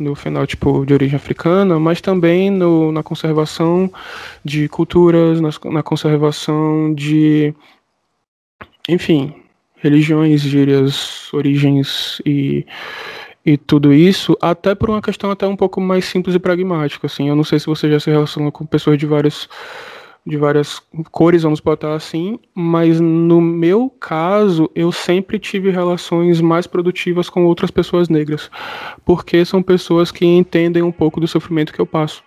[0.01, 3.93] no fenótipo de origem africana, mas também no, na conservação
[4.45, 7.55] de culturas, na, na conservação de,
[8.89, 9.35] enfim,
[9.77, 12.67] religiões, gírias, origens e,
[13.45, 17.07] e tudo isso, até por uma questão até um pouco mais simples e pragmática.
[17.07, 19.49] Assim, eu não sei se você já se relaciona com pessoas de vários
[20.27, 20.81] de várias
[21.11, 27.45] cores, vamos botar assim, mas no meu caso, eu sempre tive relações mais produtivas com
[27.47, 28.51] outras pessoas negras,
[29.05, 32.23] porque são pessoas que entendem um pouco do sofrimento que eu passo,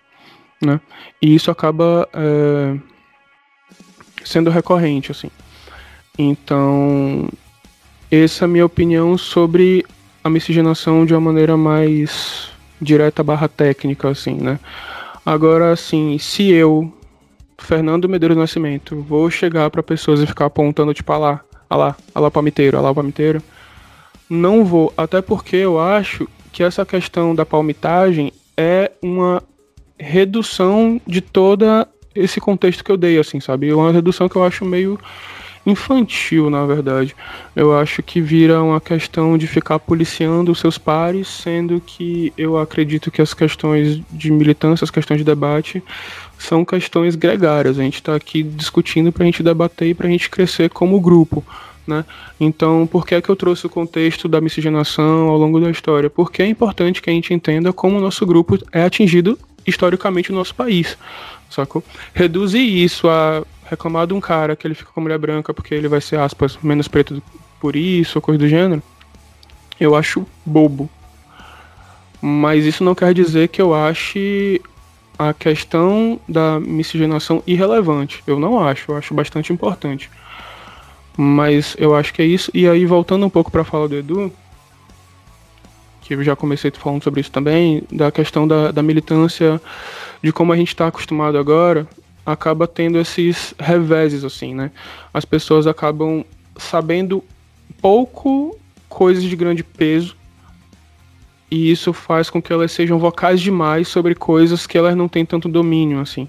[0.62, 0.82] né?
[1.22, 2.78] E isso acaba é,
[4.24, 5.30] sendo recorrente, assim.
[6.18, 7.30] Então,
[8.10, 9.86] essa é a minha opinião sobre
[10.24, 12.50] a miscigenação de uma maneira mais
[12.82, 14.60] direta barra técnica, assim, né?
[15.26, 16.94] Agora, assim, se eu
[17.64, 21.96] Fernando Medeiros Nascimento, vou chegar para pessoas e ficar apontando, tipo, ah lá, ah lá,
[22.14, 23.42] ah lá palmiteiro, ah lá palmiteiro.
[24.30, 29.42] Não vou, até porque eu acho que essa questão da palmitagem é uma
[29.98, 33.74] redução de toda esse contexto que eu dei, assim, sabe?
[33.74, 35.00] Uma redução que eu acho meio
[35.66, 37.16] infantil, na verdade.
[37.56, 42.58] Eu acho que vira uma questão de ficar policiando os seus pares, sendo que eu
[42.58, 45.82] acredito que as questões de militância, as questões de debate,
[46.44, 47.80] são questões gregárias.
[47.80, 51.00] A gente está aqui discutindo para a gente debater e para a gente crescer como
[51.00, 51.44] grupo.
[51.86, 52.06] Né?
[52.40, 56.10] Então, por que é que eu trouxe o contexto da miscigenação ao longo da história?
[56.10, 60.38] Porque é importante que a gente entenda como o nosso grupo é atingido historicamente no
[60.38, 60.98] nosso país,
[61.50, 61.84] sacou?
[62.14, 65.88] Reduzir isso a reclamar de um cara que ele fica com mulher branca porque ele
[65.88, 67.22] vai ser, aspas, menos preto
[67.60, 68.84] por isso, ou coisa do gênero,
[69.80, 70.90] eu acho bobo.
[72.22, 74.62] Mas isso não quer dizer que eu ache
[75.18, 78.24] a questão da miscigenação irrelevante.
[78.26, 80.10] Eu não acho, eu acho bastante importante.
[81.16, 82.50] Mas eu acho que é isso.
[82.54, 84.32] E aí, voltando um pouco para a fala do Edu,
[86.02, 89.62] que eu já comecei falando sobre isso também, da questão da, da militância,
[90.22, 91.88] de como a gente está acostumado agora,
[92.26, 94.72] acaba tendo esses reveses, assim, né?
[95.14, 96.26] As pessoas acabam
[96.58, 97.24] sabendo
[97.82, 98.58] pouco
[98.90, 100.16] coisas de grande peso
[101.54, 105.24] e isso faz com que elas sejam vocais demais sobre coisas que elas não têm
[105.24, 106.28] tanto domínio, assim.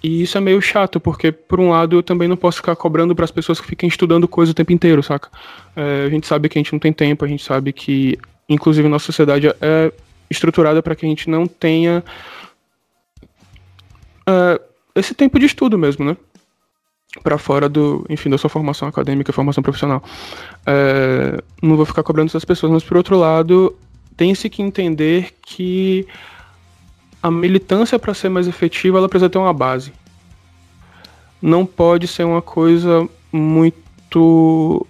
[0.00, 3.12] E isso é meio chato, porque, por um lado, eu também não posso ficar cobrando
[3.12, 5.28] para as pessoas que fiquem estudando coisa o tempo inteiro, saca?
[5.74, 8.16] É, a gente sabe que a gente não tem tempo, a gente sabe que,
[8.48, 9.92] inclusive, nossa sociedade é
[10.30, 12.04] estruturada para que a gente não tenha
[14.28, 14.60] é,
[14.94, 16.16] esse tempo de estudo mesmo, né?
[17.24, 20.04] Para fora do, enfim, da sua formação acadêmica, formação profissional.
[20.64, 23.76] É, não vou ficar cobrando essas pessoas, mas por outro lado,
[24.22, 26.06] tem-se que entender que
[27.20, 29.92] a militância, para ser mais efetiva, ela precisa ter uma base.
[31.42, 34.86] Não pode ser uma coisa muito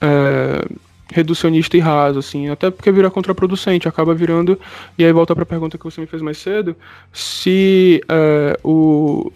[0.00, 0.64] é,
[1.12, 4.56] reducionista e rasa, assim, até porque vira contraproducente, acaba virando.
[4.96, 6.76] E aí volta para a pergunta que você me fez mais cedo:
[7.12, 9.32] se é, o,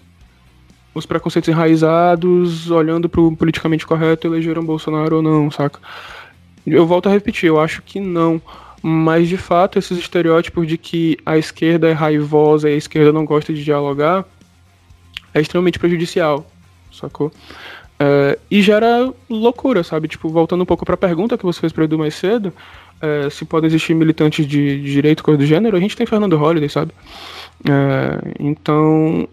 [0.94, 5.80] os preconceitos enraizados, olhando para o politicamente correto, elegeram Bolsonaro ou não, saca?
[6.64, 8.40] Eu volto a repetir, eu acho que não
[8.82, 13.24] Mas de fato, esses estereótipos de que a esquerda é raivosa e a esquerda não
[13.24, 14.24] gosta de dialogar
[15.34, 16.46] é extremamente prejudicial,
[16.92, 17.32] sacou?
[17.98, 20.06] É, e gera loucura, sabe?
[20.06, 22.52] Tipo, voltando um pouco para a pergunta que você fez para Edu mais cedo,
[23.00, 26.36] é, se podem existir militantes de, de direito, coisa do gênero, a gente tem Fernando
[26.36, 26.92] Holliday, sabe?
[27.68, 29.28] É, então,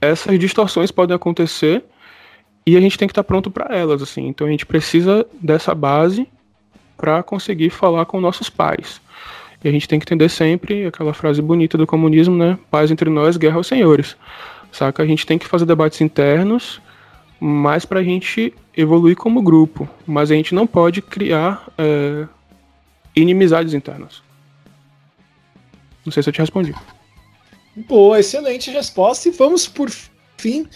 [0.00, 1.84] essas distorções podem acontecer
[2.66, 4.26] e a gente tem que estar tá pronto para elas, assim.
[4.26, 6.26] Então, a gente precisa dessa base
[7.00, 9.00] para conseguir falar com nossos pais.
[9.64, 12.58] E a gente tem que entender sempre aquela frase bonita do comunismo, né?
[12.70, 14.16] Paz entre nós, guerra aos senhores.
[14.70, 15.02] Saca?
[15.02, 16.80] A gente tem que fazer debates internos,
[17.40, 19.88] mas para a gente evoluir como grupo.
[20.06, 22.26] Mas a gente não pode criar é,
[23.16, 24.22] inimizades internas.
[26.04, 26.74] Não sei se eu te respondi.
[27.88, 29.28] Boa, excelente resposta.
[29.28, 29.90] E vamos, por
[30.36, 30.66] fim,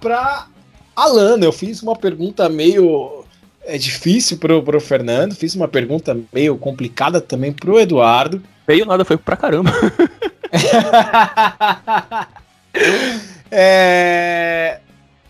[0.00, 0.46] para
[0.94, 1.44] Alana.
[1.44, 3.23] Eu fiz uma pergunta meio
[3.66, 5.34] é difícil pro, pro Fernando.
[5.34, 8.42] Fiz uma pergunta meio complicada também pro Eduardo.
[8.66, 9.70] Meio nada, foi pra caramba.
[13.50, 14.80] é...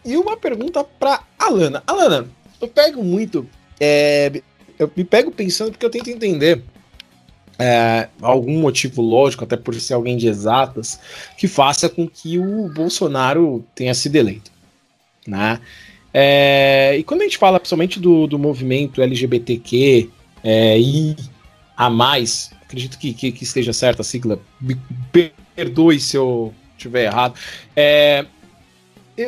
[0.04, 1.82] E uma pergunta pra Alana.
[1.86, 2.28] Alana,
[2.60, 3.48] eu pego muito.
[3.80, 4.42] É...
[4.78, 6.62] Eu me pego pensando porque eu tento entender.
[7.56, 10.98] É, algum motivo lógico, até por ser alguém de exatas,
[11.38, 14.50] que faça com que o Bolsonaro tenha sido eleito.
[15.24, 15.60] Né?
[16.16, 20.08] É, e quando a gente fala principalmente do, do movimento LGBTQ
[20.44, 21.16] é, e
[21.76, 24.80] a mais, acredito que, que, que, esteja certa a sigla, me
[25.56, 27.34] perdoe se eu estiver errado.
[27.74, 28.24] É,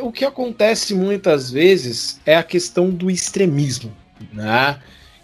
[0.00, 3.92] o que acontece muitas vezes é a questão do extremismo,
[4.32, 4.78] né?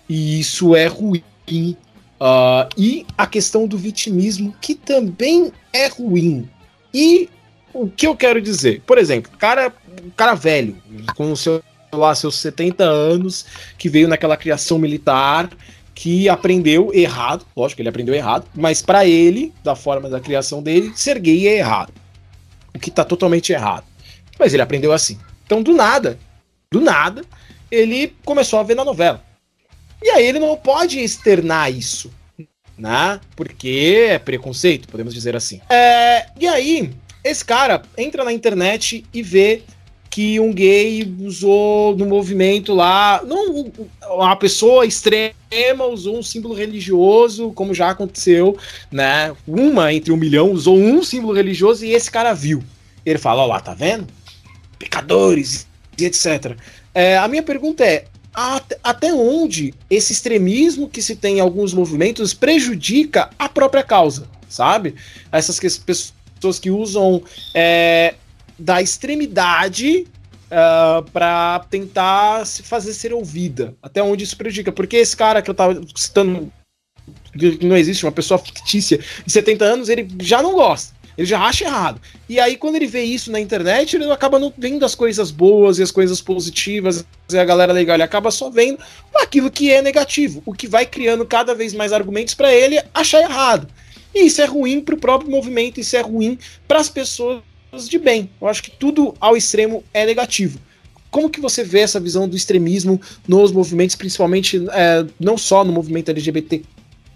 [0.09, 1.23] E isso é ruim.
[1.49, 6.49] Uh, e a questão do vitimismo, que também é ruim.
[6.95, 7.29] E
[7.73, 8.83] o que eu quero dizer?
[8.87, 9.73] Por exemplo, cara,
[10.17, 10.77] cara velho,
[11.15, 11.63] com seu
[11.95, 13.45] lá seus 70 anos,
[13.77, 15.51] que veio naquela criação militar,
[15.95, 20.63] que aprendeu errado, lógico que ele aprendeu errado, mas para ele, da forma da criação
[20.63, 21.93] dele, ser gay é errado.
[22.75, 23.85] O que tá totalmente errado.
[24.39, 25.19] Mas ele aprendeu assim.
[25.45, 26.19] Então, do nada,
[26.71, 27.23] do nada,
[27.71, 29.23] ele começou a ver na novela.
[30.03, 32.11] E aí ele não pode externar isso,
[32.77, 33.21] né?
[33.37, 35.61] Porque é preconceito, podemos dizer assim.
[35.69, 36.91] É, e aí,
[37.23, 39.63] esse cara entra na internet e vê
[40.13, 43.73] que um gay usou no movimento lá, não
[44.11, 48.55] uma pessoa extrema usou um símbolo religioso, como já aconteceu,
[48.91, 49.35] né?
[49.49, 52.63] Uma entre um milhão usou um símbolo religioso e esse cara viu.
[53.07, 54.07] Ele fala, ó lá, tá vendo?
[54.79, 55.67] Pecadores
[55.99, 56.59] e etc.
[56.95, 58.05] É, a minha pergunta é,
[58.85, 64.95] até onde esse extremismo que se tem em alguns movimentos prejudica a própria causa, sabe?
[65.33, 66.13] Essas pessoas
[66.43, 67.23] pessoas que usam
[67.55, 68.15] é,
[68.63, 70.07] da extremidade
[70.51, 73.75] uh, é, para tentar se fazer ser ouvida.
[73.83, 74.71] Até onde isso prejudica.
[74.71, 76.51] Porque esse cara que eu tava citando,
[77.37, 80.95] que não existe, uma pessoa fictícia de 70 anos, ele já não gosta.
[81.19, 82.01] Ele já acha errado.
[82.27, 85.79] E aí, quando ele vê isso na internet, ele acaba não vendo as coisas boas
[85.79, 87.97] e as coisas positivas e a galera legal.
[87.97, 88.79] Ele acaba só vendo
[89.17, 93.21] aquilo que é negativo, o que vai criando cada vez mais argumentos para ele achar
[93.21, 93.69] errado.
[94.15, 97.43] E isso é ruim para o próprio movimento, isso é ruim para as pessoas
[97.81, 98.31] de bem.
[98.41, 100.59] Eu acho que tudo ao extremo é negativo.
[101.11, 105.73] Como que você vê essa visão do extremismo nos movimentos, principalmente é, não só no
[105.73, 106.63] movimento LGBT,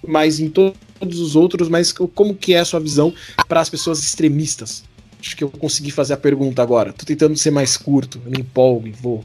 [0.07, 3.13] mas em to todos os outros, mas como que é a sua visão
[3.49, 4.83] para as pessoas extremistas?
[5.21, 6.93] Acho que eu consegui fazer a pergunta agora.
[6.93, 9.25] Tô tentando ser mais curto, me empolgo e vou.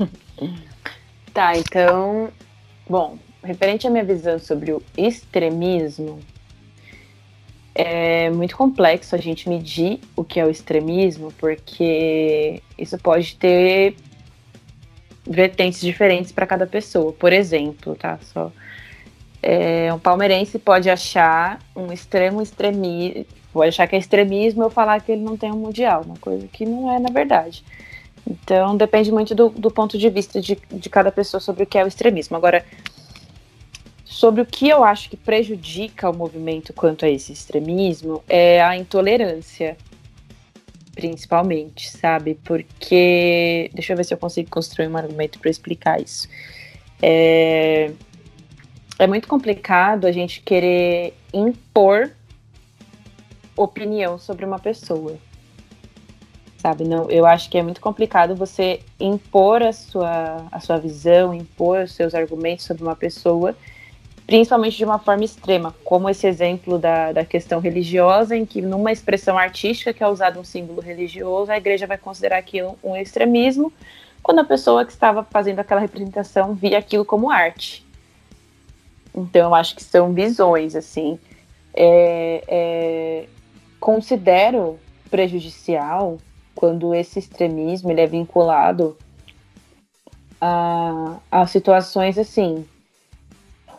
[1.32, 2.30] tá, então,
[2.88, 6.20] bom, referente à minha visão sobre o extremismo,
[7.74, 13.96] é muito complexo a gente medir o que é o extremismo, porque isso pode ter
[15.26, 17.12] vertentes diferentes para cada pessoa.
[17.12, 18.18] Por exemplo, tá?
[18.22, 18.52] Só
[19.42, 25.00] é, um palmeirense pode achar um extremo extremismo, pode achar que é extremismo eu falar
[25.02, 27.62] que ele não tem um mundial, uma coisa que não é na verdade.
[28.26, 31.76] Então depende muito do, do ponto de vista de, de cada pessoa sobre o que
[31.76, 32.36] é o extremismo.
[32.36, 32.64] Agora,
[34.14, 38.76] sobre o que eu acho que prejudica o movimento quanto a esse extremismo é a
[38.76, 39.76] intolerância,
[40.94, 42.38] principalmente, sabe?
[42.44, 43.72] Porque.
[43.74, 46.28] Deixa eu ver se eu consigo construir um argumento para explicar isso.
[47.02, 47.90] É,
[49.00, 52.12] é muito complicado a gente querer impor
[53.56, 55.18] opinião sobre uma pessoa.
[56.58, 61.34] Sabe, não, eu acho que é muito complicado você impor a sua, a sua visão,
[61.34, 63.56] impor os seus argumentos sobre uma pessoa
[64.26, 68.90] principalmente de uma forma extrema, como esse exemplo da, da questão religiosa, em que numa
[68.90, 73.72] expressão artística que é usado um símbolo religioso, a igreja vai considerar aquilo um extremismo,
[74.22, 77.84] quando a pessoa que estava fazendo aquela representação via aquilo como arte.
[79.14, 81.18] Então eu acho que são visões, assim.
[81.74, 83.28] É, é,
[83.78, 84.78] considero
[85.10, 86.18] prejudicial
[86.54, 88.96] quando esse extremismo ele é vinculado
[90.40, 92.64] a, a situações assim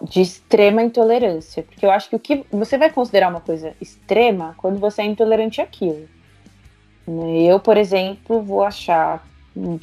[0.01, 4.55] de extrema intolerância, porque eu acho que o que você vai considerar uma coisa extrema
[4.57, 6.07] quando você é intolerante àquilo.
[7.47, 9.25] Eu, por exemplo, vou achar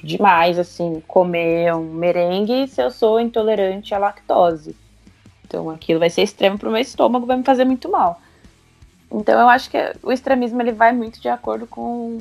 [0.02, 4.76] demais assim comer um merengue se eu sou intolerante à lactose.
[5.47, 8.20] Então aquilo vai ser extremo para o meu estômago, vai me fazer muito mal.
[9.10, 12.18] Então eu acho que o extremismo ele vai muito de acordo com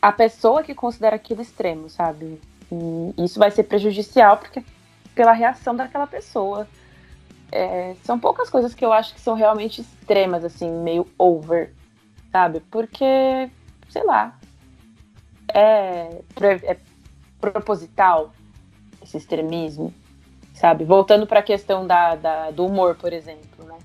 [0.00, 2.40] a pessoa que considera aquilo extremo, sabe?
[2.70, 4.62] E isso vai ser prejudicial porque
[5.14, 6.68] pela reação daquela pessoa.
[7.50, 11.72] É, são poucas coisas que eu acho que são realmente extremas, assim, meio over,
[12.30, 12.60] sabe?
[12.70, 13.50] Porque,
[13.88, 14.38] sei lá,
[15.54, 16.76] é, é
[17.40, 18.32] proposital
[19.02, 19.94] esse extremismo,
[20.54, 20.84] sabe?
[20.84, 23.78] Voltando para a questão da, da, do humor, por exemplo, né?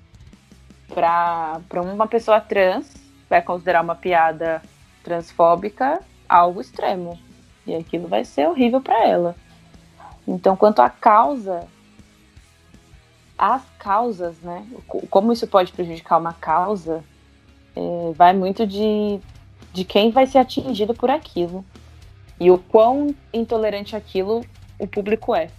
[0.93, 2.93] Para uma pessoa trans,
[3.29, 4.61] vai considerar uma piada
[5.03, 7.19] transfóbica algo extremo.
[7.65, 9.35] E aquilo vai ser horrível para ela.
[10.27, 11.67] Então, quanto à causa,
[13.37, 14.65] as causas, né?
[15.09, 17.03] Como isso pode prejudicar uma causa,
[17.75, 19.19] é, vai muito de,
[19.73, 21.65] de quem vai ser atingido por aquilo.
[22.39, 24.45] E o quão intolerante aquilo
[24.79, 25.49] o público é.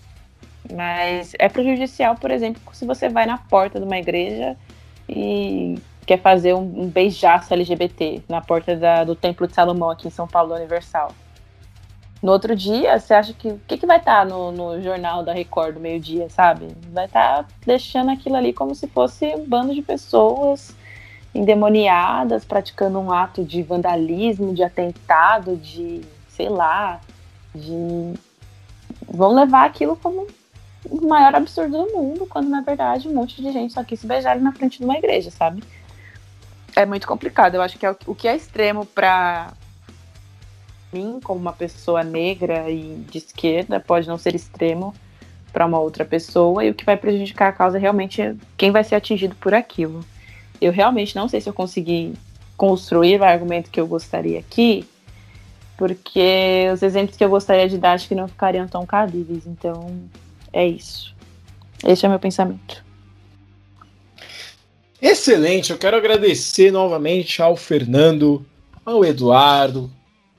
[0.72, 4.56] Mas é prejudicial, por exemplo, se você vai na porta de uma igreja
[5.08, 10.08] e quer fazer um, um beijaço LGBT na porta da, do Templo de Salomão aqui
[10.08, 11.12] em São Paulo Universal.
[12.24, 15.22] No outro dia, você acha que o que, que vai estar tá no, no jornal
[15.22, 16.68] da Record do meio-dia, sabe?
[16.90, 20.74] Vai estar tá deixando aquilo ali como se fosse um bando de pessoas
[21.34, 26.98] endemoniadas praticando um ato de vandalismo, de atentado, de sei lá,
[27.54, 28.14] de
[29.06, 30.26] vão levar aquilo como
[30.88, 34.06] o maior absurdo do mundo, quando na verdade um monte de gente só quis se
[34.06, 35.62] beijar na frente de uma igreja, sabe?
[36.74, 37.56] É muito complicado.
[37.56, 39.52] Eu acho que é o, o que é extremo para
[40.94, 44.94] mim, como uma pessoa negra e de esquerda, pode não ser extremo
[45.52, 48.82] para uma outra pessoa, e o que vai prejudicar a causa realmente é quem vai
[48.82, 50.04] ser atingido por aquilo.
[50.60, 52.14] Eu realmente não sei se eu consegui
[52.56, 54.84] construir o argumento que eu gostaria aqui,
[55.76, 59.46] porque os exemplos que eu gostaria de dar acho que não ficariam tão cabíveis.
[59.46, 59.96] Então,
[60.52, 61.14] é isso.
[61.84, 62.84] Esse é o meu pensamento.
[65.00, 68.44] Excelente, eu quero agradecer novamente ao Fernando,
[68.84, 69.90] ao Eduardo,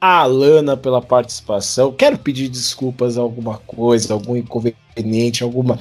[0.06, 1.91] à Alana pela participação.
[1.91, 5.80] Quero pedir desculpas a alguma coisa, algum inconveniente, alguma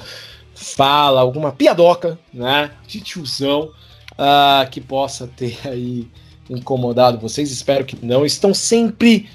[0.55, 3.69] fala, alguma piadoca, né, de tiozão
[4.13, 6.07] uh, que possa ter aí
[6.49, 7.51] incomodado vocês.
[7.51, 8.25] Espero que não.
[8.25, 9.29] Estão sempre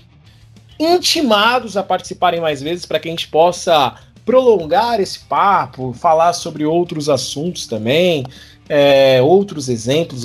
[0.78, 3.94] intimados a participarem mais vezes para que a gente possa
[4.24, 8.24] prolongar esse papo, falar sobre outros assuntos também,
[8.68, 10.24] é, outros exemplos.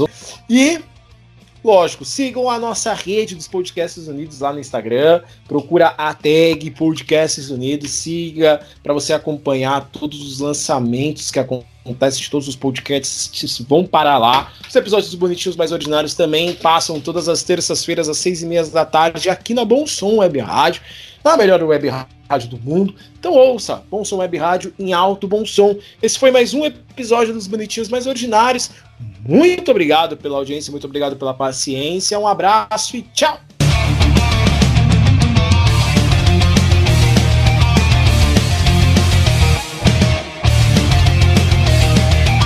[0.49, 0.79] E,
[1.65, 5.21] lógico, sigam a nossa rede dos Podcasts Unidos lá no Instagram.
[5.47, 11.65] Procura a tag Podcasts Unidos, siga para você acompanhar todos os lançamentos que acontecem
[12.31, 14.51] todos os podcasts vão para lá.
[14.67, 18.85] Os episódios Bonitinhos Mais Ordinários também passam todas as terças-feiras às seis e meia da
[18.85, 20.81] tarde aqui na Bom Som Web Rádio
[21.25, 21.89] na melhor web
[22.29, 22.93] rádio do mundo.
[23.19, 25.75] Então ouça, Bom Som Web Rádio em alto bom som.
[26.01, 28.69] Esse foi mais um episódio dos Bonitinhos Mais Ordinários.
[29.27, 32.19] Muito obrigado pela audiência, muito obrigado pela paciência.
[32.19, 33.39] Um abraço e tchau!